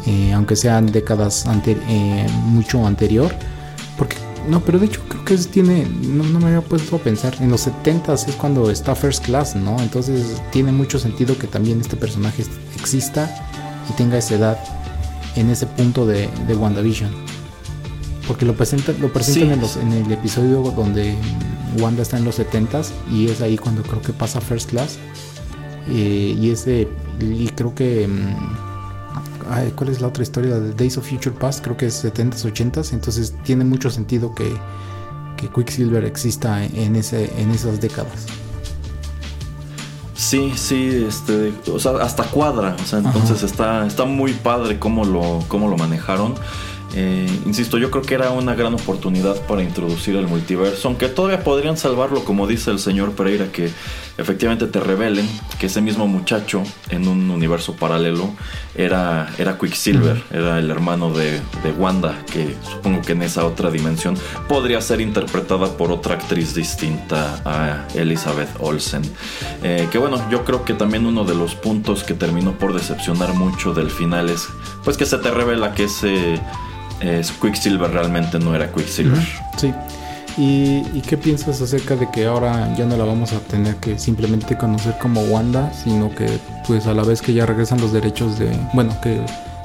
Eh, 0.05 0.31
aunque 0.33 0.55
sean 0.55 0.85
décadas 0.85 1.45
eh, 1.65 2.27
mucho 2.45 2.85
anterior. 2.87 3.33
Porque 3.97 4.15
no, 4.47 4.61
pero 4.61 4.79
de 4.79 4.85
hecho 4.85 5.01
creo 5.09 5.25
que 5.25 5.35
tiene, 5.37 5.85
no, 5.85 6.23
me 6.23 6.45
había 6.45 6.61
puesto 6.61 6.95
a 6.95 6.99
pensar, 6.99 7.35
en 7.41 7.49
los 7.49 7.61
70 7.61 8.13
es 8.13 8.25
cuando 8.37 8.71
está 8.71 8.95
First 8.95 9.25
Class, 9.25 9.55
¿no? 9.55 9.77
Entonces 9.81 10.41
tiene 10.51 10.71
mucho 10.71 10.99
sentido 10.99 11.37
que 11.37 11.47
también 11.47 11.81
este 11.81 11.97
personaje 11.97 12.45
exista 12.75 13.29
y 13.89 13.93
tenga 13.93 14.17
esa 14.17 14.35
edad 14.35 14.57
en 15.35 15.49
ese 15.49 15.65
punto 15.65 16.05
de, 16.05 16.29
de 16.47 16.55
WandaVision. 16.55 17.11
Porque 18.27 18.45
lo, 18.45 18.55
presenta, 18.55 18.91
lo 18.93 19.11
presentan 19.11 19.51
en, 19.51 19.61
los, 19.61 19.77
en, 19.77 19.93
el 19.93 20.11
episodio 20.11 20.61
donde 20.61 21.15
Wanda 21.79 22.01
está 22.01 22.17
en 22.17 22.25
los 22.25 22.35
70 22.35 22.81
y 23.11 23.29
es 23.29 23.41
ahí 23.41 23.57
cuando 23.57 23.83
creo 23.83 24.01
que 24.01 24.13
pasa 24.13 24.41
First 24.41 24.69
Class. 24.69 24.97
Eh, 25.89 26.35
y 26.37 26.49
ese, 26.49 26.87
y 27.21 27.47
creo 27.49 27.73
que... 27.73 28.07
Mm, 28.07 28.67
¿Cuál 29.75 29.89
es 29.89 30.01
la 30.01 30.07
otra 30.07 30.23
historia? 30.23 30.59
De 30.59 30.73
Days 30.73 30.97
of 30.97 31.07
Future 31.07 31.33
Past, 31.33 31.63
creo 31.63 31.77
que 31.77 31.85
es 31.85 32.03
70s, 32.03 32.43
80s. 32.43 32.91
Entonces 32.91 33.33
tiene 33.45 33.63
mucho 33.63 33.89
sentido 33.89 34.35
que, 34.35 34.51
que 35.37 35.47
Quicksilver 35.47 36.03
exista 36.03 36.65
en, 36.65 36.97
ese, 36.97 37.31
en 37.41 37.51
esas 37.51 37.79
décadas. 37.79 38.25
Sí, 40.27 40.51
sí, 40.57 41.05
este, 41.07 41.53
o 41.71 41.79
sea, 41.79 41.93
hasta 42.01 42.23
cuadra, 42.23 42.75
o 42.77 42.85
sea, 42.85 42.99
entonces 42.99 43.43
está, 43.43 43.87
está 43.87 44.03
muy 44.03 44.33
padre 44.33 44.77
cómo 44.77 45.05
lo, 45.05 45.41
cómo 45.47 45.69
lo 45.69 45.77
manejaron. 45.77 46.35
Eh, 46.95 47.29
insisto, 47.45 47.77
yo 47.77 47.91
creo 47.91 48.03
que 48.03 48.15
era 48.15 48.31
una 48.31 48.55
gran 48.55 48.73
oportunidad 48.73 49.35
para 49.45 49.61
introducir 49.61 50.15
el 50.15 50.27
multiverso, 50.27 50.87
aunque 50.87 51.09
todavía 51.09 51.43
podrían 51.43 51.77
salvarlo, 51.77 52.23
como 52.23 52.47
dice 52.47 52.71
el 52.71 52.79
señor 52.79 53.11
Pereira, 53.11 53.51
que 53.51 53.69
efectivamente 54.17 54.65
te 54.67 54.79
revelen 54.79 55.27
que 55.59 55.67
ese 55.67 55.81
mismo 55.81 56.07
muchacho 56.07 56.63
en 56.89 57.07
un 57.07 57.29
universo 57.29 57.75
paralelo 57.75 58.33
era, 58.75 59.31
era 59.37 59.57
Quicksilver, 59.57 60.23
era 60.31 60.59
el 60.59 60.71
hermano 60.71 61.11
de, 61.11 61.39
Wanda, 61.77 62.23
que 62.31 62.55
supongo 62.67 63.01
que 63.01 63.11
en 63.11 63.21
esa 63.21 63.45
otra 63.45 63.69
dimensión 63.69 64.17
podría 64.47 64.81
ser 64.81 65.01
interpretada 65.01 65.77
por 65.77 65.91
otra 65.91 66.15
actriz 66.15 66.55
distinta 66.55 67.41
a 67.45 67.87
Elizabeth 67.93 68.49
Olsen. 68.59 69.03
Eh, 69.61 69.87
que 69.91 69.97
bueno, 69.97 70.17
yo 70.31 70.45
creo 70.45 70.63
que 70.63 70.73
también 70.73 71.05
uno 71.05 71.25
de 71.25 71.35
los 71.35 71.55
puntos 71.55 72.03
que 72.03 72.13
terminó 72.13 72.53
por 72.53 72.73
decepcionar 72.73 73.33
mucho 73.33 73.73
del 73.73 73.91
final 73.91 74.29
es 74.29 74.47
pues 74.83 74.97
que 74.97 75.05
se 75.05 75.17
te 75.17 75.29
revela 75.29 75.73
que 75.73 75.83
ese 75.83 76.39
es 77.01 77.31
Quicksilver 77.31 77.91
realmente 77.91 78.39
no 78.39 78.55
era 78.55 78.71
Quicksilver. 78.71 79.21
Sí. 79.57 79.73
¿Y, 80.37 81.01
qué 81.01 81.17
piensas 81.17 81.61
acerca 81.61 81.95
de 81.95 82.09
que 82.11 82.27
ahora 82.27 82.71
ya 82.75 82.85
no 82.85 82.95
la 82.95 83.05
vamos 83.05 83.33
a 83.33 83.39
tener 83.39 83.77
que 83.77 83.97
simplemente 83.97 84.55
conocer 84.55 84.95
como 85.01 85.21
Wanda, 85.21 85.73
sino 85.73 86.13
que 86.13 86.27
pues 86.67 86.85
a 86.85 86.93
la 86.93 87.03
vez 87.03 87.23
que 87.23 87.33
ya 87.33 87.47
regresan 87.47 87.81
los 87.81 87.91
derechos 87.91 88.37
de, 88.37 88.51
bueno, 88.73 88.93
que 89.01 89.19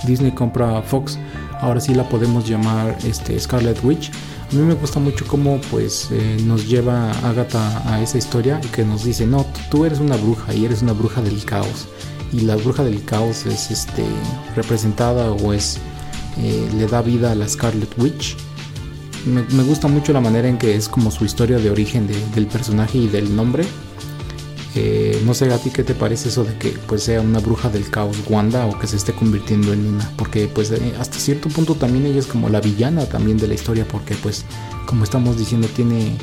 Disney 0.04 0.32
compra 0.32 0.80
Fox, 0.80 1.18
ahora 1.60 1.78
sí 1.78 1.94
la 1.94 2.08
podemos 2.08 2.48
llamar 2.48 2.96
este, 3.04 3.38
Scarlet 3.38 3.84
Witch. 3.84 4.10
A 4.50 4.54
mí 4.54 4.62
me 4.62 4.74
gusta 4.74 4.98
mucho 4.98 5.26
cómo 5.26 5.60
pues 5.70 6.08
eh, 6.10 6.38
nos 6.44 6.66
lleva 6.66 7.10
Agatha 7.28 7.82
a 7.92 8.00
esa 8.00 8.16
historia 8.16 8.58
y 8.62 8.68
que 8.68 8.84
nos 8.84 9.04
dice, 9.04 9.26
no, 9.26 9.44
tú 9.70 9.84
eres 9.84 9.98
una 9.98 10.16
bruja 10.16 10.54
y 10.54 10.64
eres 10.64 10.80
una 10.80 10.92
bruja 10.92 11.20
del 11.20 11.44
caos. 11.44 11.86
Y 12.32 12.40
la 12.40 12.56
bruja 12.56 12.82
del 12.82 13.04
caos 13.04 13.44
es 13.44 13.70
este, 13.70 14.06
representada 14.56 15.32
o 15.32 15.52
es 15.52 15.78
eh, 16.38 16.68
le 16.76 16.86
da 16.86 17.02
vida 17.02 17.32
a 17.32 17.34
la 17.34 17.48
Scarlet 17.48 17.90
Witch. 17.98 18.36
Me, 19.26 19.62
gusta 19.62 19.86
mucho 19.86 20.12
la 20.12 20.20
manera 20.20 20.48
en 20.48 20.58
que 20.58 20.74
es 20.74 20.88
como 20.88 21.10
su 21.10 21.24
historia 21.24 21.58
de 21.58 21.70
origen 21.70 22.08
del 22.34 22.46
personaje 22.46 22.98
y 22.98 23.08
del 23.08 23.34
nombre. 23.36 23.64
Eh, 24.74 25.22
no 25.26 25.34
sé 25.34 25.52
a 25.52 25.58
ti 25.58 25.70
qué 25.70 25.84
te 25.84 25.94
parece 25.94 26.30
eso 26.30 26.44
de 26.44 26.56
que 26.56 26.70
pues 26.70 27.02
sea 27.02 27.20
una 27.20 27.40
bruja 27.40 27.68
del 27.68 27.90
caos 27.90 28.16
Wanda 28.26 28.64
o 28.66 28.78
que 28.78 28.86
se 28.86 28.96
esté 28.96 29.12
convirtiendo 29.12 29.74
en 29.74 29.86
una, 29.86 30.10
porque 30.16 30.48
pues 30.48 30.70
eh, 30.70 30.94
hasta 30.98 31.18
cierto 31.18 31.50
punto 31.50 31.74
también 31.74 32.06
ella 32.06 32.18
es 32.18 32.26
como 32.26 32.48
la 32.48 32.60
villana 32.60 33.04
también 33.04 33.36
de 33.36 33.48
la 33.48 33.54
historia, 33.54 33.86
porque 33.86 34.14
pues 34.14 34.46
como 34.86 35.04
estamos 35.04 35.38
diciendo 35.38 35.68
tiene 35.68 36.16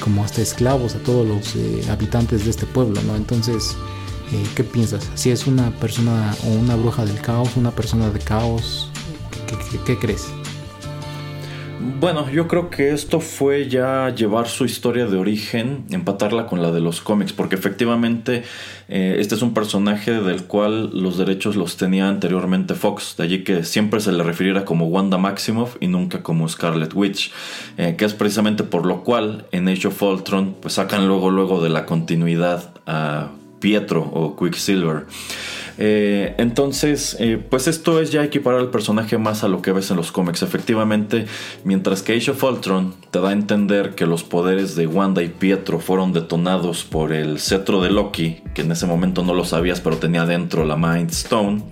como 0.00 0.24
hasta 0.24 0.42
esclavos 0.42 0.96
a 0.96 0.98
todos 0.98 1.24
los 1.26 1.54
habitantes 1.88 2.44
de 2.44 2.50
este 2.50 2.66
pueblo, 2.66 3.00
¿no? 3.02 3.14
Entonces, 3.14 3.76
¿qué 4.56 4.64
piensas? 4.64 5.08
Si 5.14 5.30
es 5.30 5.46
una 5.46 5.70
persona 5.78 6.36
o 6.44 6.48
una 6.48 6.74
bruja 6.74 7.06
del 7.06 7.20
caos, 7.20 7.50
una 7.56 7.70
persona 7.70 8.10
de 8.10 8.18
caos, 8.18 8.90
¿Qué, 9.84 9.98
crees? 9.98 10.32
Bueno, 12.00 12.30
yo 12.30 12.48
creo 12.48 12.70
que 12.70 12.92
esto 12.92 13.20
fue 13.20 13.68
ya 13.68 14.08
llevar 14.14 14.48
su 14.48 14.64
historia 14.64 15.06
de 15.06 15.18
origen, 15.18 15.84
empatarla 15.90 16.46
con 16.46 16.62
la 16.62 16.70
de 16.70 16.80
los 16.80 17.00
cómics, 17.00 17.32
porque 17.32 17.56
efectivamente 17.56 18.44
eh, 18.88 19.16
este 19.18 19.34
es 19.34 19.42
un 19.42 19.52
personaje 19.52 20.12
del 20.12 20.44
cual 20.44 20.90
los 20.94 21.18
derechos 21.18 21.56
los 21.56 21.76
tenía 21.76 22.08
anteriormente 22.08 22.74
Fox, 22.74 23.16
de 23.18 23.24
allí 23.24 23.44
que 23.44 23.64
siempre 23.64 24.00
se 24.00 24.12
le 24.12 24.22
refiriera 24.22 24.64
como 24.64 24.86
Wanda 24.86 25.18
Maximoff 25.18 25.76
y 25.80 25.88
nunca 25.88 26.22
como 26.22 26.48
Scarlet 26.48 26.94
Witch, 26.94 27.32
eh, 27.76 27.96
que 27.98 28.04
es 28.04 28.14
precisamente 28.14 28.64
por 28.64 28.86
lo 28.86 29.02
cual 29.02 29.46
en 29.52 29.68
Age 29.68 29.88
of 29.88 30.02
Ultron 30.02 30.56
pues 30.60 30.74
sacan 30.74 31.06
luego 31.06 31.30
luego 31.30 31.62
de 31.62 31.68
la 31.68 31.84
continuidad 31.84 32.72
a 32.86 33.30
Pietro 33.60 34.02
o 34.02 34.36
Quicksilver. 34.36 35.06
Eh, 35.78 36.34
entonces, 36.38 37.16
eh, 37.18 37.42
pues 37.48 37.66
esto 37.66 38.00
es 38.00 38.12
ya 38.12 38.22
equiparar 38.22 38.60
al 38.60 38.70
personaje 38.70 39.18
más 39.18 39.44
a 39.44 39.48
lo 39.48 39.62
que 39.62 39.72
ves 39.72 39.90
en 39.90 39.96
los 39.96 40.12
cómics. 40.12 40.42
Efectivamente, 40.42 41.26
mientras 41.64 42.02
que 42.02 42.14
Age 42.14 42.30
of 42.30 42.42
Ultron 42.42 42.94
te 43.10 43.20
da 43.20 43.30
a 43.30 43.32
entender 43.32 43.94
que 43.94 44.06
los 44.06 44.22
poderes 44.22 44.76
de 44.76 44.86
Wanda 44.86 45.22
y 45.22 45.28
Pietro 45.28 45.80
fueron 45.80 46.12
detonados 46.12 46.84
por 46.84 47.12
el 47.12 47.38
cetro 47.40 47.82
de 47.82 47.90
Loki, 47.90 48.42
que 48.54 48.62
en 48.62 48.72
ese 48.72 48.86
momento 48.86 49.22
no 49.22 49.34
lo 49.34 49.44
sabías, 49.44 49.80
pero 49.80 49.96
tenía 49.96 50.26
dentro 50.26 50.64
la 50.64 50.76
Mind 50.76 51.10
Stone. 51.10 51.62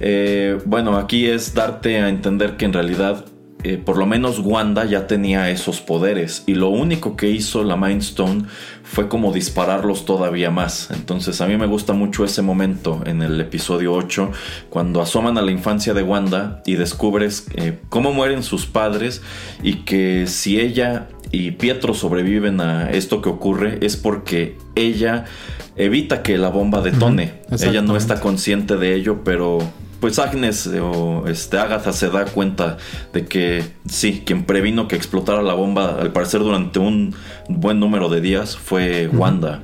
Eh, 0.00 0.58
bueno, 0.64 0.96
aquí 0.96 1.26
es 1.26 1.54
darte 1.54 2.00
a 2.00 2.08
entender 2.08 2.56
que 2.56 2.64
en 2.64 2.72
realidad 2.72 3.24
eh, 3.64 3.78
por 3.78 3.96
lo 3.96 4.06
menos 4.06 4.40
Wanda 4.40 4.84
ya 4.84 5.06
tenía 5.06 5.48
esos 5.50 5.80
poderes 5.80 6.42
y 6.46 6.54
lo 6.54 6.68
único 6.68 7.16
que 7.16 7.30
hizo 7.30 7.62
la 7.62 7.76
Mind 7.76 8.02
Stone 8.02 8.44
fue 8.92 9.08
como 9.08 9.32
dispararlos 9.32 10.04
todavía 10.04 10.50
más. 10.50 10.90
Entonces 10.90 11.40
a 11.40 11.46
mí 11.46 11.56
me 11.56 11.66
gusta 11.66 11.94
mucho 11.94 12.26
ese 12.26 12.42
momento 12.42 13.02
en 13.06 13.22
el 13.22 13.40
episodio 13.40 13.94
8 13.94 14.30
cuando 14.68 15.00
asoman 15.00 15.38
a 15.38 15.42
la 15.42 15.50
infancia 15.50 15.94
de 15.94 16.02
Wanda 16.02 16.62
y 16.66 16.74
descubres 16.74 17.46
eh, 17.54 17.78
cómo 17.88 18.12
mueren 18.12 18.42
sus 18.42 18.66
padres 18.66 19.22
y 19.62 19.84
que 19.84 20.26
si 20.26 20.60
ella 20.60 21.08
y 21.30 21.52
Pietro 21.52 21.94
sobreviven 21.94 22.60
a 22.60 22.90
esto 22.90 23.22
que 23.22 23.30
ocurre 23.30 23.78
es 23.80 23.96
porque 23.96 24.58
ella 24.74 25.24
evita 25.76 26.22
que 26.22 26.36
la 26.36 26.50
bomba 26.50 26.82
detone. 26.82 27.40
ella 27.62 27.80
no 27.80 27.96
está 27.96 28.20
consciente 28.20 28.76
de 28.76 28.94
ello, 28.94 29.24
pero 29.24 29.60
pues 30.02 30.18
Agnes 30.18 30.68
o 30.82 31.28
este 31.28 31.58
Agatha 31.58 31.92
se 31.92 32.10
da 32.10 32.24
cuenta 32.24 32.76
de 33.12 33.24
que 33.24 33.62
sí, 33.88 34.24
quien 34.26 34.42
previno 34.42 34.88
que 34.88 34.96
explotara 34.96 35.42
la 35.42 35.54
bomba, 35.54 35.96
al 36.00 36.12
parecer 36.12 36.40
durante 36.40 36.80
un 36.80 37.14
buen 37.48 37.78
número 37.78 38.08
de 38.08 38.20
días, 38.20 38.56
fue 38.56 39.06
Wanda 39.06 39.62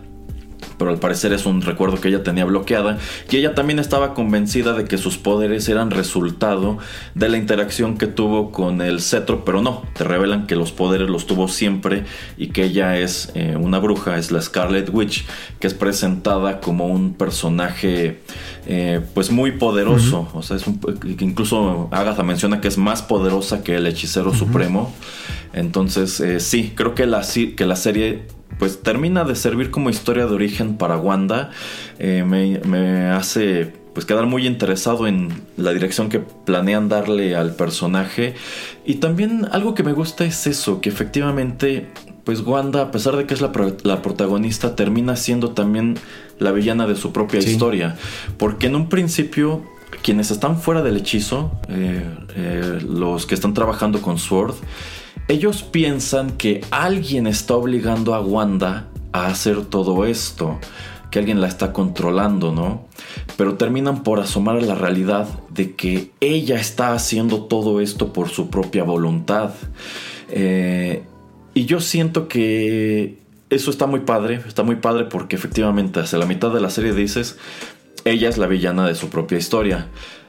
pero 0.78 0.90
al 0.90 0.98
parecer 0.98 1.32
es 1.32 1.46
un 1.46 1.62
recuerdo 1.62 2.00
que 2.00 2.08
ella 2.08 2.22
tenía 2.22 2.44
bloqueada 2.44 2.98
y 3.30 3.36
ella 3.36 3.54
también 3.54 3.78
estaba 3.78 4.14
convencida 4.14 4.72
de 4.72 4.84
que 4.84 4.98
sus 4.98 5.18
poderes 5.18 5.68
eran 5.68 5.90
resultado 5.90 6.78
de 7.14 7.28
la 7.28 7.36
interacción 7.36 7.98
que 7.98 8.06
tuvo 8.06 8.52
con 8.52 8.80
el 8.80 9.00
cetro, 9.00 9.44
pero 9.44 9.62
no, 9.62 9.82
te 9.94 10.04
revelan 10.04 10.46
que 10.46 10.56
los 10.56 10.72
poderes 10.72 11.10
los 11.10 11.26
tuvo 11.26 11.48
siempre 11.48 12.04
y 12.36 12.48
que 12.48 12.64
ella 12.64 12.96
es 12.96 13.30
eh, 13.34 13.56
una 13.58 13.78
bruja, 13.78 14.18
es 14.18 14.30
la 14.30 14.40
Scarlet 14.40 14.88
Witch, 14.92 15.26
que 15.58 15.66
es 15.66 15.74
presentada 15.74 16.60
como 16.60 16.86
un 16.86 17.14
personaje 17.14 18.20
eh, 18.66 19.00
pues 19.14 19.30
muy 19.30 19.52
poderoso, 19.52 20.28
o 20.32 20.42
sea, 20.42 20.56
es 20.56 20.66
un, 20.66 20.80
incluso 21.18 21.88
Agatha 21.90 22.22
menciona 22.22 22.60
que 22.60 22.68
es 22.68 22.78
más 22.78 23.02
poderosa 23.02 23.62
que 23.62 23.76
el 23.76 23.86
hechicero 23.86 24.34
supremo, 24.34 24.92
entonces 25.52 26.20
eh, 26.20 26.40
sí, 26.40 26.72
creo 26.74 26.94
que 26.94 27.06
la, 27.06 27.22
que 27.56 27.66
la 27.66 27.76
serie 27.76 28.37
pues 28.58 28.82
termina 28.82 29.24
de 29.24 29.36
servir 29.36 29.70
como 29.70 29.90
historia 29.90 30.26
de 30.26 30.34
origen 30.34 30.76
para 30.76 30.96
Wanda. 30.96 31.50
Eh, 31.98 32.24
me, 32.24 33.06
hace 33.10 33.72
pues 33.94 34.06
quedar 34.06 34.26
muy 34.26 34.46
interesado 34.46 35.06
en 35.06 35.42
la 35.56 35.72
dirección 35.72 36.08
que 36.08 36.20
planean 36.20 36.88
darle 36.88 37.34
al 37.34 37.54
personaje. 37.54 38.34
Y 38.84 38.96
también 38.96 39.46
algo 39.50 39.74
que 39.74 39.82
me 39.82 39.92
gusta 39.92 40.24
es 40.24 40.46
eso, 40.46 40.80
que 40.80 40.88
efectivamente 40.88 41.88
pues 42.24 42.40
Wanda, 42.40 42.82
a 42.82 42.90
pesar 42.90 43.16
de 43.16 43.24
que 43.24 43.32
es 43.32 43.40
la, 43.40 43.52
protagonista, 43.52 44.76
termina 44.76 45.16
siendo 45.16 45.52
también 45.52 45.96
la 46.38 46.52
villana 46.52 46.86
de 46.86 46.94
su 46.94 47.10
propia 47.10 47.40
historia. 47.40 47.96
Porque 48.36 48.66
en 48.66 48.76
un 48.76 48.90
principio, 48.90 49.62
quienes 50.02 50.30
están 50.30 50.60
fuera 50.60 50.82
del 50.82 50.98
hechizo, 50.98 51.58
eh, 51.70 52.04
eh, 52.36 52.80
los 52.86 53.24
que 53.24 53.34
están 53.34 53.54
trabajando 53.54 54.02
con 54.02 54.18
Sword, 54.18 54.56
ellos 55.28 55.62
piensan 55.62 56.32
que 56.32 56.62
alguien 56.70 57.26
está 57.26 57.54
obligando 57.54 58.14
a 58.14 58.20
Wanda 58.20 58.88
a 59.12 59.26
hacer 59.26 59.66
todo 59.66 60.06
esto, 60.06 60.58
que 61.10 61.18
alguien 61.18 61.40
la 61.40 61.48
está 61.48 61.72
controlando, 61.72 62.52
¿no? 62.52 62.86
Pero 63.36 63.56
terminan 63.56 64.02
por 64.02 64.20
asomar 64.20 64.56
a 64.56 64.62
la 64.62 64.74
realidad 64.74 65.28
de 65.50 65.74
que 65.74 66.10
ella 66.20 66.58
está 66.58 66.94
haciendo 66.94 67.44
todo 67.44 67.80
esto 67.80 68.12
por 68.12 68.30
su 68.30 68.48
propia 68.48 68.84
voluntad. 68.84 69.52
Eh, 70.30 71.02
y 71.52 71.66
yo 71.66 71.80
siento 71.80 72.26
que 72.26 73.18
eso 73.50 73.70
está 73.70 73.86
muy 73.86 74.00
padre, 74.00 74.40
está 74.46 74.62
muy 74.62 74.76
padre 74.76 75.04
porque 75.04 75.36
efectivamente 75.36 76.00
hacia 76.00 76.18
la 76.18 76.26
mitad 76.26 76.52
de 76.52 76.60
la 76.60 76.70
serie 76.70 76.94
dices, 76.94 77.38
ella 78.04 78.30
es 78.30 78.38
la 78.38 78.46
villana 78.46 78.86
de 78.86 78.94
su 78.94 79.10
propia 79.10 79.38
historia 79.38 79.88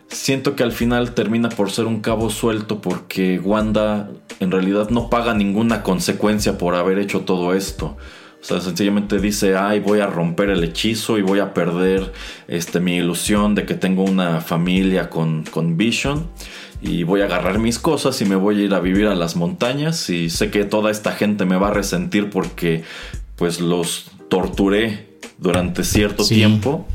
siento 0.10 0.56
que 0.56 0.64
al 0.64 0.72
final 0.72 1.14
termina 1.14 1.50
por 1.50 1.72
ser 1.72 1.86
un 1.86 2.02
cabo 2.02 2.30
suelto 2.30 2.82
porque 2.82 3.40
Wanda 3.40 4.10
en 4.40 4.52
realidad 4.52 4.90
no 4.90 5.10
paga 5.10 5.34
ninguna 5.34 5.84
consecuencia 5.84 6.58
por 6.58 6.76
haber 6.76 7.00
hecho 7.00 7.22
todo 7.22 7.54
esto. 7.54 7.98
O 8.42 8.46
sea, 8.46 8.62
sencillamente 8.62 9.20
dice, 9.20 9.58
ay, 9.58 9.82
voy 9.82 10.00
a 10.00 10.08
romper 10.08 10.50
el 10.50 10.64
hechizo 10.64 11.18
y 11.18 11.22
voy 11.22 11.40
a 11.40 11.54
perder 11.54 12.14
este, 12.48 12.80
mi 12.80 12.96
ilusión 12.96 13.54
de 13.54 13.66
que 13.66 13.74
tengo 13.74 14.04
una 14.04 14.40
familia 14.40 15.10
con, 15.10 15.44
con 15.44 15.76
Vision. 15.76 16.28
Y 16.82 17.04
voy 17.04 17.20
a 17.20 17.26
agarrar 17.26 17.60
mis 17.60 17.80
cosas 17.80 18.22
y 18.22 18.26
me 18.26 18.38
voy 18.38 18.62
a 18.62 18.66
ir 18.66 18.74
a 18.74 18.80
vivir 18.80 19.08
a 19.08 19.16
las 19.16 19.36
montañas. 19.36 20.10
Y 20.10 20.30
sé 20.30 20.52
que 20.52 20.64
toda 20.64 20.90
esta 20.90 21.12
gente 21.12 21.44
me 21.44 21.58
va 21.58 21.68
a 21.68 21.72
resentir 21.72 22.30
porque 22.30 22.84
pues 23.36 23.60
los 23.60 24.10
torturé 24.30 25.10
durante 25.38 25.84
cierto 25.84 26.26
tiempo. 26.26 26.88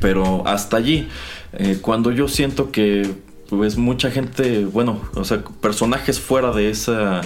Pero 0.00 0.46
hasta 0.46 0.76
allí. 0.76 1.08
Eh, 1.54 1.78
cuando 1.80 2.12
yo 2.12 2.28
siento 2.28 2.70
que 2.70 3.10
pues 3.48 3.76
mucha 3.76 4.10
gente, 4.10 4.64
bueno, 4.64 5.00
o 5.14 5.24
sea, 5.24 5.44
personajes 5.60 6.18
fuera 6.18 6.52
de 6.52 6.70
esa, 6.70 7.20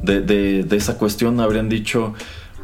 de, 0.00 0.66
esa 0.72 0.98
cuestión 0.98 1.40
habrían 1.40 1.68
dicho, 1.68 2.14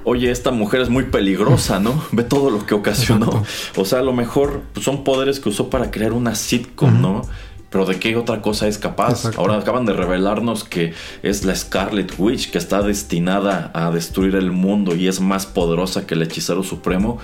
oye, 0.03 0.31
esta 0.31 0.51
mujer 0.51 0.81
es 0.81 0.89
muy 0.89 1.05
peligrosa, 1.05 1.79
¿no? 1.79 2.03
Ve 2.13 2.25
todo 2.25 2.51
lo 2.51 2.67
que 2.67 2.75
ocasionó. 2.75 3.45
O 3.77 3.85
sea, 3.85 4.01
a 4.01 4.03
lo 4.03 4.13
mejor 4.13 4.63
pues, 4.73 4.85
son 4.85 5.05
poderes 5.05 5.39
que 5.39 5.49
usó 5.51 5.71
para 5.71 5.91
crear 5.93 6.13
una 6.13 6.35
sitcom, 6.35 7.01
¿no? 7.01 7.23
Pero 7.71 7.85
¿de 7.85 7.99
qué 7.99 8.17
otra 8.17 8.43
cosa 8.43 8.67
es 8.69 8.79
capaz? 8.79 9.37
Ahora 9.37 9.57
acaban 9.57 9.87
de 9.87 9.93
revelarnos 9.93 10.65
que 10.65 10.95
es 11.23 11.45
la 11.45 11.55
Scarlet 11.55 12.15
Witch 12.19 12.51
que 12.51 12.59
está 12.59 12.83
destinada 12.83 13.71
a 13.75 13.91
destruir 13.91 14.35
el 14.35 14.51
mundo 14.51 14.97
y 14.97 15.09
es 15.09 15.21
más 15.21 15.47
poderosa 15.47 16.07
que 16.07 16.15
el 16.15 16.23
hechicero 16.23 16.63
supremo. 16.63 17.19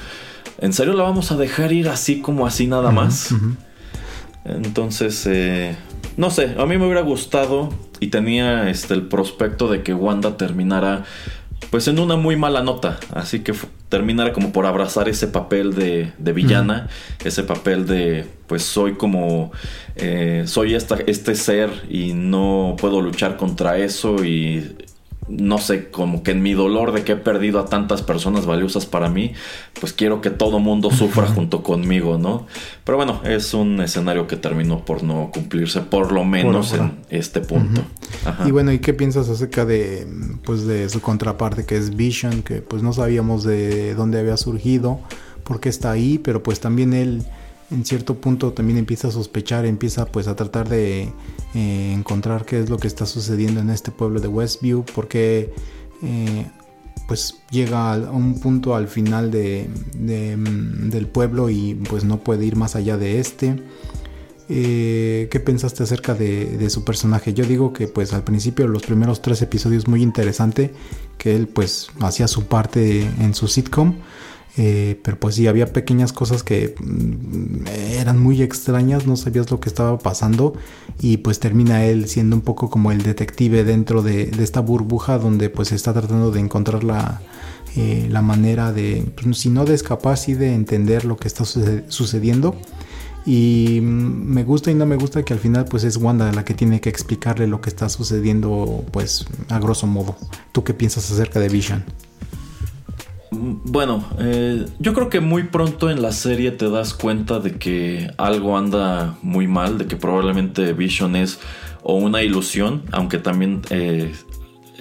¿En 0.59 0.73
serio 0.73 0.93
la 0.93 1.05
vamos 1.05 1.33
a 1.33 1.37
dejar 1.37 1.73
ir 1.73 1.89
así 1.89 2.21
como 2.21 2.47
así 2.47 2.67
nada 2.67 2.91
más? 2.91 3.35
Entonces, 4.45 5.27
eh, 5.27 5.77
no 6.17 6.31
sé, 6.31 6.55
a 6.59 6.67
mí 6.67 6.79
me 6.79 6.85
hubiera 6.85 7.03
gustado 7.03 7.71
y 8.01 8.09
tenía 8.09 8.69
este, 8.69 8.95
el 8.95 9.03
prospecto 9.03 9.69
de 9.69 9.83
que 9.83 9.95
Wanda 9.95 10.37
terminara 10.37 11.05
pues 11.71 11.89
en 11.89 11.99
una 11.99 12.17
muy 12.17 12.37
mala 12.37 12.63
nota. 12.63 12.99
Así 13.15 13.41
que 13.41 13.55
terminara 13.89 14.33
como 14.33 14.53
por 14.53 14.67
abrazar 14.67 15.09
ese 15.09 15.27
papel 15.27 15.75
de, 15.75 16.33
villana, 16.33 16.89
ese 17.25 17.45
papel 17.45 17.87
de 17.87 18.27
pues 18.47 18.63
soy 18.63 18.95
como, 18.95 19.53
eh, 19.97 20.43
soy 20.47 20.75
esta, 20.75 20.99
este 21.07 21.35
ser 21.35 21.71
y 21.89 22.13
no 22.13 22.77
puedo 22.79 23.01
luchar 23.01 23.37
contra 23.37 23.79
eso 23.79 24.25
y 24.25 24.77
no 25.29 25.59
sé, 25.59 25.91
como 25.91 26.23
que 26.23 26.33
en 26.33 26.43
mi 26.43 26.53
dolor 26.53 26.93
de 26.93 27.05
que 27.05 27.13
he 27.13 27.17
perdido 27.17 27.61
a 27.61 27.67
tantas 27.67 28.03
personas 28.03 28.45
valiosas 28.45 28.87
para 28.87 29.09
mí, 29.09 29.33
pues 29.81 29.93
quiero 29.93 30.21
que 30.21 30.31
todo 30.31 30.59
mundo 30.59 30.91
sufra 30.91 31.27
junto 31.29 31.63
conmigo, 31.63 32.19
¿no? 32.19 32.47
Pero 32.85 32.97
bueno, 32.97 33.21
es 33.25 33.55
un 33.55 33.81
escenario 33.81 34.27
que 34.27 34.37
terminó 34.37 34.85
por 34.85 35.03
no 35.03 35.31
cumplirse, 35.33 35.81
por 35.81 36.13
lo 36.13 36.25
menos 36.25 36.73
en 36.73 36.99
este 37.09 37.41
punto. 37.41 37.83
Y 38.45 38.51
bueno, 38.51 38.73
¿y 38.73 38.81
qué 38.81 38.95
piensas 38.95 39.29
acerca 39.29 39.65
de, 39.65 40.07
pues, 40.45 40.67
de 40.67 40.89
su 40.89 41.01
contraparte 41.01 41.65
que 41.65 41.77
es 41.77 41.95
Vision, 41.95 42.43
que 42.43 42.63
pues 42.63 42.83
no 42.83 42.93
sabíamos 42.93 43.45
de 43.45 43.95
dónde 43.95 44.19
había 44.19 44.37
surgido, 44.37 45.01
por 45.45 45.61
qué 45.61 45.69
está 45.69 45.93
ahí, 45.93 46.19
pero 46.19 46.43
pues 46.43 46.61
también 46.61 46.93
él 46.93 47.25
en 47.73 47.85
cierto 47.85 48.15
punto 48.15 48.53
también 48.53 48.79
empieza 48.79 49.09
a 49.09 49.11
sospechar, 49.11 49.65
empieza 49.65 50.07
pues 50.07 50.29
a 50.29 50.37
tratar 50.37 50.69
de 50.69 51.09
eh, 51.55 51.93
encontrar 51.93 52.45
qué 52.45 52.61
es 52.61 52.71
lo 52.71 52.77
que 52.77 52.87
está 52.87 53.07
sucediendo 53.07 53.61
en 53.61 53.71
este 53.71 53.91
pueblo 53.91 54.21
de 54.21 54.29
Westview, 54.29 54.85
porque 54.95 55.53
eh, 56.03 56.47
pues 57.09 57.37
llega 57.51 57.95
a 57.95 58.11
un 58.11 58.41
punto 58.41 58.75
al 58.75 58.89
final 58.89 59.31
de, 59.31 59.69
mm, 59.99 60.91
del 60.91 61.07
pueblo 61.07 61.51
y 61.51 61.75
pues 61.75 62.05
no 62.05 62.19
puede 62.19 62.45
ir 62.45 62.57
más 62.57 62.77
allá 62.77 62.97
de 62.97 63.21
este. 63.21 63.63
Eh, 64.49 65.29
¿Qué 65.31 65.41
pensaste 65.41 65.83
acerca 65.83 66.15
de, 66.15 66.59
de, 66.59 66.69
su 66.69 66.85
personaje? 66.85 67.33
Yo 67.33 67.45
digo 67.45 67.73
que 67.73 67.89
pues 67.89 68.13
al 68.13 68.23
principio 68.23 68.67
los 68.67 68.83
primeros 68.83 69.23
tres 69.23 69.41
episodios 69.41 69.89
muy 69.89 70.03
interesante, 70.03 70.75
que 71.17 71.35
él 71.35 71.49
pues 71.49 71.89
hacía 72.01 72.29
su 72.29 72.45
parte 72.47 73.03
en 73.21 73.35
su 73.35 73.49
sitcom, 73.49 73.95
eh, 74.59 75.01
pero 75.03 75.19
pues 75.19 75.37
sí, 75.37 75.47
había 75.47 75.73
pequeñas 75.73 76.13
cosas 76.13 76.43
que 76.43 76.75
mm, 76.79 77.67
eran 77.99 78.19
muy 78.19 78.43
extrañas, 78.43 79.07
no 79.07 79.17
sabías 79.17 79.51
lo 79.51 79.61
que 79.61 79.69
estaba 79.71 79.99
pasando 79.99 80.55
y 81.01 81.19
pues 81.19 81.41
termina 81.41 81.85
él 81.87 82.07
siendo 82.07 82.37
un 82.37 82.43
poco 82.43 82.69
como 82.69 82.93
el 82.93 83.03
detective 83.03 83.65
dentro 83.65 84.03
de, 84.03 84.31
esta 84.41 84.61
burbuja 84.61 85.19
donde 85.19 85.49
pues 85.49 85.73
está 85.73 85.95
tratando 85.95 86.31
de 86.31 86.41
encontrar 86.41 86.85
la, 86.85 87.23
eh, 87.77 88.09
la 88.11 88.21
manera 88.21 88.73
de, 88.73 89.11
pues, 89.23 89.39
si 89.39 89.49
no 89.49 89.65
de 89.65 89.75
escapar, 89.75 90.19
sí 90.19 90.35
de 90.35 90.55
entender 90.55 91.07
lo 91.07 91.17
que 91.17 91.29
está 91.29 91.45
sucediendo. 91.47 92.55
Y 93.25 93.79
mm, 93.81 93.85
me 94.35 94.45
gusta 94.45 94.71
y 94.71 94.75
no 94.75 94.85
me 94.85 94.97
gusta 94.97 95.25
que 95.25 95.33
al 95.33 95.39
final 95.39 95.65
pues 95.65 95.85
es 95.85 95.97
Wanda 95.97 96.31
la 96.31 96.45
que 96.45 96.53
tiene 96.53 96.81
que 96.81 96.91
explicarle 96.91 97.47
lo 97.47 97.63
que 97.63 97.71
está 97.71 97.89
sucediendo 97.89 98.85
pues 98.91 99.25
a 99.49 99.59
grosso 99.59 99.87
modo. 99.87 100.15
¿Tú 100.53 100.63
qué 100.63 100.75
piensas 100.75 101.11
acerca 101.11 101.41
de 101.41 101.49
Vision? 101.49 101.85
Bueno, 103.35 104.05
eh, 104.19 104.67
yo 104.79 104.93
creo 104.93 105.09
que 105.09 105.21
muy 105.21 105.45
pronto 105.45 105.89
en 105.89 106.03
la 106.03 106.13
serie 106.13 106.51
te 106.51 106.69
das 106.69 106.93
cuenta 106.93 107.41
de 107.41 107.53
que 107.53 108.11
algo 108.19 108.59
anda 108.59 109.17
muy 109.23 109.47
mal, 109.47 109.79
de 109.79 109.87
que 109.87 109.97
probablemente 109.97 110.75
Vision 110.75 111.17
es 111.17 111.41
o 111.83 111.95
una 111.95 112.23
ilusión, 112.23 112.83
aunque 112.93 113.17
también 113.17 113.63
eh, 113.71 114.13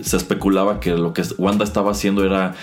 se 0.01 0.17
especulaba 0.17 0.81
que 0.81 0.91
lo 0.91 1.13
que 1.13 1.23
Wanda 1.37 1.63
estaba 1.63 1.91
haciendo 1.91 2.25
era 2.25 2.53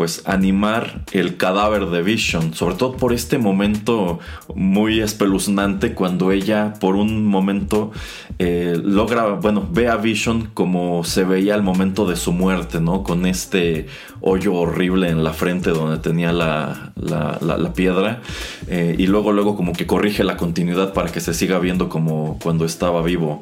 pues 0.00 0.22
animar 0.24 1.04
el 1.12 1.36
cadáver 1.36 1.84
de 1.88 2.00
Vision, 2.00 2.54
sobre 2.54 2.74
todo 2.76 2.96
por 2.96 3.12
este 3.12 3.36
momento 3.36 4.18
muy 4.54 5.00
espeluznante 5.00 5.92
cuando 5.92 6.32
ella 6.32 6.72
por 6.80 6.96
un 6.96 7.26
momento 7.26 7.92
eh, 8.38 8.80
logra, 8.82 9.26
bueno, 9.34 9.68
ve 9.70 9.88
a 9.88 9.96
Vision 9.96 10.52
como 10.54 11.04
se 11.04 11.24
veía 11.24 11.52
al 11.52 11.62
momento 11.62 12.08
de 12.08 12.16
su 12.16 12.32
muerte, 12.32 12.80
¿no? 12.80 13.02
Con 13.02 13.26
este 13.26 13.88
hoyo 14.22 14.54
horrible 14.54 15.10
en 15.10 15.22
la 15.22 15.34
frente 15.34 15.68
donde 15.68 15.98
tenía 15.98 16.32
la, 16.32 16.94
la, 16.96 17.72
piedra 17.74 18.22
eh, 18.68 18.94
y 18.96 19.06
luego, 19.06 19.32
luego 19.32 19.54
como 19.54 19.74
que 19.74 19.86
corrige 19.86 20.24
la 20.24 20.38
continuidad 20.38 20.94
para 20.94 21.12
que 21.12 21.20
se 21.20 21.34
siga 21.34 21.58
viendo 21.58 21.90
como 21.90 22.38
cuando 22.42 22.64
estaba 22.64 23.02
vivo. 23.02 23.40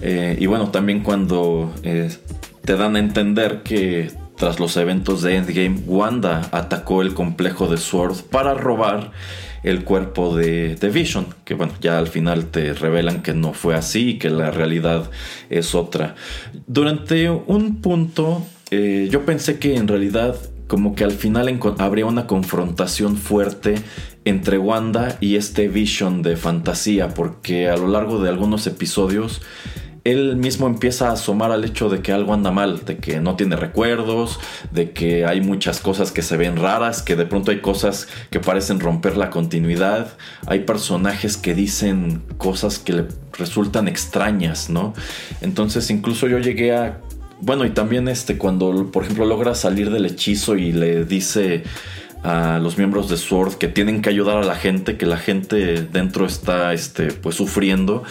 Eh, 0.00 0.36
y 0.40 0.46
bueno, 0.46 0.72
también 0.72 1.04
cuando 1.04 1.72
te 1.80 2.76
dan 2.76 2.96
a 2.96 2.98
entender 2.98 3.62
que 3.62 4.10
tras 4.42 4.58
los 4.58 4.76
eventos 4.76 5.22
de 5.22 5.36
Endgame, 5.36 5.84
Wanda 5.86 6.48
atacó 6.50 7.00
el 7.00 7.14
complejo 7.14 7.68
de 7.68 7.76
Sword 7.76 8.24
para 8.28 8.54
robar 8.54 9.12
el 9.62 9.84
cuerpo 9.84 10.36
de, 10.36 10.74
Vision, 10.92 11.26
que 11.44 11.54
bueno, 11.54 11.74
ya 11.80 11.96
al 11.96 12.08
final 12.08 12.46
te 12.46 12.74
revelan 12.74 13.22
que 13.22 13.34
no 13.34 13.52
fue 13.52 13.76
así 13.76 14.18
que 14.18 14.30
la 14.30 14.50
realidad 14.50 15.08
es 15.48 15.76
otra. 15.76 16.16
Durante 16.66 17.30
un 17.30 17.80
punto 17.80 18.44
eh, 18.72 19.06
yo 19.12 19.24
pensé 19.24 19.60
que 19.60 19.76
en 19.76 19.86
realidad 19.86 20.34
como 20.66 20.96
que 20.96 21.04
al 21.04 21.12
final 21.12 21.60
habría 21.78 22.06
una 22.06 22.26
confrontación 22.26 23.16
fuerte 23.16 23.76
entre 24.24 24.58
Wanda 24.58 25.18
y 25.20 25.36
este 25.36 25.68
Vision 25.68 26.22
de 26.22 26.34
fantasía, 26.34 27.14
porque 27.14 27.68
a 27.68 27.76
lo 27.76 27.86
largo 27.86 28.20
de 28.20 28.28
algunos 28.28 28.66
episodios 28.66 29.40
él 30.04 30.36
mismo 30.36 30.66
empieza 30.66 31.10
a 31.10 31.12
asomar 31.12 31.52
al 31.52 31.64
hecho 31.64 31.88
de 31.88 32.02
que 32.02 32.12
algo 32.12 32.34
anda 32.34 32.50
mal, 32.50 32.84
de 32.84 32.96
que 32.98 33.20
no 33.20 33.36
tiene 33.36 33.56
recuerdos, 33.56 34.40
de 34.72 34.90
que 34.90 35.24
hay 35.26 35.40
muchas 35.40 35.80
cosas 35.80 36.10
que 36.10 36.22
se 36.22 36.36
ven 36.36 36.56
raras, 36.56 37.02
que 37.02 37.14
de 37.14 37.24
pronto 37.24 37.50
hay 37.50 37.60
cosas 37.60 38.08
que 38.30 38.40
parecen 38.40 38.80
romper 38.80 39.16
la 39.16 39.30
continuidad, 39.30 40.16
hay 40.46 40.60
personajes 40.60 41.36
que 41.36 41.54
dicen 41.54 42.22
cosas 42.36 42.78
que 42.78 42.92
le 42.92 43.06
resultan 43.32 43.86
extrañas, 43.86 44.70
¿no? 44.70 44.92
Entonces 45.40 45.90
incluso 45.90 46.26
yo 46.26 46.38
llegué 46.38 46.74
a... 46.74 47.00
Bueno, 47.40 47.64
y 47.64 47.70
también 47.70 48.08
este, 48.08 48.38
cuando 48.38 48.90
por 48.92 49.04
ejemplo 49.04 49.24
logra 49.24 49.54
salir 49.54 49.90
del 49.90 50.06
hechizo 50.06 50.56
y 50.56 50.72
le 50.72 51.04
dice 51.04 51.64
a 52.22 52.58
los 52.58 52.78
miembros 52.78 53.08
de 53.08 53.16
SWORD 53.16 53.54
que 53.54 53.68
tienen 53.68 54.00
que 54.00 54.10
ayudar 54.10 54.36
a 54.36 54.44
la 54.44 54.54
gente, 54.54 54.96
que 54.96 55.06
la 55.06 55.16
gente 55.16 55.82
dentro 55.82 56.26
está 56.26 56.72
este, 56.72 57.08
pues, 57.12 57.36
sufriendo. 57.36 58.04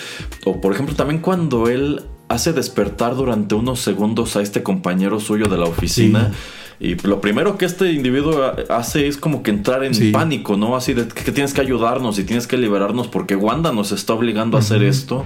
O 0.45 0.59
por 0.59 0.74
ejemplo 0.74 0.95
también 0.95 1.22
cuando 1.22 1.68
él 1.68 2.03
hace 2.28 2.53
despertar 2.53 3.16
durante 3.16 3.55
unos 3.55 3.80
segundos 3.82 4.36
a 4.36 4.41
este 4.41 4.64
compañero 4.64 5.20
suyo 5.20 5.47
de 5.47 5.57
la 5.57 5.66
oficina. 5.66 6.32
Y 6.80 6.95
lo 6.95 7.22
primero 7.22 7.57
que 7.57 7.66
este 7.66 7.91
individuo 7.91 8.53
hace 8.70 9.07
es 9.07 9.18
como 9.18 9.43
que 9.43 9.51
entrar 9.51 9.84
en 9.84 10.12
pánico, 10.12 10.57
¿no? 10.57 10.76
Así 10.76 10.93
de 10.93 11.07
que 11.07 11.32
tienes 11.32 11.53
que 11.53 11.62
ayudarnos 11.62 12.18
y 12.18 12.24
tienes 12.24 12.47
que 12.47 12.57
liberarnos 12.57 13.07
porque 13.07 13.36
Wanda 13.36 13.72
nos 13.72 13.91
está 13.91 14.14
obligando 14.14 14.57
a 14.57 14.62
hacer 14.62 14.82
esto. 14.82 15.26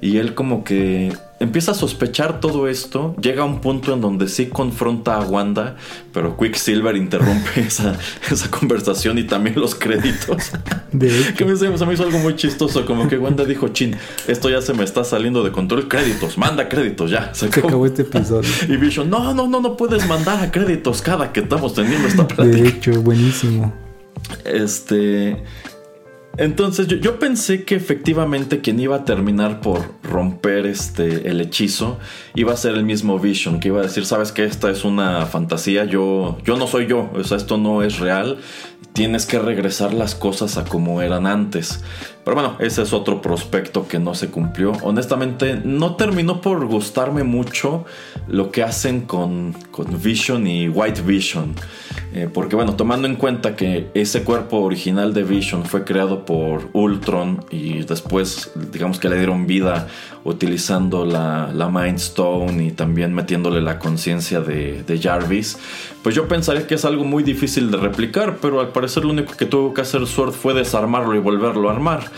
Y 0.00 0.18
él 0.18 0.34
como 0.34 0.62
que 0.62 1.12
empieza 1.40 1.72
a 1.72 1.74
sospechar 1.74 2.38
todo 2.38 2.68
esto, 2.68 3.16
llega 3.20 3.42
a 3.42 3.46
un 3.46 3.62
punto 3.62 3.94
en 3.94 4.02
donde 4.02 4.28
sí 4.28 4.46
confronta 4.46 5.16
a 5.16 5.20
Wanda, 5.24 5.76
pero 6.12 6.36
Quicksilver 6.36 6.94
interrumpe 6.96 7.60
esa, 7.66 7.98
esa 8.30 8.50
conversación 8.50 9.18
y 9.18 9.24
también 9.24 9.58
los 9.58 9.74
créditos. 9.74 10.52
que 11.36 11.44
me, 11.44 11.56
se 11.56 11.68
me 11.68 11.94
hizo 11.94 12.04
algo 12.04 12.18
muy 12.18 12.36
chistoso, 12.36 12.84
como 12.84 13.08
que 13.08 13.16
Wanda 13.16 13.44
dijo, 13.46 13.68
chin, 13.68 13.96
esto 14.28 14.50
ya 14.50 14.60
se 14.60 14.74
me 14.74 14.84
está 14.84 15.02
saliendo 15.02 15.42
de 15.42 15.50
control, 15.50 15.88
créditos, 15.88 16.36
manda 16.36 16.68
créditos, 16.68 17.10
ya. 17.10 17.34
Se 17.34 17.46
acabó, 17.46 17.86
este 17.86 18.02
episodio. 18.02 18.48
Y 18.68 18.76
Vision, 18.76 19.08
no, 19.08 19.32
no, 19.32 19.48
no, 19.48 19.60
no 19.60 19.76
puedes 19.76 20.06
mandar 20.06 20.44
a 20.44 20.52
créditos 20.52 21.00
cada 21.00 21.32
que 21.32 21.40
estamos 21.40 21.74
teniendo 21.74 22.06
esta 22.06 22.28
plática. 22.28 22.56
De 22.56 22.68
hecho, 22.68 23.00
buenísimo. 23.00 23.72
Este... 24.44 25.42
Entonces 26.36 26.86
yo, 26.86 27.18
pensé 27.18 27.64
que 27.64 27.74
efectivamente 27.74 28.60
quien 28.60 28.78
iba 28.80 28.96
a 28.96 29.04
terminar 29.04 29.60
por 29.60 29.90
romper 30.02 30.66
este 30.66 31.28
el 31.28 31.40
hechizo 31.40 31.98
iba 32.34 32.52
a 32.52 32.56
ser 32.56 32.74
el 32.74 32.84
mismo 32.84 33.18
Vision, 33.18 33.60
que 33.60 33.68
iba 33.68 33.80
a 33.80 33.82
decir, 33.82 34.06
sabes 34.06 34.32
que 34.32 34.44
esta 34.44 34.70
es 34.70 34.84
una 34.84 35.26
fantasía, 35.26 35.84
yo, 35.84 36.38
yo 36.44 36.56
no 36.56 36.66
soy 36.66 36.86
yo, 36.86 37.10
o 37.14 37.24
sea, 37.24 37.36
esto 37.36 37.58
no 37.58 37.82
es 37.82 37.98
real, 37.98 38.38
tienes 38.92 39.26
que 39.26 39.38
regresar 39.38 39.92
las 39.92 40.14
cosas 40.14 40.56
a 40.56 40.64
como 40.64 41.02
eran 41.02 41.26
antes. 41.26 41.82
Pero 42.24 42.34
bueno, 42.34 42.56
ese 42.58 42.82
es 42.82 42.92
otro 42.92 43.22
prospecto 43.22 43.88
que 43.88 43.98
no 43.98 44.14
se 44.14 44.28
cumplió. 44.30 44.72
Honestamente, 44.82 45.60
no 45.64 45.96
terminó 45.96 46.40
por 46.40 46.66
gustarme 46.66 47.24
mucho 47.24 47.84
lo 48.28 48.50
que 48.50 48.62
hacen 48.62 49.02
con, 49.02 49.54
con 49.70 50.00
Vision 50.02 50.46
y 50.46 50.68
White 50.68 51.02
Vision. 51.02 51.54
Eh, 52.12 52.28
porque 52.32 52.56
bueno, 52.56 52.74
tomando 52.74 53.06
en 53.06 53.14
cuenta 53.14 53.54
que 53.54 53.88
ese 53.94 54.24
cuerpo 54.24 54.58
original 54.58 55.14
de 55.14 55.22
Vision 55.22 55.64
fue 55.64 55.84
creado 55.84 56.24
por 56.24 56.68
Ultron 56.72 57.44
y 57.50 57.84
después 57.84 58.50
digamos 58.72 58.98
que 58.98 59.08
le 59.08 59.16
dieron 59.16 59.46
vida 59.46 59.86
utilizando 60.24 61.04
la, 61.04 61.50
la 61.54 61.68
Mind 61.68 61.98
Stone 61.98 62.64
y 62.64 62.70
también 62.72 63.14
metiéndole 63.14 63.60
la 63.60 63.78
conciencia 63.78 64.40
de, 64.40 64.82
de, 64.82 64.98
Jarvis, 64.98 65.58
pues 66.02 66.14
yo 66.14 66.28
pensaría 66.28 66.66
que 66.66 66.74
es 66.74 66.84
algo 66.84 67.04
muy 67.04 67.22
difícil 67.22 67.70
de 67.70 67.78
replicar, 67.78 68.38
pero 68.42 68.60
al 68.60 68.68
parecer 68.68 69.04
lo 69.04 69.12
único 69.12 69.34
que 69.36 69.46
tuvo 69.46 69.72
que 69.72 69.80
hacer 69.80 70.06
Sword 70.06 70.32
fue 70.32 70.52
desarmarlo 70.52 71.14
y 71.14 71.20
volverlo 71.20 71.70
a 71.70 71.72
armar. 71.72 72.10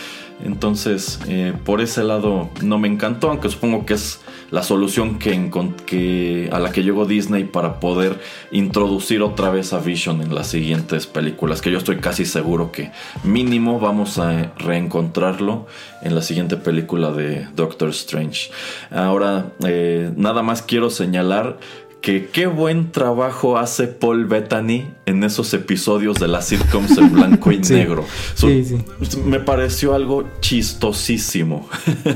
Entonces, 0.44 1.20
eh, 1.28 1.52
por 1.64 1.80
ese 1.80 2.02
lado 2.02 2.50
no 2.62 2.78
me 2.78 2.88
encantó, 2.88 3.30
aunque 3.30 3.48
supongo 3.48 3.86
que 3.86 3.94
es 3.94 4.20
la 4.50 4.62
solución 4.62 5.18
que, 5.18 6.50
a 6.52 6.58
la 6.58 6.72
que 6.72 6.82
llegó 6.82 7.06
Disney 7.06 7.44
para 7.44 7.80
poder 7.80 8.20
introducir 8.50 9.22
otra 9.22 9.50
vez 9.50 9.72
a 9.72 9.78
Vision 9.78 10.20
en 10.20 10.34
las 10.34 10.48
siguientes 10.48 11.06
películas, 11.06 11.62
que 11.62 11.70
yo 11.70 11.78
estoy 11.78 11.96
casi 11.96 12.26
seguro 12.26 12.70
que 12.70 12.92
mínimo 13.24 13.80
vamos 13.80 14.18
a 14.18 14.52
reencontrarlo 14.58 15.66
en 16.02 16.14
la 16.14 16.22
siguiente 16.22 16.56
película 16.56 17.12
de 17.12 17.46
Doctor 17.54 17.88
Strange. 17.90 18.50
Ahora, 18.90 19.52
eh, 19.64 20.12
nada 20.16 20.42
más 20.42 20.60
quiero 20.60 20.90
señalar 20.90 21.58
que 22.02 22.26
qué 22.26 22.48
buen 22.48 22.90
trabajo 22.90 23.56
hace 23.56 23.86
Paul 23.86 24.26
Bettany 24.26 24.92
en 25.06 25.22
esos 25.22 25.54
episodios 25.54 26.18
de 26.18 26.26
las 26.26 26.48
sitcoms 26.48 26.98
en 26.98 27.12
blanco 27.12 27.52
y 27.52 27.58
negro. 27.70 28.04
sí, 28.34 28.64
sí. 28.64 28.84
Me 29.24 29.38
pareció 29.38 29.94
algo 29.94 30.28
chistosísimo. 30.40 31.68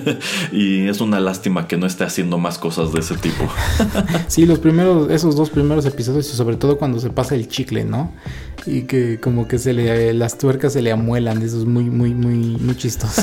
y 0.53 0.89
es 0.89 1.01
una 1.01 1.21
lástima 1.21 1.69
que 1.69 1.77
no 1.77 1.87
esté 1.87 2.03
haciendo 2.03 2.37
más 2.37 2.59
cosas 2.59 2.93
de 2.93 2.99
ese 2.99 3.15
tipo. 3.17 3.49
sí, 4.27 4.45
los 4.45 4.59
primeros, 4.59 5.09
esos 5.11 5.37
dos 5.37 5.51
primeros 5.51 5.87
episodios, 5.87 6.29
y 6.33 6.37
sobre 6.37 6.57
todo 6.57 6.79
cuando 6.79 6.99
se 6.99 7.11
pasa 7.11 7.37
el 7.37 7.47
chicle, 7.47 7.85
¿no? 7.85 8.13
Y 8.67 8.83
que 8.83 9.21
como 9.21 9.47
que 9.47 9.61
se 9.61 9.73
le, 9.73 10.13
las 10.15 10.37
tuercas 10.37 10.73
se 10.73 10.83
le 10.83 10.91
amuelan, 10.91 11.43
eso 11.43 11.59
es 11.59 11.65
muy, 11.65 11.85
muy, 11.85 12.13
muy, 12.13 12.57
muy 12.59 12.77
chistoso. 12.77 13.23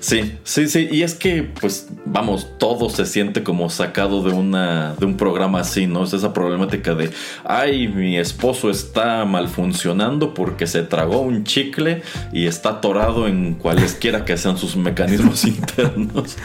Sí, 0.00 0.38
sí, 0.44 0.68
sí. 0.68 0.88
Y 0.90 1.02
es 1.02 1.14
que, 1.14 1.42
pues, 1.42 1.88
vamos, 2.04 2.46
todo 2.58 2.90
se 2.90 3.06
siente 3.06 3.42
como 3.42 3.70
sacado 3.70 4.22
de 4.22 4.32
una. 4.32 4.94
de 4.94 5.06
un 5.06 5.16
programa 5.16 5.60
así, 5.60 5.86
¿no? 5.86 6.04
Es 6.04 6.12
esa 6.12 6.32
problemática 6.32 6.94
de 6.94 7.10
ay, 7.44 7.88
mi 7.88 8.18
esposo 8.18 8.70
está 8.70 9.24
mal 9.24 9.48
funcionando 9.48 10.34
porque 10.34 10.66
se 10.66 10.82
tragó 10.82 11.20
un 11.20 11.44
chicle 11.44 12.02
y 12.32 12.46
está 12.46 12.70
atorado 12.70 13.26
en 13.26 13.54
cualesquiera 13.54 14.24
que 14.24 14.36
sean 14.36 14.58
sus 14.58 14.76
mecanismos 14.76 15.44
internos. 15.46 16.36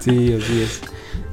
Sí, 0.00 0.32
así 0.32 0.62
es. 0.62 0.80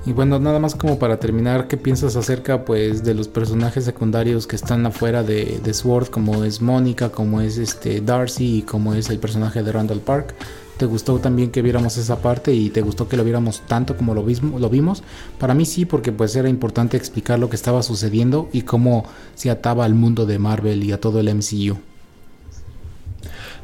Y 0.06 0.12
bueno, 0.12 0.38
nada 0.38 0.60
más 0.60 0.76
como 0.76 1.00
para 1.00 1.18
terminar, 1.18 1.68
¿qué 1.70 1.78
piensas 1.78 2.18
acerca 2.18 2.66
pues 2.66 3.06
de 3.06 3.14
los 3.14 3.30
personajes 3.30 3.86
secundarios 3.86 4.48
que 4.48 4.58
están 4.58 4.86
afuera 4.86 5.24
de, 5.24 5.62
de 5.64 5.74
Sword, 5.74 6.10
como 6.10 6.44
es 6.44 6.62
Mónica, 6.62 7.10
como 7.10 7.40
es 7.40 7.58
este 7.58 8.02
Darcy 8.02 8.58
y 8.58 8.62
como 8.64 8.96
es 8.96 9.10
el 9.10 9.20
personaje 9.20 9.64
de 9.64 9.72
Randall 9.72 10.02
Park? 10.02 10.36
¿Te 10.78 10.86
gustó 10.86 11.20
también 11.20 11.52
que 11.52 11.62
viéramos 11.62 11.98
esa 11.98 12.18
parte 12.18 12.54
y 12.54 12.70
te 12.70 12.82
gustó 12.82 13.08
que 13.08 13.16
lo 13.16 13.24
viéramos 13.24 13.62
tanto 13.68 13.96
como 13.96 14.16
lo, 14.16 14.26
lo 14.60 14.70
vimos? 14.70 15.04
Para 15.40 15.54
mí 15.54 15.66
sí, 15.66 15.86
porque 15.86 16.12
pues 16.12 16.36
era 16.36 16.50
importante 16.50 16.98
explicar 16.98 17.40
lo 17.40 17.50
que 17.50 17.56
estaba 17.56 17.84
sucediendo 17.84 18.50
y 18.52 18.64
cómo 18.64 19.06
se 19.36 19.50
ataba 19.50 19.86
al 19.86 19.94
mundo 19.94 20.26
de 20.26 20.40
Marvel 20.40 20.84
y 20.84 20.92
a 20.92 21.00
todo 21.00 21.20
el 21.20 21.34
MCU. 21.34 21.78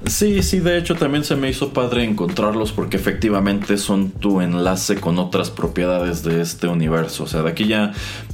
Sí, 0.06 0.42
sí, 0.44 0.60
de 0.60 0.78
hecho 0.78 0.96
también 0.96 1.26
se 1.26 1.36
me 1.36 1.50
hizo 1.50 1.74
padre 1.74 2.06
encontrarlos 2.06 2.72
porque 2.72 2.96
efectivamente 2.96 3.78
son 3.78 4.12
tu 4.12 4.40
enlace 4.40 4.96
con 4.96 5.20
otras 5.20 5.50
propiedades 5.52 6.24
de 6.24 6.42
este 6.42 6.68
universo. 6.68 7.26
O 7.26 7.28
sea, 7.28 7.42
de 7.42 7.50
aquí 7.50 7.68
ya 7.68 7.92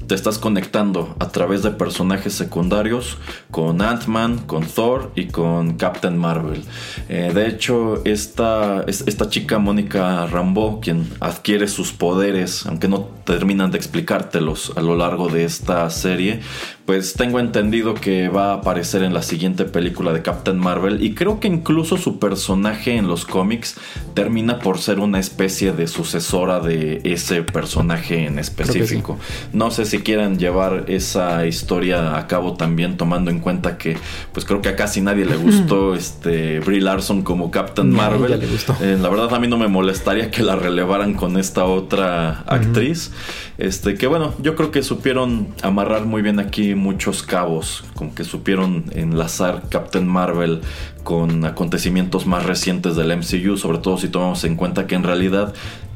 te 0.07 0.15
estás 0.15 0.37
conectando 0.37 1.15
a 1.19 1.29
través 1.29 1.63
de 1.63 1.71
personajes 1.71 2.33
secundarios 2.33 3.17
con 3.51 3.81
Ant-Man, 3.81 4.39
con 4.39 4.65
Thor 4.65 5.11
y 5.15 5.27
con 5.27 5.73
Captain 5.73 6.17
Marvel. 6.17 6.63
Eh, 7.09 7.31
de 7.33 7.47
hecho, 7.47 8.03
esta, 8.05 8.83
esta 8.87 9.29
chica 9.29 9.57
Mónica 9.57 10.27
Rambeau, 10.27 10.79
quien 10.81 11.09
adquiere 11.19 11.67
sus 11.67 11.91
poderes, 11.91 12.65
aunque 12.65 12.87
no 12.87 13.09
terminan 13.25 13.71
de 13.71 13.77
explicártelos 13.77 14.73
a 14.75 14.81
lo 14.81 14.95
largo 14.95 15.29
de 15.29 15.45
esta 15.45 15.89
serie, 15.89 16.41
pues 16.85 17.13
tengo 17.13 17.39
entendido 17.39 17.95
que 17.95 18.29
va 18.29 18.51
a 18.51 18.53
aparecer 18.55 19.01
en 19.01 19.13
la 19.13 19.23
siguiente 19.23 19.65
película 19.65 20.13
de 20.13 20.21
Captain 20.21 20.59
Marvel 20.59 21.03
y 21.03 21.15
creo 21.15 21.39
que 21.39 21.47
incluso 21.47 21.97
su 21.97 22.19
personaje 22.19 22.95
en 22.95 23.07
los 23.07 23.25
cómics 23.25 23.75
termina 24.13 24.59
por 24.59 24.77
ser 24.77 24.99
una 24.99 25.19
especie 25.19 25.71
de 25.71 25.87
sucesora 25.87 26.59
de 26.59 27.01
ese 27.03 27.41
personaje 27.41 28.27
en 28.27 28.37
específico. 28.37 29.17
No 29.51 29.71
sé 29.71 29.85
si 29.85 29.94
quieran 30.03 30.37
llevar 30.37 30.85
esa 30.87 31.45
historia 31.45 32.17
a 32.17 32.27
cabo 32.27 32.53
también 32.53 32.97
tomando 32.97 33.31
en 33.31 33.39
cuenta 33.39 33.77
que 33.77 33.97
pues 34.33 34.45
creo 34.45 34.61
que 34.61 34.69
a 34.69 34.75
casi 34.75 35.01
nadie 35.01 35.25
le 35.25 35.35
gustó 35.35 35.95
este 35.95 36.59
Brie 36.59 36.81
Larson 36.81 37.21
como 37.23 37.51
Captain 37.51 37.89
Marvel. 37.89 38.39
Eh, 38.81 38.97
la 38.99 39.09
verdad 39.09 39.33
a 39.33 39.39
mí 39.39 39.47
no 39.47 39.57
me 39.57 39.67
molestaría 39.67 40.31
que 40.31 40.43
la 40.43 40.55
relevaran 40.55 41.13
con 41.13 41.37
esta 41.37 41.65
otra 41.65 42.41
actriz. 42.47 43.11
Este 43.57 43.95
que 43.95 44.07
bueno, 44.07 44.33
yo 44.41 44.55
creo 44.55 44.71
que 44.71 44.83
supieron 44.83 45.47
amarrar 45.61 46.05
muy 46.05 46.21
bien 46.21 46.39
aquí 46.39 46.75
muchos 46.75 47.23
cabos, 47.23 47.83
como 47.95 48.13
que 48.13 48.23
supieron 48.23 48.85
enlazar 48.93 49.63
Captain 49.69 50.07
Marvel 50.07 50.61
con 51.03 51.45
acontecimientos 51.45 52.25
más 52.25 52.45
recientes 52.45 52.95
del 52.95 53.15
MCU, 53.15 53.57
sobre 53.57 53.77
todo 53.77 53.97
si 53.97 54.09
tomamos 54.09 54.43
en 54.43 54.55
cuenta 54.55 54.87
que 54.87 54.95
en 54.95 55.03
realidad 55.03 55.53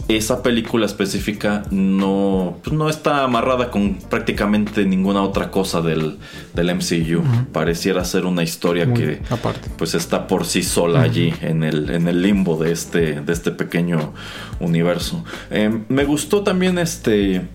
esa 0.10 0.42
película 0.42 0.88
específica 0.88 1.64
no, 1.70 2.58
pues 2.64 2.76
no 2.76 2.90
está 2.90 3.24
amarrada 3.24 3.70
con 3.70 3.96
prácticamente 3.96 4.84
ninguna 4.84 5.22
otra 5.22 5.52
cosa 5.52 5.82
del, 5.82 6.18
del 6.56 6.76
MCU. 6.76 7.24
Pareciera 7.52 8.04
ser 8.04 8.26
una 8.26 8.42
historia 8.42 8.92
que 8.92 9.22
aparte. 9.30 9.70
pues 9.78 9.94
está 9.94 10.26
por 10.26 10.46
sí 10.46 10.64
sola 10.64 11.02
allí 11.02 11.32
en 11.42 11.64
el, 11.64 11.92
en 11.92 12.08
el 12.08 12.24
limbo 12.24 12.58
de 12.58 12.72
este, 12.72 13.22
de 13.22 13.32
este 13.32 13.52
pequeño 13.52 14.14
universo. 14.60 15.24
Eh, 15.52 15.80
me 15.90 16.06
gustó 16.06 16.42
también 16.42 16.80
este 16.80 17.48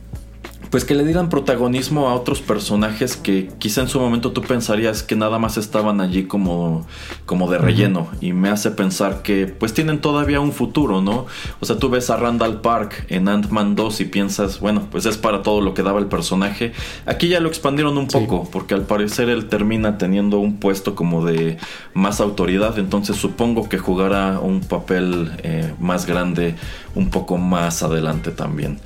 pues 0.75 0.85
que 0.85 0.97
le 0.97 1.05
dieran 1.05 1.29
protagonismo 1.29 2.09
a 2.09 2.15
otros 2.17 2.41
personajes 2.41 3.17
que 3.17 3.49
quizá 3.61 3.83
en 3.83 3.89
su 3.89 4.01
momento 4.01 4.33
tú 4.33 4.43
pensarías 4.43 5.05
que 5.05 5.15
nada 5.15 5.39
más 5.39 5.57
estaban 5.57 6.01
allí 6.01 6.25
como, 6.25 6.85
como 7.27 7.49
de 7.49 7.59
relleno. 7.59 8.09
Y 8.21 8.33
me 8.33 8.49
hace 8.49 8.73
pensar 8.73 9.23
que 9.23 9.47
pues 9.47 9.73
tienen 9.73 10.01
todavía 10.01 10.41
un 10.41 10.51
futuro, 10.51 11.01
¿no? 11.01 11.27
O 11.61 11.65
sea, 11.65 11.79
tú 11.79 11.91
ves 11.91 12.11
a 12.11 12.17
Randall 12.17 12.61
Park 12.61 13.07
en 13.09 13.29
Ant-Man 13.29 13.77
2 13.77 14.01
y 14.01 14.05
piensas, 14.07 14.59
bueno, 14.59 14.89
pues 14.91 15.07
es 15.07 15.17
para 15.17 15.45
todo 15.45 15.61
lo 15.61 15.75
que 15.75 15.85
daba 15.85 16.01
el 16.01 16.07
personaje. 16.07 16.73
Aquí 17.07 17.29
ya 17.29 17.39
lo 17.39 17.47
expandieron 17.47 17.97
un 17.97 18.09
poco, 18.09 18.51
porque 18.51 18.75
al 18.75 18.83
parecer 18.83 19.29
él 19.29 19.47
termina 19.47 19.97
teniendo 19.97 20.41
un 20.41 20.57
puesto 20.57 20.97
como 20.97 21.25
de 21.25 21.57
más 21.93 22.21
autoridad. 22.21 22.81
Entonces 22.81 23.15
supongo 23.15 23.69
que 23.69 23.79
jugará 23.79 24.41
un 24.41 24.61
papel 24.61 25.31
eh, 25.45 25.73
más 25.79 26.05
grande 26.05 26.57
un 26.97 27.11
poco 27.11 27.39
más 27.39 27.83
adelante 27.85 28.31
también. 28.31 28.81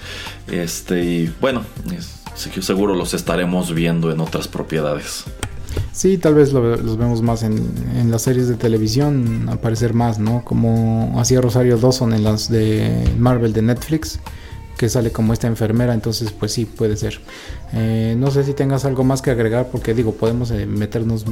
Este, 0.51 1.05
y 1.05 1.35
bueno, 1.41 1.63
seguro 2.69 2.95
los 2.95 3.15
estaremos 3.15 3.75
viendo 3.75 4.11
en 4.13 4.21
otras 4.21 4.47
propiedades. 4.47 5.25
Sí, 5.93 6.19
tal 6.19 6.35
vez 6.35 6.53
los 6.53 6.97
vemos 6.97 7.23
más 7.23 7.43
en, 7.43 8.11
las 8.11 8.23
series 8.23 8.49
de 8.49 8.55
televisión, 8.55 9.49
aparecer 9.49 9.95
más, 9.95 10.19
¿no? 10.19 10.45
Como 10.45 11.19
hacía 11.19 11.41
Rosario 11.41 11.77
Dawson 11.77 12.13
en 12.13 12.25
las 12.25 12.51
de 12.51 13.05
Marvel 13.19 13.53
de 13.53 13.63
Netflix, 13.63 14.21
que 14.77 14.89
sale 14.89 15.11
como 15.11 15.33
esta 15.33 15.47
enfermera, 15.47 15.95
entonces 15.95 16.31
pues 16.31 16.53
sí, 16.53 16.67
puede 16.67 16.97
ser. 16.97 17.19
Eh, 17.73 18.15
no 18.19 18.31
sé 18.31 18.45
si 18.45 18.55
tengas 18.55 18.85
algo 18.85 19.03
más 19.03 19.23
que 19.23 19.31
agregar, 19.31 19.69
porque 19.73 19.95
digo, 19.95 20.13
podemos 20.13 20.51
eh, 20.51 20.67
meternos 20.67 21.25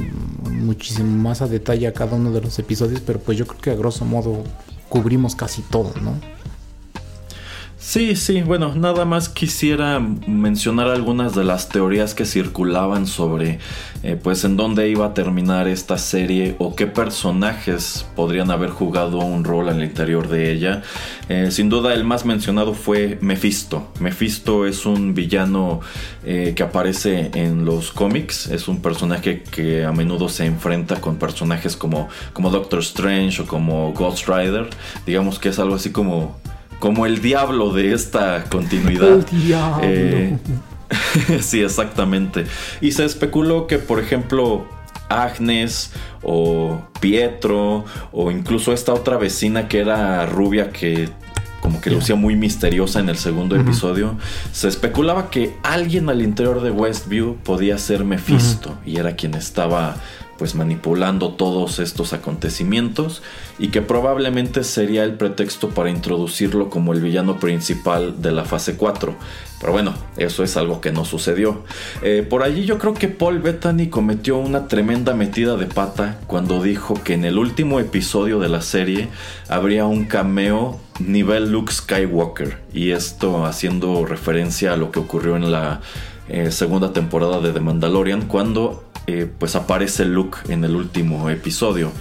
muchísimo 0.51 1.17
más 1.17 1.41
a 1.41 1.47
detalle 1.47 1.87
a 1.87 1.93
cada 1.93 2.15
uno 2.15 2.31
de 2.31 2.41
los 2.41 2.57
episodios, 2.59 3.01
pero 3.01 3.19
pues 3.19 3.37
yo 3.37 3.45
creo 3.47 3.61
que 3.61 3.71
a 3.71 3.75
grosso 3.75 4.05
modo 4.05 4.43
cubrimos 4.89 5.35
casi 5.35 5.61
todo, 5.61 5.93
¿no? 6.01 6.19
Sí, 7.87 8.17
sí, 8.17 8.41
bueno, 8.41 8.75
nada 8.75 9.05
más 9.05 9.29
quisiera 9.29 9.97
mencionar 10.01 10.89
algunas 10.89 11.33
de 11.33 11.45
las 11.45 11.69
teorías 11.69 12.13
que 12.13 12.25
circulaban 12.25 13.07
sobre 13.07 13.59
eh, 14.03 14.19
pues 14.21 14.43
en 14.43 14.57
dónde 14.57 14.89
iba 14.89 15.05
a 15.05 15.13
terminar 15.13 15.69
esta 15.69 15.97
serie 15.97 16.57
o 16.59 16.75
qué 16.75 16.87
personajes 16.87 18.05
podrían 18.13 18.51
haber 18.51 18.71
jugado 18.71 19.19
un 19.19 19.45
rol 19.45 19.69
al 19.69 19.81
interior 19.81 20.27
de 20.27 20.51
ella. 20.51 20.81
Eh, 21.29 21.49
sin 21.49 21.69
duda 21.69 21.93
el 21.93 22.03
más 22.03 22.25
mencionado 22.25 22.73
fue 22.73 23.19
Mephisto. 23.21 23.87
Mephisto 24.01 24.67
es 24.67 24.85
un 24.85 25.13
villano 25.13 25.79
eh, 26.25 26.51
que 26.57 26.63
aparece 26.63 27.31
en 27.35 27.63
los 27.63 27.93
cómics, 27.93 28.47
es 28.47 28.67
un 28.67 28.81
personaje 28.81 29.43
que 29.43 29.85
a 29.85 29.93
menudo 29.93 30.27
se 30.27 30.45
enfrenta 30.45 30.99
con 30.99 31.15
personajes 31.15 31.77
como, 31.77 32.09
como 32.33 32.49
Doctor 32.49 32.79
Strange 32.79 33.43
o 33.43 33.45
como 33.45 33.93
Ghost 33.93 34.27
Rider. 34.27 34.69
Digamos 35.05 35.39
que 35.39 35.47
es 35.47 35.57
algo 35.57 35.75
así 35.75 35.93
como 35.93 36.35
como 36.79 37.05
el 37.05 37.21
diablo 37.21 37.73
de 37.73 37.93
esta 37.93 38.43
continuidad. 38.45 39.09
El 39.09 39.25
diablo. 39.25 39.79
Eh, 39.83 40.37
sí, 41.41 41.61
exactamente. 41.61 42.45
Y 42.81 42.91
se 42.91 43.05
especuló 43.05 43.67
que, 43.67 43.79
por 43.79 43.99
ejemplo, 43.99 44.65
Agnes 45.09 45.91
o 46.21 46.81
Pietro 46.99 47.85
o 48.11 48.31
incluso 48.31 48.73
esta 48.73 48.93
otra 48.93 49.17
vecina 49.17 49.67
que 49.67 49.79
era 49.79 50.25
rubia 50.25 50.69
que 50.71 51.09
como 51.61 51.81
que 51.81 51.89
lucía 51.89 52.15
muy 52.15 52.35
misteriosa 52.35 52.99
en 52.99 53.09
el 53.09 53.17
segundo 53.17 53.55
episodio, 53.55 54.15
se 54.53 54.69
especulaba 54.69 55.29
que 55.29 55.57
alguien 55.63 56.07
al 56.07 56.21
interior 56.21 56.61
de 56.61 56.71
Westview 56.71 57.35
podía 57.43 57.77
ser 57.77 58.05
Mephisto 58.05 58.77
y 58.85 58.97
era 58.97 59.15
quien 59.17 59.33
estaba 59.33 59.97
pues 60.37 60.55
manipulando 60.55 61.31
todos 61.31 61.79
estos 61.79 62.13
acontecimientos 62.13 63.21
y 63.59 63.69
que 63.69 63.81
probablemente 63.81 64.63
sería 64.63 65.03
el 65.03 65.13
pretexto 65.13 65.69
para 65.69 65.89
introducirlo 65.89 66.69
como 66.69 66.93
el 66.93 67.01
villano 67.01 67.39
principal 67.39 68.21
de 68.21 68.31
la 68.31 68.45
fase 68.45 68.75
4. 68.75 69.15
Pero 69.59 69.73
bueno, 69.73 69.95
eso 70.17 70.43
es 70.43 70.55
algo 70.55 70.81
que 70.81 70.91
no 70.91 71.03
sucedió. 71.03 71.63
Eh, 72.03 72.25
por 72.27 72.43
allí 72.43 72.65
yo 72.65 72.77
creo 72.77 72.93
que 72.93 73.07
Paul 73.07 73.39
Bettany 73.39 73.89
cometió 73.89 74.37
una 74.37 74.67
tremenda 74.67 75.15
metida 75.15 75.57
de 75.57 75.65
pata 75.65 76.19
cuando 76.27 76.61
dijo 76.61 76.93
que 77.03 77.15
en 77.15 77.25
el 77.25 77.39
último 77.39 77.79
episodio 77.79 78.39
de 78.39 78.49
la 78.49 78.61
serie 78.61 79.09
habría 79.49 79.85
un 79.85 80.05
cameo 80.05 80.79
nivel 80.99 81.51
Luke 81.51 81.73
Skywalker. 81.73 82.59
Y 82.71 82.91
esto 82.91 83.45
haciendo 83.45 84.05
referencia 84.05 84.73
a 84.73 84.77
lo 84.77 84.91
que 84.91 84.99
ocurrió 84.99 85.35
en 85.35 85.51
la 85.51 85.81
eh, 86.29 86.51
segunda 86.51 86.91
temporada 86.91 87.39
de 87.39 87.53
The 87.53 87.61
Mandalorian 87.61 88.27
cuando 88.27 88.83
eh, 89.07 89.25
pues 89.39 89.55
aparece 89.55 90.03
Luke 90.03 90.37
en 90.49 90.65
el 90.65 90.75
último 90.75 91.29
episodio. 91.29 91.91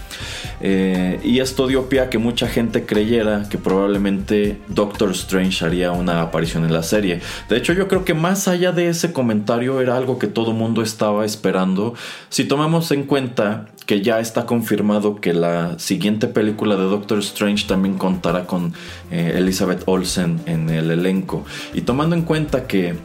Eh, 0.61 1.21
y 1.23 1.39
esto 1.39 1.69
dio 1.69 1.89
pie 1.89 2.01
a 2.01 2.11
que 2.11 2.19
mucha 2.19 2.49
gente 2.49 2.85
creyera 2.85 3.49
que 3.49 3.59
probablemente 3.59 4.59
Doctor 4.69 5.13
Strange 5.13 5.65
haría 5.65 5.93
una 5.93 6.21
aparición 6.21 6.65
en 6.65 6.73
la 6.73 6.83
serie. 6.83 7.21
De 7.49 7.57
hecho, 7.59 7.73
yo 7.73 7.87
creo 7.87 8.05
que 8.05 8.15
más 8.15 8.49
allá 8.49 8.73
de 8.73 8.89
ese 8.89 9.13
comentario 9.13 9.81
era 9.81 9.97
algo 9.97 10.19
que 10.19 10.27
todo 10.27 10.53
mundo 10.53 10.83
estaba 10.83 11.25
esperando. 11.25 11.95
Si 12.29 12.45
tomamos 12.45 12.91
en 12.91 13.05
cuenta 13.05 13.67
que 13.87 14.03
ya 14.03 14.19
está 14.19 14.47
confirmado 14.47 15.21
que 15.21 15.33
la 15.33 15.79
siguiente 15.79 16.27
película 16.27 16.75
de 16.75 16.83
Doctor 16.83 17.21
Strange 17.21 17.67
también 17.69 17.97
contará 17.97 18.47
con 18.47 18.75
eh, 19.13 19.35
Elizabeth 19.37 19.85
Olsen 19.87 20.41
en 20.47 20.69
el 20.71 20.91
elenco. 20.91 21.45
Y 21.73 21.83
tomando 21.83 22.17
en 22.17 22.23
cuenta 22.23 22.67
que 22.67 22.97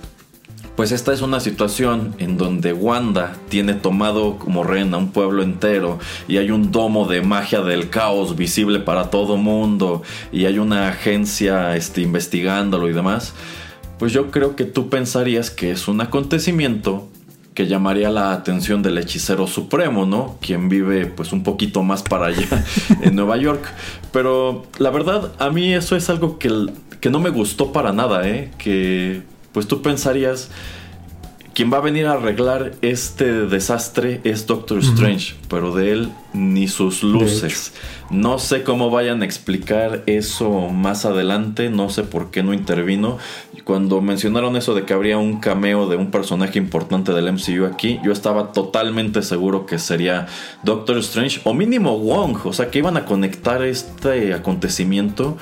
pues 0.82 0.92
esta 0.92 1.14
es 1.14 1.22
una 1.22 1.40
situación 1.40 2.16
en 2.18 2.38
donde 2.40 2.74
Wanda 2.74 3.36
tiene 3.50 3.76
tomado 3.76 4.40
como 4.40 4.64
reina 4.64 4.98
un 4.98 5.12
pueblo 5.12 5.44
entero 5.44 6.00
y 6.28 6.38
hay 6.38 6.50
un 6.50 6.72
domo 6.72 7.08
de 7.08 7.22
magia 7.22 7.62
del 7.62 7.92
caos 7.92 8.36
visible 8.36 8.80
para 8.80 9.12
todo 9.12 9.38
mundo 9.38 10.02
y 10.32 10.46
hay 10.46 10.58
una 10.58 10.90
agencia 10.90 11.76
este, 11.76 12.02
investigándolo 12.02 12.90
y 12.90 12.94
demás, 12.94 13.36
pues 14.00 14.12
yo 14.12 14.32
creo 14.32 14.56
que 14.56 14.66
tú 14.66 14.90
pensarías 14.90 15.52
que 15.52 15.70
es 15.70 15.88
un 15.88 16.02
acontecimiento 16.02 17.08
que 17.54 17.68
llamaría 17.68 18.10
la 18.10 18.34
atención 18.34 18.82
del 18.82 18.98
hechicero 18.98 19.46
supremo, 19.46 20.08
¿no? 20.08 20.40
Quien 20.42 20.68
vive 20.68 21.06
pues 21.06 21.32
un 21.32 21.44
poquito 21.44 21.84
más 21.84 22.02
para 22.02 22.26
allá 22.26 22.66
en 23.04 23.16
Nueva 23.16 23.38
York. 23.38 23.64
Pero 24.12 24.66
la 24.80 24.90
verdad, 24.90 25.32
a 25.38 25.52
mí 25.52 25.76
eso 25.76 25.96
es 25.96 26.10
algo 26.10 26.40
que, 26.40 26.50
que 27.00 27.12
no 27.12 27.20
me 27.20 27.30
gustó 27.30 27.72
para 27.72 27.94
nada, 27.94 28.28
¿eh? 28.28 28.50
Que 28.58 29.22
pues 29.52 29.68
tú 29.68 29.82
pensarías, 29.82 30.50
quien 31.54 31.72
va 31.72 31.78
a 31.78 31.82
venir 31.82 32.06
a 32.06 32.14
arreglar 32.14 32.74
este 32.82 33.46
desastre 33.46 34.22
es 34.24 34.48
Doctor 34.48 34.80
Strange, 34.80 35.36
pero 35.50 35.76
de 35.76 35.92
él 35.92 36.10
ni 36.34 36.70
sus 36.70 37.04
luces. 37.04 37.74
No 38.10 38.40
sé 38.40 38.64
cómo 38.64 38.90
vayan 38.90 39.22
a 39.22 39.26
explicar 39.26 40.04
eso 40.06 40.70
más 40.70 41.04
adelante, 41.04 41.70
no 41.70 41.90
sé 41.90 42.04
por 42.04 42.32
qué 42.32 42.42
no 42.42 42.54
intervino. 42.54 43.18
Cuando 43.66 44.02
mencionaron 44.02 44.56
eso 44.56 44.74
de 44.74 44.86
que 44.86 44.94
habría 44.94 45.18
un 45.18 45.40
cameo 45.40 45.90
de 45.90 45.98
un 45.98 46.10
personaje 46.10 46.58
importante 46.58 47.12
del 47.12 47.32
MCU 47.32 47.66
aquí, 47.66 48.00
yo 48.04 48.14
estaba 48.14 48.54
totalmente 48.54 49.22
seguro 49.22 49.66
que 49.66 49.78
sería 49.78 50.28
Doctor 50.64 50.98
Strange 51.00 51.42
o 51.44 51.54
mínimo 51.54 52.00
Wong, 52.00 52.46
o 52.46 52.54
sea 52.54 52.72
que 52.72 52.80
iban 52.80 52.96
a 52.96 53.06
conectar 53.06 53.62
este 53.62 54.34
acontecimiento 54.34 55.38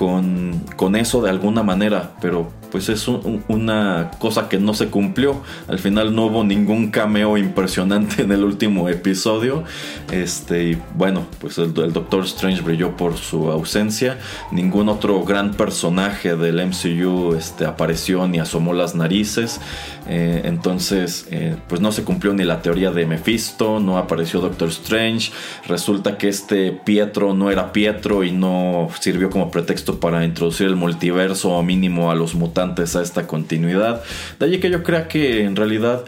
con, 0.00 0.64
con 0.76 0.96
eso 0.96 1.20
de 1.20 1.28
alguna 1.28 1.62
manera, 1.62 2.12
pero 2.22 2.50
pues 2.70 2.88
es 2.88 3.06
una 3.08 4.10
cosa 4.18 4.48
que 4.48 4.58
no 4.58 4.74
se 4.74 4.88
cumplió. 4.88 5.42
Al 5.68 5.78
final 5.78 6.14
no 6.14 6.26
hubo 6.26 6.44
ningún 6.44 6.90
cameo 6.90 7.36
impresionante 7.36 8.22
en 8.22 8.32
el 8.32 8.44
último 8.44 8.88
episodio. 8.88 9.64
Este, 10.10 10.70
y 10.70 10.82
bueno, 10.94 11.26
pues 11.40 11.58
el, 11.58 11.74
Doctor 11.74 12.24
Strange 12.24 12.62
brilló 12.62 12.96
por 12.96 13.16
su 13.16 13.50
ausencia. 13.50 14.18
Ningún 14.52 14.88
otro 14.88 15.22
gran 15.24 15.52
personaje 15.52 16.36
del 16.36 16.64
MCU 16.64 17.34
este, 17.34 17.66
apareció 17.66 18.26
ni 18.26 18.38
asomó 18.38 18.72
las 18.72 18.94
narices. 18.94 19.60
Eh, 20.08 20.42
entonces, 20.44 21.28
eh, 21.30 21.56
pues 21.68 21.80
no 21.80 21.92
se 21.92 22.04
cumplió 22.04 22.32
ni 22.32 22.44
la 22.44 22.62
teoría 22.62 22.90
de 22.90 23.06
Mephisto, 23.06 23.80
no 23.80 23.98
apareció 23.98 24.40
Doctor 24.40 24.68
Strange. 24.68 25.30
Resulta 25.66 26.16
que 26.18 26.28
este 26.28 26.72
Pietro 26.72 27.34
no 27.34 27.50
era 27.50 27.72
Pietro 27.72 28.24
y 28.24 28.32
no 28.32 28.88
sirvió 28.98 29.30
como 29.30 29.50
pretexto 29.50 29.89
para 29.98 30.24
introducir 30.24 30.66
el 30.66 30.76
multiverso 30.76 31.50
o 31.50 31.62
mínimo 31.62 32.10
a 32.10 32.14
los 32.14 32.34
mutantes 32.34 32.94
a 32.94 33.02
esta 33.02 33.26
continuidad. 33.26 34.02
De 34.38 34.46
allí 34.46 34.60
que 34.60 34.70
yo 34.70 34.82
crea 34.82 35.08
que 35.08 35.44
en 35.44 35.56
realidad 35.56 36.04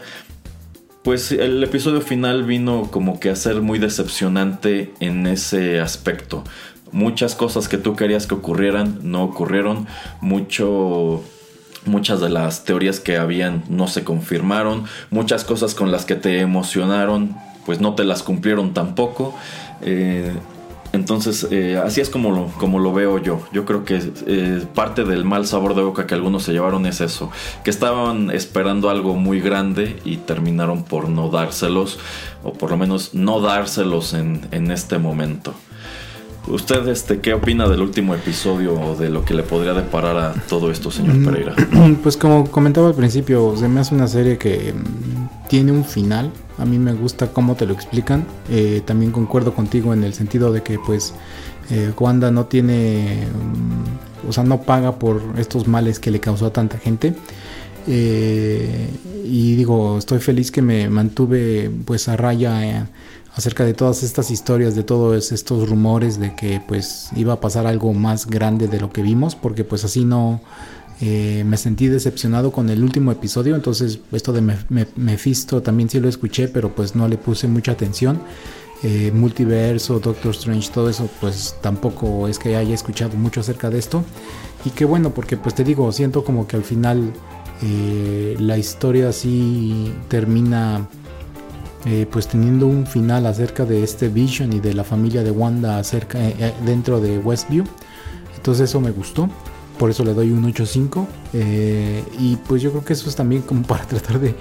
pues 1.03 1.33
el 1.33 1.61
episodio 1.61 1.99
final 1.99 2.43
vino 2.43 2.89
como 2.89 3.19
que 3.19 3.29
a 3.29 3.35
ser 3.35 3.61
muy 3.61 3.77
decepcionante 3.77 4.93
en 5.01 5.27
ese 5.27 5.81
aspecto. 5.81 6.45
Muchas 6.93 7.35
cosas 7.35 7.67
que 7.67 7.77
tú 7.77 7.95
querías 7.95 8.27
que 8.27 8.35
ocurrieran 8.35 8.99
no 9.01 9.23
ocurrieron. 9.23 9.87
Mucho 10.21 11.21
muchas 11.85 12.21
de 12.21 12.29
las 12.29 12.63
teorías 12.63 13.01
que 13.01 13.17
habían 13.17 13.63
no 13.67 13.89
se 13.89 14.05
confirmaron, 14.05 14.85
muchas 15.09 15.43
cosas 15.43 15.75
con 15.75 15.91
las 15.91 16.05
que 16.05 16.15
te 16.15 16.39
emocionaron 16.39 17.35
pues 17.65 17.79
no 17.79 17.95
te 17.95 18.03
las 18.03 18.23
cumplieron 18.23 18.73
tampoco. 18.73 19.35
Eh, 19.81 20.31
entonces, 20.93 21.47
eh, 21.49 21.81
así 21.83 22.01
es 22.01 22.09
como 22.11 22.29
lo, 22.31 22.47
como 22.59 22.77
lo 22.77 22.93
veo 22.93 23.17
yo. 23.17 23.41
Yo 23.51 23.65
creo 23.65 23.83
que 23.83 23.99
eh, 24.27 24.63
parte 24.75 25.03
del 25.03 25.25
mal 25.25 25.47
sabor 25.47 25.73
de 25.73 25.81
boca 25.81 26.05
que 26.05 26.13
algunos 26.13 26.43
se 26.43 26.53
llevaron 26.53 26.85
es 26.85 27.01
eso, 27.01 27.31
que 27.63 27.71
estaban 27.71 28.29
esperando 28.29 28.91
algo 28.91 29.15
muy 29.15 29.41
grande 29.41 29.99
y 30.05 30.17
terminaron 30.17 30.83
por 30.83 31.09
no 31.09 31.29
dárselos, 31.29 31.97
o 32.43 32.53
por 32.53 32.69
lo 32.69 32.77
menos 32.77 33.15
no 33.15 33.41
dárselos 33.41 34.13
en, 34.13 34.41
en 34.51 34.69
este 34.69 34.99
momento. 34.99 35.55
¿Usted 36.47 36.87
este, 36.89 37.19
qué 37.21 37.33
opina 37.33 37.67
del 37.67 37.81
último 37.81 38.13
episodio 38.13 38.73
o 38.79 38.95
de 38.95 39.09
lo 39.09 39.25
que 39.25 39.33
le 39.33 39.43
podría 39.43 39.73
deparar 39.73 40.17
a 40.17 40.33
todo 40.47 40.69
esto, 40.69 40.91
señor 40.91 41.15
mm, 41.15 41.25
Pereira? 41.25 41.55
Pues 42.03 42.17
como 42.17 42.51
comentaba 42.51 42.89
al 42.89 42.95
principio, 42.95 43.55
se 43.57 43.67
me 43.67 43.79
hace 43.79 43.95
una 43.95 44.07
serie 44.07 44.37
que 44.37 44.73
mm, 44.73 45.47
tiene 45.47 45.71
un 45.71 45.85
final 45.85 46.31
a 46.57 46.65
mí 46.65 46.77
me 46.77 46.93
gusta 46.93 47.31
cómo 47.31 47.55
te 47.55 47.65
lo 47.65 47.73
explican. 47.73 48.25
Eh, 48.49 48.81
también 48.85 49.11
concuerdo 49.11 49.53
contigo 49.53 49.93
en 49.93 50.03
el 50.03 50.13
sentido 50.13 50.51
de 50.51 50.61
que 50.61 50.79
pues 50.79 51.13
eh, 51.69 51.91
Wanda 51.97 52.31
no 52.31 52.45
tiene, 52.45 53.27
mm, 53.27 54.29
o 54.29 54.33
sea, 54.33 54.43
no 54.43 54.61
paga 54.61 54.99
por 54.99 55.21
estos 55.37 55.67
males 55.67 55.99
que 55.99 56.11
le 56.11 56.19
causó 56.19 56.47
a 56.47 56.53
tanta 56.53 56.77
gente. 56.77 57.15
Eh, 57.87 58.89
y 59.25 59.55
digo, 59.55 59.97
estoy 59.97 60.19
feliz 60.19 60.51
que 60.51 60.61
me 60.61 60.89
mantuve 60.89 61.71
pues 61.85 62.07
a 62.07 62.15
raya 62.15 62.87
acerca 63.35 63.65
de 63.65 63.73
todas 63.73 64.03
estas 64.03 64.29
historias, 64.31 64.75
de 64.75 64.83
todos 64.83 65.31
estos 65.31 65.67
rumores 65.67 66.19
de 66.19 66.35
que 66.35 66.61
pues 66.65 67.09
iba 67.15 67.33
a 67.33 67.39
pasar 67.39 67.65
algo 67.65 67.93
más 67.93 68.27
grande 68.27 68.67
de 68.67 68.79
lo 68.79 68.91
que 68.91 69.01
vimos, 69.01 69.35
porque 69.35 69.63
pues 69.63 69.83
así 69.83 70.05
no 70.05 70.41
eh, 71.05 71.43
me 71.43 71.57
sentí 71.57 71.89
decepcionado 71.89 72.53
con 72.53 72.69
el 72.69 72.81
último 72.81 73.11
episodio, 73.11 73.55
entonces 73.55 73.99
esto 74.13 74.31
de 74.31 74.41
Mephisto 74.95 75.61
también 75.61 75.89
sí 75.89 75.99
lo 75.99 76.07
escuché, 76.07 76.47
pero 76.47 76.73
pues 76.73 76.95
no 76.95 77.09
le 77.09 77.17
puse 77.17 77.45
mucha 77.49 77.73
atención. 77.73 78.21
Eh, 78.83 79.11
multiverso, 79.13 79.99
Doctor 79.99 80.31
Strange, 80.31 80.71
todo 80.73 80.89
eso, 80.89 81.09
pues 81.19 81.57
tampoco 81.59 82.29
es 82.29 82.39
que 82.39 82.55
haya 82.55 82.73
escuchado 82.73 83.17
mucho 83.17 83.41
acerca 83.41 83.69
de 83.69 83.79
esto. 83.79 84.05
Y 84.63 84.69
qué 84.69 84.85
bueno, 84.85 85.13
porque 85.13 85.35
pues 85.35 85.53
te 85.55 85.65
digo, 85.65 85.91
siento 85.91 86.23
como 86.23 86.47
que 86.47 86.55
al 86.55 86.63
final 86.63 87.11
eh, 87.61 88.37
la 88.39 88.57
historia 88.57 89.11
sí 89.11 89.93
termina 90.07 90.87
pues 92.11 92.29
teniendo 92.29 92.65
un 92.65 92.87
final 92.87 93.25
acerca 93.25 93.65
de 93.65 93.83
este 93.83 94.07
Vision 94.07 94.53
y 94.53 94.61
de 94.61 94.73
la 94.73 94.85
familia 94.85 95.21
de 95.21 95.31
Wanda 95.31 95.79
acerca, 95.79 96.17
dentro 96.65 97.01
de 97.01 97.17
Westview. 97.17 97.65
Entonces 98.37 98.69
eso 98.69 98.79
me 98.79 98.91
gustó 98.91 99.27
por 99.83 99.89
eso 99.89 100.05
le 100.05 100.13
doy 100.13 100.31
un 100.31 100.45
8.5. 100.45 101.05
Eh, 101.33 102.05
y 102.17 102.37
pues 102.37 102.61
yo 102.61 102.71
creo 102.71 102.85
que 102.85 102.93
eso 102.93 103.09
es 103.09 103.17
también 103.17 103.41
como 103.41 103.63
para 103.67 103.83
tratar 103.85 104.17
de... 104.17 104.33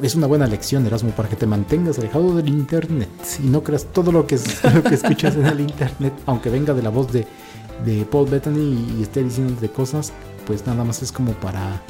Es 0.00 0.14
una 0.14 0.28
buena 0.28 0.46
lección, 0.46 0.86
Erasmo, 0.86 1.10
para 1.10 1.28
que 1.28 1.34
te 1.34 1.44
mantengas 1.44 1.98
alejado 1.98 2.36
del 2.36 2.48
Internet 2.48 3.08
y 3.42 3.48
no 3.48 3.64
creas 3.64 3.86
todo 3.86 4.12
lo 4.12 4.28
que, 4.28 4.38
lo 4.74 4.84
que 4.84 4.94
escuchas 4.94 5.34
en 5.34 5.46
el 5.46 5.58
Internet, 5.58 6.12
aunque 6.26 6.50
venga 6.50 6.72
de 6.72 6.82
la 6.82 6.90
voz 6.90 7.12
de, 7.12 7.26
de 7.84 8.04
Paul 8.04 8.30
Bettany 8.30 8.96
y 8.96 9.02
esté 9.02 9.24
diciendo 9.24 9.60
de 9.60 9.68
cosas, 9.68 10.12
pues 10.46 10.64
nada 10.68 10.84
más 10.84 11.02
es 11.02 11.10
como 11.10 11.32
para 11.32 11.82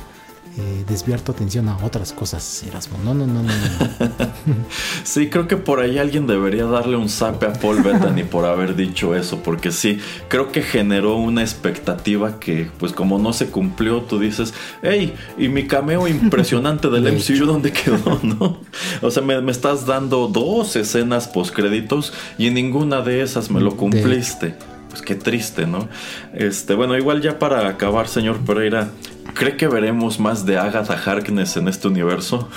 eh, 0.58 0.84
desviar 0.88 1.20
tu 1.20 1.32
atención 1.32 1.68
a 1.68 1.76
otras 1.84 2.14
cosas, 2.14 2.62
Erasmo. 2.66 2.98
No, 3.04 3.12
no, 3.12 3.26
no, 3.26 3.42
no. 3.42 3.52
sí, 5.04 5.28
creo 5.28 5.46
que 5.46 5.58
por 5.58 5.80
ahí 5.80 5.98
alguien 5.98 6.26
debería 6.26 6.64
darle 6.64 6.96
un 6.96 7.10
zape 7.10 7.44
a 7.44 7.52
Paul 7.52 7.82
Bettany 7.82 8.24
por 8.24 8.46
haber 8.46 8.74
dicho 8.74 9.14
eso, 9.14 9.40
porque 9.42 9.70
sí, 9.70 9.98
creo 10.28 10.52
que 10.52 10.62
generó 10.62 11.16
una 11.16 11.42
expectativa 11.42 12.40
que, 12.40 12.70
pues 12.78 12.92
como 12.92 13.18
no 13.18 13.34
se 13.34 13.50
cumplió, 13.50 14.00
tú 14.02 14.18
dices, 14.18 14.54
hey, 14.82 15.14
y 15.36 15.48
mi 15.48 15.66
cameo 15.66 16.08
impresionante 16.08 16.88
del 16.88 17.02
MCU, 17.12 17.44
¿dónde 17.44 17.72
quedó? 17.72 18.18
¿No? 18.22 18.58
O 19.02 19.10
sea, 19.10 19.22
me, 19.22 19.50
estás 19.50 19.84
dando 19.84 20.28
dos 20.28 20.74
escenas 20.76 21.28
post 21.28 21.54
créditos 21.54 22.14
y 22.38 22.46
en 22.46 22.54
ninguna 22.54 23.02
de 23.02 23.22
esas 23.22 23.50
me 23.50 23.60
lo 23.60 23.76
cumpliste. 23.76 24.56
Pues 24.96 25.04
qué 25.04 25.14
triste, 25.14 25.66
¿no? 25.66 25.90
Este, 26.32 26.74
bueno, 26.74 26.96
igual 26.96 27.20
ya 27.20 27.38
para 27.38 27.68
acabar, 27.68 28.08
señor 28.08 28.38
Pereira, 28.38 28.88
¿Cree 29.34 29.54
que 29.54 29.68
veremos 29.68 30.18
más 30.18 30.46
de 30.46 30.56
Agatha 30.56 30.94
Harkness 30.94 31.58
en 31.58 31.68
este 31.68 31.88
universo? 31.88 32.48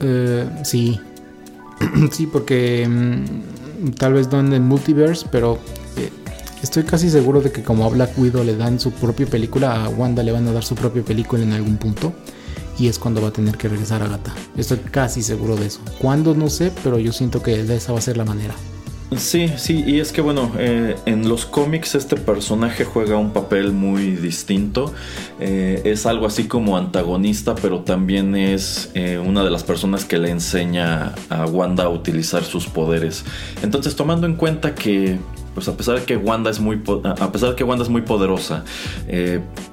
Eh, 0.00 0.48
sí. 0.64 0.98
sí, 2.10 2.26
porque 2.26 2.88
mm, 2.88 3.90
tal 3.92 4.14
vez 4.14 4.28
no 4.32 4.40
en 4.40 4.52
el 4.52 4.62
multiverse, 4.62 5.26
pero 5.30 5.60
eh, 5.96 6.10
estoy 6.60 6.82
casi 6.82 7.08
seguro 7.08 7.40
de 7.40 7.52
que 7.52 7.62
como 7.62 7.84
a 7.84 7.88
Black 7.88 8.18
Widow 8.18 8.42
le 8.42 8.56
dan 8.56 8.80
su 8.80 8.90
propia 8.90 9.26
película, 9.26 9.84
a 9.84 9.88
Wanda 9.90 10.24
le 10.24 10.32
van 10.32 10.48
a 10.48 10.52
dar 10.52 10.64
su 10.64 10.74
propia 10.74 11.04
película 11.04 11.44
en 11.44 11.52
algún 11.52 11.76
punto. 11.76 12.12
Y 12.80 12.88
es 12.88 12.98
cuando 12.98 13.22
va 13.22 13.28
a 13.28 13.32
tener 13.32 13.56
que 13.56 13.68
regresar 13.68 14.02
Agatha. 14.02 14.34
Estoy 14.56 14.78
casi 14.78 15.22
seguro 15.22 15.54
de 15.54 15.66
eso. 15.66 15.80
¿Cuándo? 16.00 16.34
No 16.34 16.50
sé, 16.50 16.72
pero 16.82 16.98
yo 16.98 17.12
siento 17.12 17.42
que 17.42 17.60
esa 17.60 17.92
va 17.92 17.98
a 17.98 18.02
ser 18.02 18.16
la 18.16 18.24
manera. 18.24 18.54
Sí, 19.16 19.48
sí, 19.56 19.84
y 19.86 20.00
es 20.00 20.12
que 20.12 20.20
bueno, 20.20 20.52
eh, 20.58 20.96
en 21.06 21.28
los 21.28 21.44
cómics 21.44 21.94
este 21.94 22.16
personaje 22.16 22.84
juega 22.84 23.16
un 23.16 23.32
papel 23.32 23.72
muy 23.72 24.12
distinto. 24.12 24.92
Eh, 25.40 25.82
es 25.84 26.06
algo 26.06 26.26
así 26.26 26.44
como 26.44 26.76
antagonista, 26.76 27.54
pero 27.54 27.80
también 27.80 28.34
es 28.36 28.90
eh, 28.94 29.18
una 29.18 29.44
de 29.44 29.50
las 29.50 29.64
personas 29.64 30.04
que 30.04 30.18
le 30.18 30.30
enseña 30.30 31.14
a 31.28 31.46
Wanda 31.46 31.84
a 31.84 31.88
utilizar 31.88 32.44
sus 32.44 32.66
poderes. 32.66 33.24
Entonces, 33.62 33.96
tomando 33.96 34.26
en 34.26 34.34
cuenta 34.34 34.74
que 34.74 35.18
pues 35.54 35.68
a 35.68 35.76
pesar 35.76 36.00
de 36.00 36.06
que 36.06 36.16
Wanda 36.16 36.50
es 36.50 36.60
muy 36.60 36.80
a 37.04 37.30
pesar 37.30 37.50
de 37.50 37.56
que 37.56 37.64
Wanda 37.64 37.84
es 37.84 37.90
muy 37.90 38.00
poderosa 38.00 38.64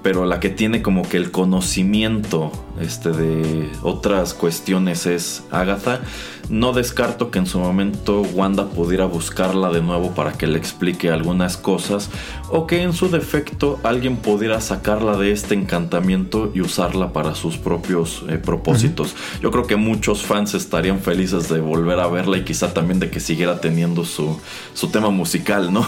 pero 0.03 0.25
la 0.25 0.41
que 0.41 0.49
tiene 0.49 0.81
como 0.81 1.07
que 1.07 1.15
el 1.15 1.31
conocimiento 1.31 2.51
este 2.79 3.11
de 3.11 3.69
otras 3.83 4.33
cuestiones 4.33 5.05
es 5.05 5.43
Agatha 5.51 6.01
no 6.49 6.73
descarto 6.73 7.29
que 7.29 7.37
en 7.37 7.45
su 7.45 7.59
momento 7.59 8.21
Wanda 8.21 8.69
pudiera 8.69 9.05
buscarla 9.05 9.69
de 9.69 9.81
nuevo 9.81 10.15
para 10.15 10.33
que 10.33 10.47
le 10.47 10.57
explique 10.57 11.11
algunas 11.11 11.57
cosas 11.57 12.09
o 12.49 12.65
que 12.65 12.81
en 12.81 12.93
su 12.93 13.09
defecto 13.09 13.79
alguien 13.83 14.17
pudiera 14.17 14.59
sacarla 14.59 15.15
de 15.15 15.31
este 15.31 15.53
encantamiento 15.53 16.51
y 16.55 16.61
usarla 16.61 17.13
para 17.13 17.35
sus 17.35 17.57
propios 17.57 18.23
eh, 18.29 18.39
propósitos. 18.39 19.15
Yo 19.41 19.51
creo 19.51 19.67
que 19.67 19.75
muchos 19.75 20.23
fans 20.23 20.55
estarían 20.55 20.99
felices 20.99 21.49
de 21.49 21.59
volver 21.59 21.99
a 21.99 22.07
verla 22.07 22.37
y 22.37 22.43
quizá 22.43 22.73
también 22.73 22.99
de 22.99 23.11
que 23.11 23.19
siguiera 23.19 23.61
teniendo 23.61 24.03
su, 24.03 24.39
su 24.73 24.87
tema 24.87 25.11
musical, 25.11 25.71
¿no? 25.71 25.85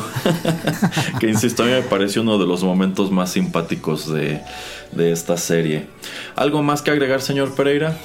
que 1.19 1.27
insisto, 1.27 1.63
a 1.63 1.65
mí 1.65 1.71
me 1.71 1.81
pareció 1.81 2.21
uno 2.21 2.37
de 2.37 2.45
los 2.45 2.63
momentos 2.63 3.09
más 3.09 3.31
simpáticos 3.31 4.13
de, 4.13 4.41
de 4.91 5.11
esta 5.11 5.37
serie. 5.37 5.87
¿Algo 6.35 6.61
más 6.63 6.81
que 6.81 6.91
agregar, 6.91 7.21
señor 7.21 7.53
Pereira? 7.55 7.97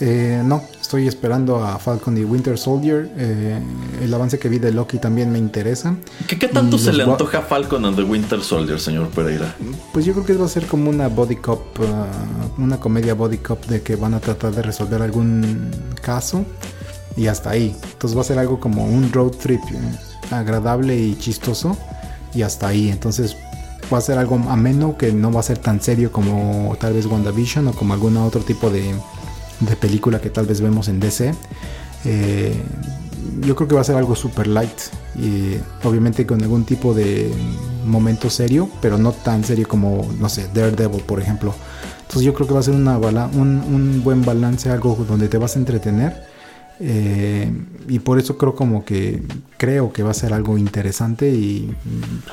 Eh, 0.00 0.42
no, 0.44 0.62
estoy 0.80 1.08
esperando 1.08 1.56
a 1.64 1.78
Falcon 1.78 2.16
y 2.16 2.24
Winter 2.24 2.56
Soldier. 2.56 3.10
Eh, 3.16 3.60
el 4.02 4.14
avance 4.14 4.38
que 4.38 4.48
vi 4.48 4.58
de 4.58 4.72
Loki 4.72 4.98
también 4.98 5.32
me 5.32 5.38
interesa. 5.38 5.96
¿Qué, 6.26 6.36
tanto 6.48 6.78
se 6.78 6.92
le 6.92 7.02
antoja 7.02 7.38
a 7.38 7.42
Falcon 7.42 7.84
and 7.84 7.96
the 7.96 8.04
Winter 8.04 8.40
Soldier, 8.40 8.78
señor 8.78 9.08
Pereira? 9.08 9.54
Pues 9.92 10.04
yo 10.04 10.12
creo 10.12 10.24
que 10.24 10.34
va 10.34 10.46
a 10.46 10.48
ser 10.48 10.66
como 10.66 10.88
una 10.88 11.08
body 11.08 11.36
cop, 11.36 11.80
uh, 11.80 12.62
una 12.62 12.78
comedia 12.78 13.14
body 13.14 13.38
cop 13.38 13.64
de 13.66 13.82
que 13.82 13.96
van 13.96 14.14
a 14.14 14.20
tratar 14.20 14.54
de 14.54 14.62
resolver 14.62 15.02
algún 15.02 15.70
caso 16.00 16.44
y 17.16 17.26
hasta 17.26 17.50
ahí. 17.50 17.74
Entonces 17.82 18.16
va 18.16 18.20
a 18.20 18.24
ser 18.24 18.38
algo 18.38 18.60
como 18.60 18.84
un 18.84 19.12
road 19.12 19.32
trip 19.32 19.60
eh, 19.72 19.98
agradable 20.30 20.96
y 20.96 21.16
chistoso 21.16 21.76
y 22.34 22.42
hasta 22.42 22.68
ahí. 22.68 22.88
Entonces 22.88 23.36
va 23.92 23.98
a 23.98 24.02
ser 24.02 24.18
algo 24.18 24.36
ameno 24.48 24.96
que 24.96 25.12
no 25.12 25.32
va 25.32 25.40
a 25.40 25.42
ser 25.42 25.58
tan 25.58 25.80
serio 25.80 26.12
como 26.12 26.76
tal 26.80 26.92
vez 26.92 27.06
WandaVision 27.06 27.68
o 27.68 27.72
como 27.72 27.94
algún 27.94 28.16
otro 28.16 28.42
tipo 28.42 28.70
de 28.70 28.94
de 29.60 29.76
película 29.76 30.20
que 30.20 30.30
tal 30.30 30.46
vez 30.46 30.60
vemos 30.60 30.88
en 30.88 31.00
DC. 31.00 31.34
Eh, 32.04 32.54
yo 33.40 33.56
creo 33.56 33.68
que 33.68 33.74
va 33.74 33.80
a 33.80 33.84
ser 33.84 33.96
algo 33.96 34.14
super 34.14 34.46
light 34.46 34.78
y 35.16 35.56
obviamente 35.84 36.26
con 36.26 36.42
algún 36.42 36.64
tipo 36.64 36.94
de 36.94 37.30
momento 37.84 38.30
serio, 38.30 38.68
pero 38.80 38.98
no 38.98 39.12
tan 39.12 39.44
serio 39.44 39.66
como, 39.68 40.08
no 40.18 40.28
sé, 40.28 40.48
Daredevil, 40.52 41.02
por 41.02 41.20
ejemplo. 41.20 41.54
Entonces 42.00 42.22
yo 42.22 42.34
creo 42.34 42.46
que 42.46 42.54
va 42.54 42.60
a 42.60 42.62
ser 42.62 42.74
una 42.74 42.96
un, 42.98 43.58
un, 43.58 44.02
buen 44.02 44.24
balance, 44.24 44.70
algo 44.70 44.96
donde 45.06 45.28
te 45.28 45.38
vas 45.38 45.56
a 45.56 45.58
entretener. 45.58 46.27
Eh, 46.80 47.50
y 47.88 47.98
por 47.98 48.18
eso 48.18 48.38
creo 48.38 48.54
como 48.54 48.84
que 48.84 49.22
creo 49.56 49.92
que 49.92 50.02
va 50.02 50.12
a 50.12 50.14
ser 50.14 50.32
algo 50.32 50.58
interesante 50.58 51.30
y 51.30 51.74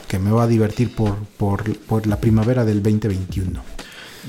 que 0.08 0.20
me 0.20 0.32
va 0.32 0.43
a 0.43 0.48
divertir 0.48 0.93
por, 0.96 1.16
por, 1.38 1.78
por 1.80 2.06
la 2.06 2.18
primavera 2.18 2.64
del 2.64 2.84
2021. 2.84 3.74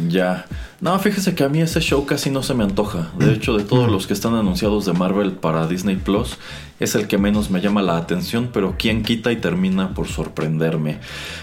Ya. 0.09 0.47
No, 0.81 0.99
fíjese 0.99 1.35
que 1.35 1.43
a 1.43 1.49
mí 1.49 1.61
ese 1.63 1.81
show 1.81 2.05
casi 2.05 2.31
no 2.31 2.43
se 2.43 2.53
me 2.53 2.63
antoja. 2.63 3.11
De 3.19 3.33
hecho, 3.33 3.57
de 3.57 3.65
todos 3.65 3.91
los 3.91 4.07
que 4.07 4.13
están 4.13 4.35
anunciados 4.35 4.85
de 4.85 4.93
Marvel 4.93 5.33
para 5.33 5.67
Disney 5.67 5.97
Plus, 5.97 6.37
es 6.79 6.95
el 6.95 7.07
que 7.07 7.17
menos 7.17 7.51
me 7.51 7.63
llama 7.63 7.81
la 7.81 7.97
atención, 7.97 8.51
pero 8.53 8.75
quien 8.79 9.03
quita 9.03 9.33
y 9.33 9.37
termina 9.37 9.95
por 9.95 10.09
sorprenderme. 10.09 10.99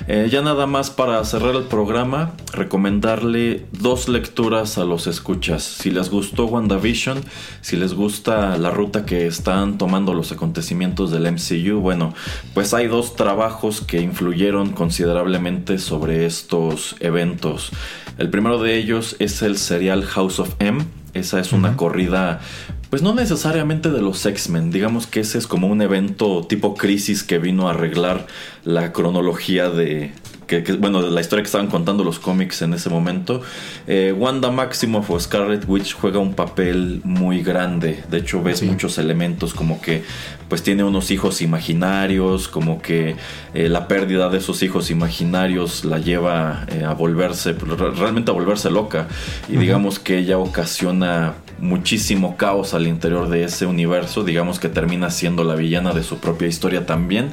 Eh, 0.07 0.29
ya 0.31 0.43
nada 0.43 0.67
más 0.67 0.91
para 0.91 1.23
cerrar 1.25 1.55
el 1.55 1.63
programa, 1.63 2.33
recomendarle 2.53 3.65
dos 3.71 4.07
lecturas 4.07 4.77
a 4.77 4.85
los 4.85 5.07
escuchas. 5.07 5.63
Si 5.63 5.89
les 5.89 6.11
gustó 6.11 6.45
WandaVision, 6.45 7.23
si 7.61 7.75
les 7.75 7.95
gusta 7.95 8.55
la 8.59 8.69
ruta 8.69 9.05
que 9.05 9.25
están 9.25 9.79
tomando 9.79 10.13
los 10.13 10.31
acontecimientos 10.31 11.09
del 11.09 11.31
MCU, 11.31 11.79
bueno, 11.79 12.13
pues 12.53 12.75
hay 12.75 12.85
dos 12.85 13.15
trabajos 13.15 13.81
que 13.81 13.99
influyeron 13.99 14.73
considerablemente 14.73 15.79
sobre 15.79 16.27
estos 16.27 16.95
eventos. 16.99 17.71
El 18.19 18.29
primero 18.43 18.61
de 18.61 18.75
ellos 18.75 19.15
es 19.19 19.41
el 19.41 19.57
serial 19.57 20.03
House 20.03 20.37
of 20.37 20.55
M. 20.59 20.83
Esa 21.13 21.39
es 21.39 21.53
una 21.53 21.77
corrida, 21.77 22.41
pues 22.89 23.01
no 23.01 23.15
necesariamente 23.15 23.89
de 23.89 24.01
los 24.01 24.25
X-Men, 24.25 24.69
digamos 24.69 25.07
que 25.07 25.21
ese 25.21 25.37
es 25.37 25.47
como 25.47 25.67
un 25.67 25.81
evento 25.81 26.45
tipo 26.45 26.75
crisis 26.75 27.23
que 27.23 27.37
vino 27.37 27.69
a 27.69 27.71
arreglar 27.71 28.27
la 28.65 28.91
cronología 28.91 29.69
de, 29.69 30.11
que, 30.47 30.61
bueno, 30.73 31.01
la 31.01 31.21
historia 31.21 31.43
que 31.43 31.47
estaban 31.47 31.67
contando 31.67 32.03
los 32.03 32.19
cómics 32.19 32.61
en 32.61 32.73
ese 32.73 32.89
momento, 32.89 33.41
eh, 33.87 34.13
Wanda 34.17 34.51
Maximoff 34.51 35.09
o 35.09 35.19
Scarlet 35.19 35.63
Witch 35.67 35.93
juega 35.93 36.19
un 36.19 36.33
papel 36.33 37.01
muy 37.03 37.41
grande. 37.41 38.03
De 38.09 38.17
hecho, 38.17 38.41
ves 38.41 38.63
muchos 38.63 38.97
elementos 38.97 39.53
como 39.53 39.81
que 39.81 40.03
pues 40.49 40.61
tiene 40.61 40.83
unos 40.83 41.09
hijos 41.09 41.41
imaginarios, 41.41 42.47
como 42.47 42.81
que 42.81 43.15
eh, 43.53 43.69
la 43.69 43.87
pérdida 43.87 44.29
de 44.29 44.37
esos 44.37 44.61
hijos 44.61 44.91
imaginarios 44.91 45.83
la 45.83 45.97
lleva 45.97 46.65
eh, 46.69 46.83
a 46.83 46.93
volverse, 46.93 47.53
realmente 47.53 48.31
a 48.31 48.33
volverse 48.33 48.69
loca. 48.69 49.07
Y 49.49 49.57
digamos 49.57 49.99
que 49.99 50.19
ella 50.19 50.37
ocasiona 50.37 51.33
muchísimo 51.64 52.36
caos 52.36 52.74
al 52.74 52.88
interior 52.88 53.30
de 53.30 53.45
ese 53.45 53.66
universo, 53.66 54.24
digamos 54.24 54.59
que 54.59 54.68
termina 54.68 55.09
siendo 55.09 55.43
la 55.43 55.55
villana 55.55 55.93
de 55.93 56.03
su 56.03 56.18
propia 56.18 56.47
historia 56.47 56.86
también 56.86 57.32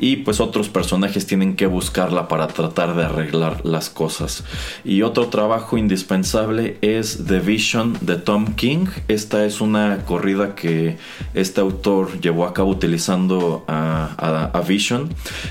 y 0.00 0.16
pues 0.16 0.40
otros 0.40 0.68
personajes 0.68 1.26
tienen 1.26 1.54
que 1.54 1.66
buscarla 1.66 2.28
para 2.28 2.48
tratar 2.48 2.96
de 2.96 3.04
arreglar 3.04 3.64
las 3.64 3.88
cosas. 3.88 4.44
Y 4.84 5.02
otro 5.02 5.28
trabajo 5.28 5.78
indispensable 5.78 6.76
es 6.80 7.24
The 7.26 7.38
Vision 7.40 7.96
de 8.00 8.16
Tom 8.16 8.54
King. 8.54 8.86
Esta 9.06 9.44
es 9.44 9.60
una 9.60 10.04
corrida 10.04 10.54
que 10.54 10.98
este 11.34 11.60
autor 11.60 12.20
llevó 12.20 12.46
a 12.46 12.54
cabo 12.54 12.70
utilizando 12.70 13.64
a, 13.68 14.50
a 14.52 14.60
Vision. 14.60 15.08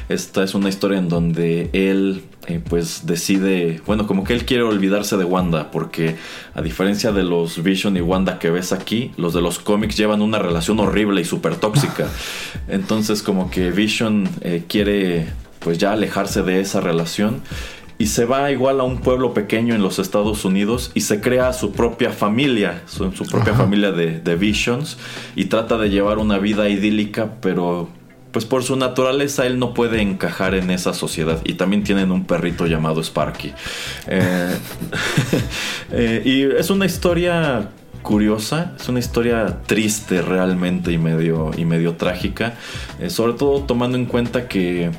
Esta 0.10 0.44
es 0.44 0.54
una 0.54 0.70
historia 0.70 0.98
en 1.00 1.10
donde 1.10 1.70
él 1.74 2.24
eh, 2.48 2.62
pues 2.64 3.06
decide, 3.06 3.82
bueno, 3.86 4.08
como 4.08 4.24
que 4.24 4.34
él 4.34 4.45
quiere 4.45 4.64
olvidarse 4.64 5.18
de 5.18 5.26
Wanda, 5.26 5.70
porque 5.70 6.16
a 6.56 6.62
diferencia 6.62 7.12
de 7.12 7.24
los 7.24 7.62
Vision 7.62 7.98
y 7.98 8.02
Wanda 8.02 8.39
que 8.39 8.50
ves 8.50 8.72
aquí, 8.72 9.12
los 9.18 9.34
de 9.34 9.41
los 9.41 9.60
cómics 9.60 9.98
llevan 9.98 10.22
una 10.22 10.39
relación 10.39 10.80
horrible 10.80 11.20
y 11.20 11.26
súper 11.26 11.58
tóxica. 11.58 12.08
Entonces 12.70 13.22
como 13.22 13.52
que 13.52 13.72
Vision 13.72 14.30
eh, 14.39 14.64
quiere 14.66 15.28
pues 15.60 15.78
ya 15.78 15.91
alejarse 15.91 16.41
de 16.41 16.62
esa 16.62 16.80
relación 16.80 17.41
y 17.98 18.08
se 18.08 18.24
va 18.24 18.50
igual 18.50 18.80
a 18.80 18.84
un 18.84 19.00
pueblo 19.00 19.34
pequeño 19.34 19.76
en 19.76 19.82
los 19.82 20.00
Estados 20.00 20.45
Unidos 20.45 20.91
y 20.93 21.02
se 21.02 21.20
crea 21.20 21.52
su 21.52 21.74
propia 21.74 22.12
familia, 22.12 22.84
su, 22.86 23.12
su 23.12 23.26
propia 23.26 23.56
familia 23.56 23.91
de, 23.91 24.22
de, 24.22 24.36
Visions 24.38 24.98
y 25.36 25.45
trata 25.45 25.78
de 25.78 25.89
llevar 25.89 26.18
una 26.18 26.38
vida 26.38 26.70
idílica, 26.70 27.34
pero 27.41 27.89
pues 28.32 28.46
por 28.46 28.64
su 28.64 28.76
naturaleza 28.76 29.46
él 29.46 29.60
no 29.60 29.74
puede 29.74 30.02
encajar 30.02 30.56
en 30.56 30.70
esa 30.70 30.94
sociedad. 30.94 31.40
Y 31.44 31.54
también 31.54 31.84
tienen 31.84 32.12
un 32.12 32.26
perrito 32.26 32.68
llamado 32.68 33.02
Sparky. 33.02 33.54
Eh, 34.08 34.58
eh, 35.92 36.22
y 36.26 36.42
es 36.44 36.70
una 36.70 36.86
historia 36.86 37.70
curiosa, 38.02 38.74
es 38.80 38.88
una 38.88 39.00
historia 39.00 39.60
triste 39.66 40.22
realmente 40.22 40.92
y 40.92 40.98
medio, 40.98 41.52
y 41.58 41.66
medio 41.66 41.96
trágica. 41.96 42.56
Eh, 43.00 43.10
sobre 43.10 43.34
todo 43.34 43.62
tomando 43.64 43.98
en 43.98 44.06
cuenta 44.06 44.48
que 44.48 44.92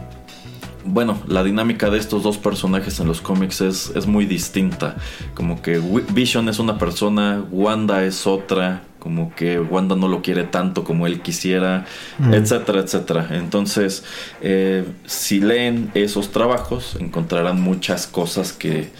bueno, 0.84 1.20
la 1.26 1.44
dinámica 1.44 1.90
de 1.90 1.98
estos 1.98 2.22
dos 2.22 2.38
personajes 2.38 2.98
en 2.98 3.08
los 3.08 3.20
cómics 3.20 3.60
es, 3.60 3.92
es, 3.94 4.06
muy 4.06 4.24
distinta. 4.24 4.96
Como 5.34 5.60
que 5.60 5.78
Vision 6.12 6.48
es 6.48 6.58
una 6.58 6.78
persona, 6.78 7.44
Wanda 7.50 8.04
es 8.04 8.26
otra, 8.26 8.84
como 8.98 9.34
que 9.34 9.60
Wanda 9.60 9.94
no 9.96 10.08
lo 10.08 10.22
quiere 10.22 10.44
tanto 10.44 10.84
como 10.84 11.06
él 11.06 11.20
quisiera, 11.20 11.86
mm. 12.18 12.34
etcétera, 12.34 12.80
etcétera. 12.80 13.28
Entonces, 13.32 14.04
eh, 14.40 14.84
si 15.06 15.40
leen 15.40 15.90
esos 15.94 16.30
trabajos, 16.30 16.96
encontrarán 17.00 17.60
muchas 17.60 18.06
cosas 18.06 18.52
que 18.52 18.90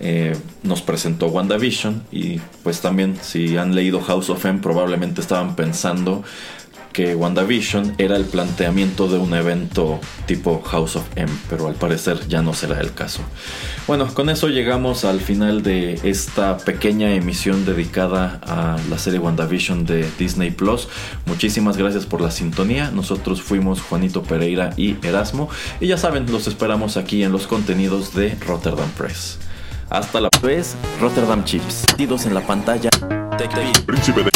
eh, 0.00 0.36
nos 0.62 0.82
presentó 0.82 1.28
WandaVision 1.28 2.02
y 2.12 2.38
pues 2.62 2.82
también 2.82 3.16
si 3.22 3.56
han 3.56 3.74
leído 3.74 4.02
House 4.02 4.28
of 4.28 4.44
M 4.44 4.58
probablemente 4.60 5.22
estaban 5.22 5.56
pensando 5.56 6.22
que 6.96 7.14
WandaVision 7.14 7.96
era 7.98 8.16
el 8.16 8.24
planteamiento 8.24 9.06
de 9.06 9.18
un 9.18 9.34
evento 9.34 10.00
tipo 10.24 10.62
House 10.62 10.96
of 10.96 11.04
M, 11.14 11.30
pero 11.50 11.68
al 11.68 11.74
parecer 11.74 12.26
ya 12.26 12.40
no 12.40 12.54
será 12.54 12.80
el 12.80 12.94
caso. 12.94 13.20
Bueno, 13.86 14.06
con 14.14 14.30
eso 14.30 14.48
llegamos 14.48 15.04
al 15.04 15.20
final 15.20 15.62
de 15.62 16.00
esta 16.04 16.56
pequeña 16.56 17.12
emisión 17.12 17.66
dedicada 17.66 18.40
a 18.46 18.78
la 18.88 18.96
serie 18.96 19.18
WandaVision 19.18 19.84
de 19.84 20.08
Disney 20.18 20.50
Plus. 20.50 20.88
Muchísimas 21.26 21.76
gracias 21.76 22.06
por 22.06 22.22
la 22.22 22.30
sintonía. 22.30 22.90
Nosotros 22.90 23.42
fuimos 23.42 23.82
Juanito 23.82 24.22
Pereira 24.22 24.72
y 24.78 24.96
Erasmo 25.06 25.50
y 25.80 25.88
ya 25.88 25.98
saben, 25.98 26.32
los 26.32 26.46
esperamos 26.46 26.96
aquí 26.96 27.22
en 27.24 27.30
los 27.30 27.46
contenidos 27.46 28.14
de 28.14 28.36
Rotterdam 28.46 28.88
Press. 28.96 29.36
Hasta 29.90 30.18
la 30.18 30.30
vez, 30.42 30.74
Rotterdam 30.98 31.44
Chips. 31.44 31.84
en 31.98 32.32
la 32.32 32.40
pantalla. 32.40 32.88
Príncipe 33.84 34.24
de 34.24 34.35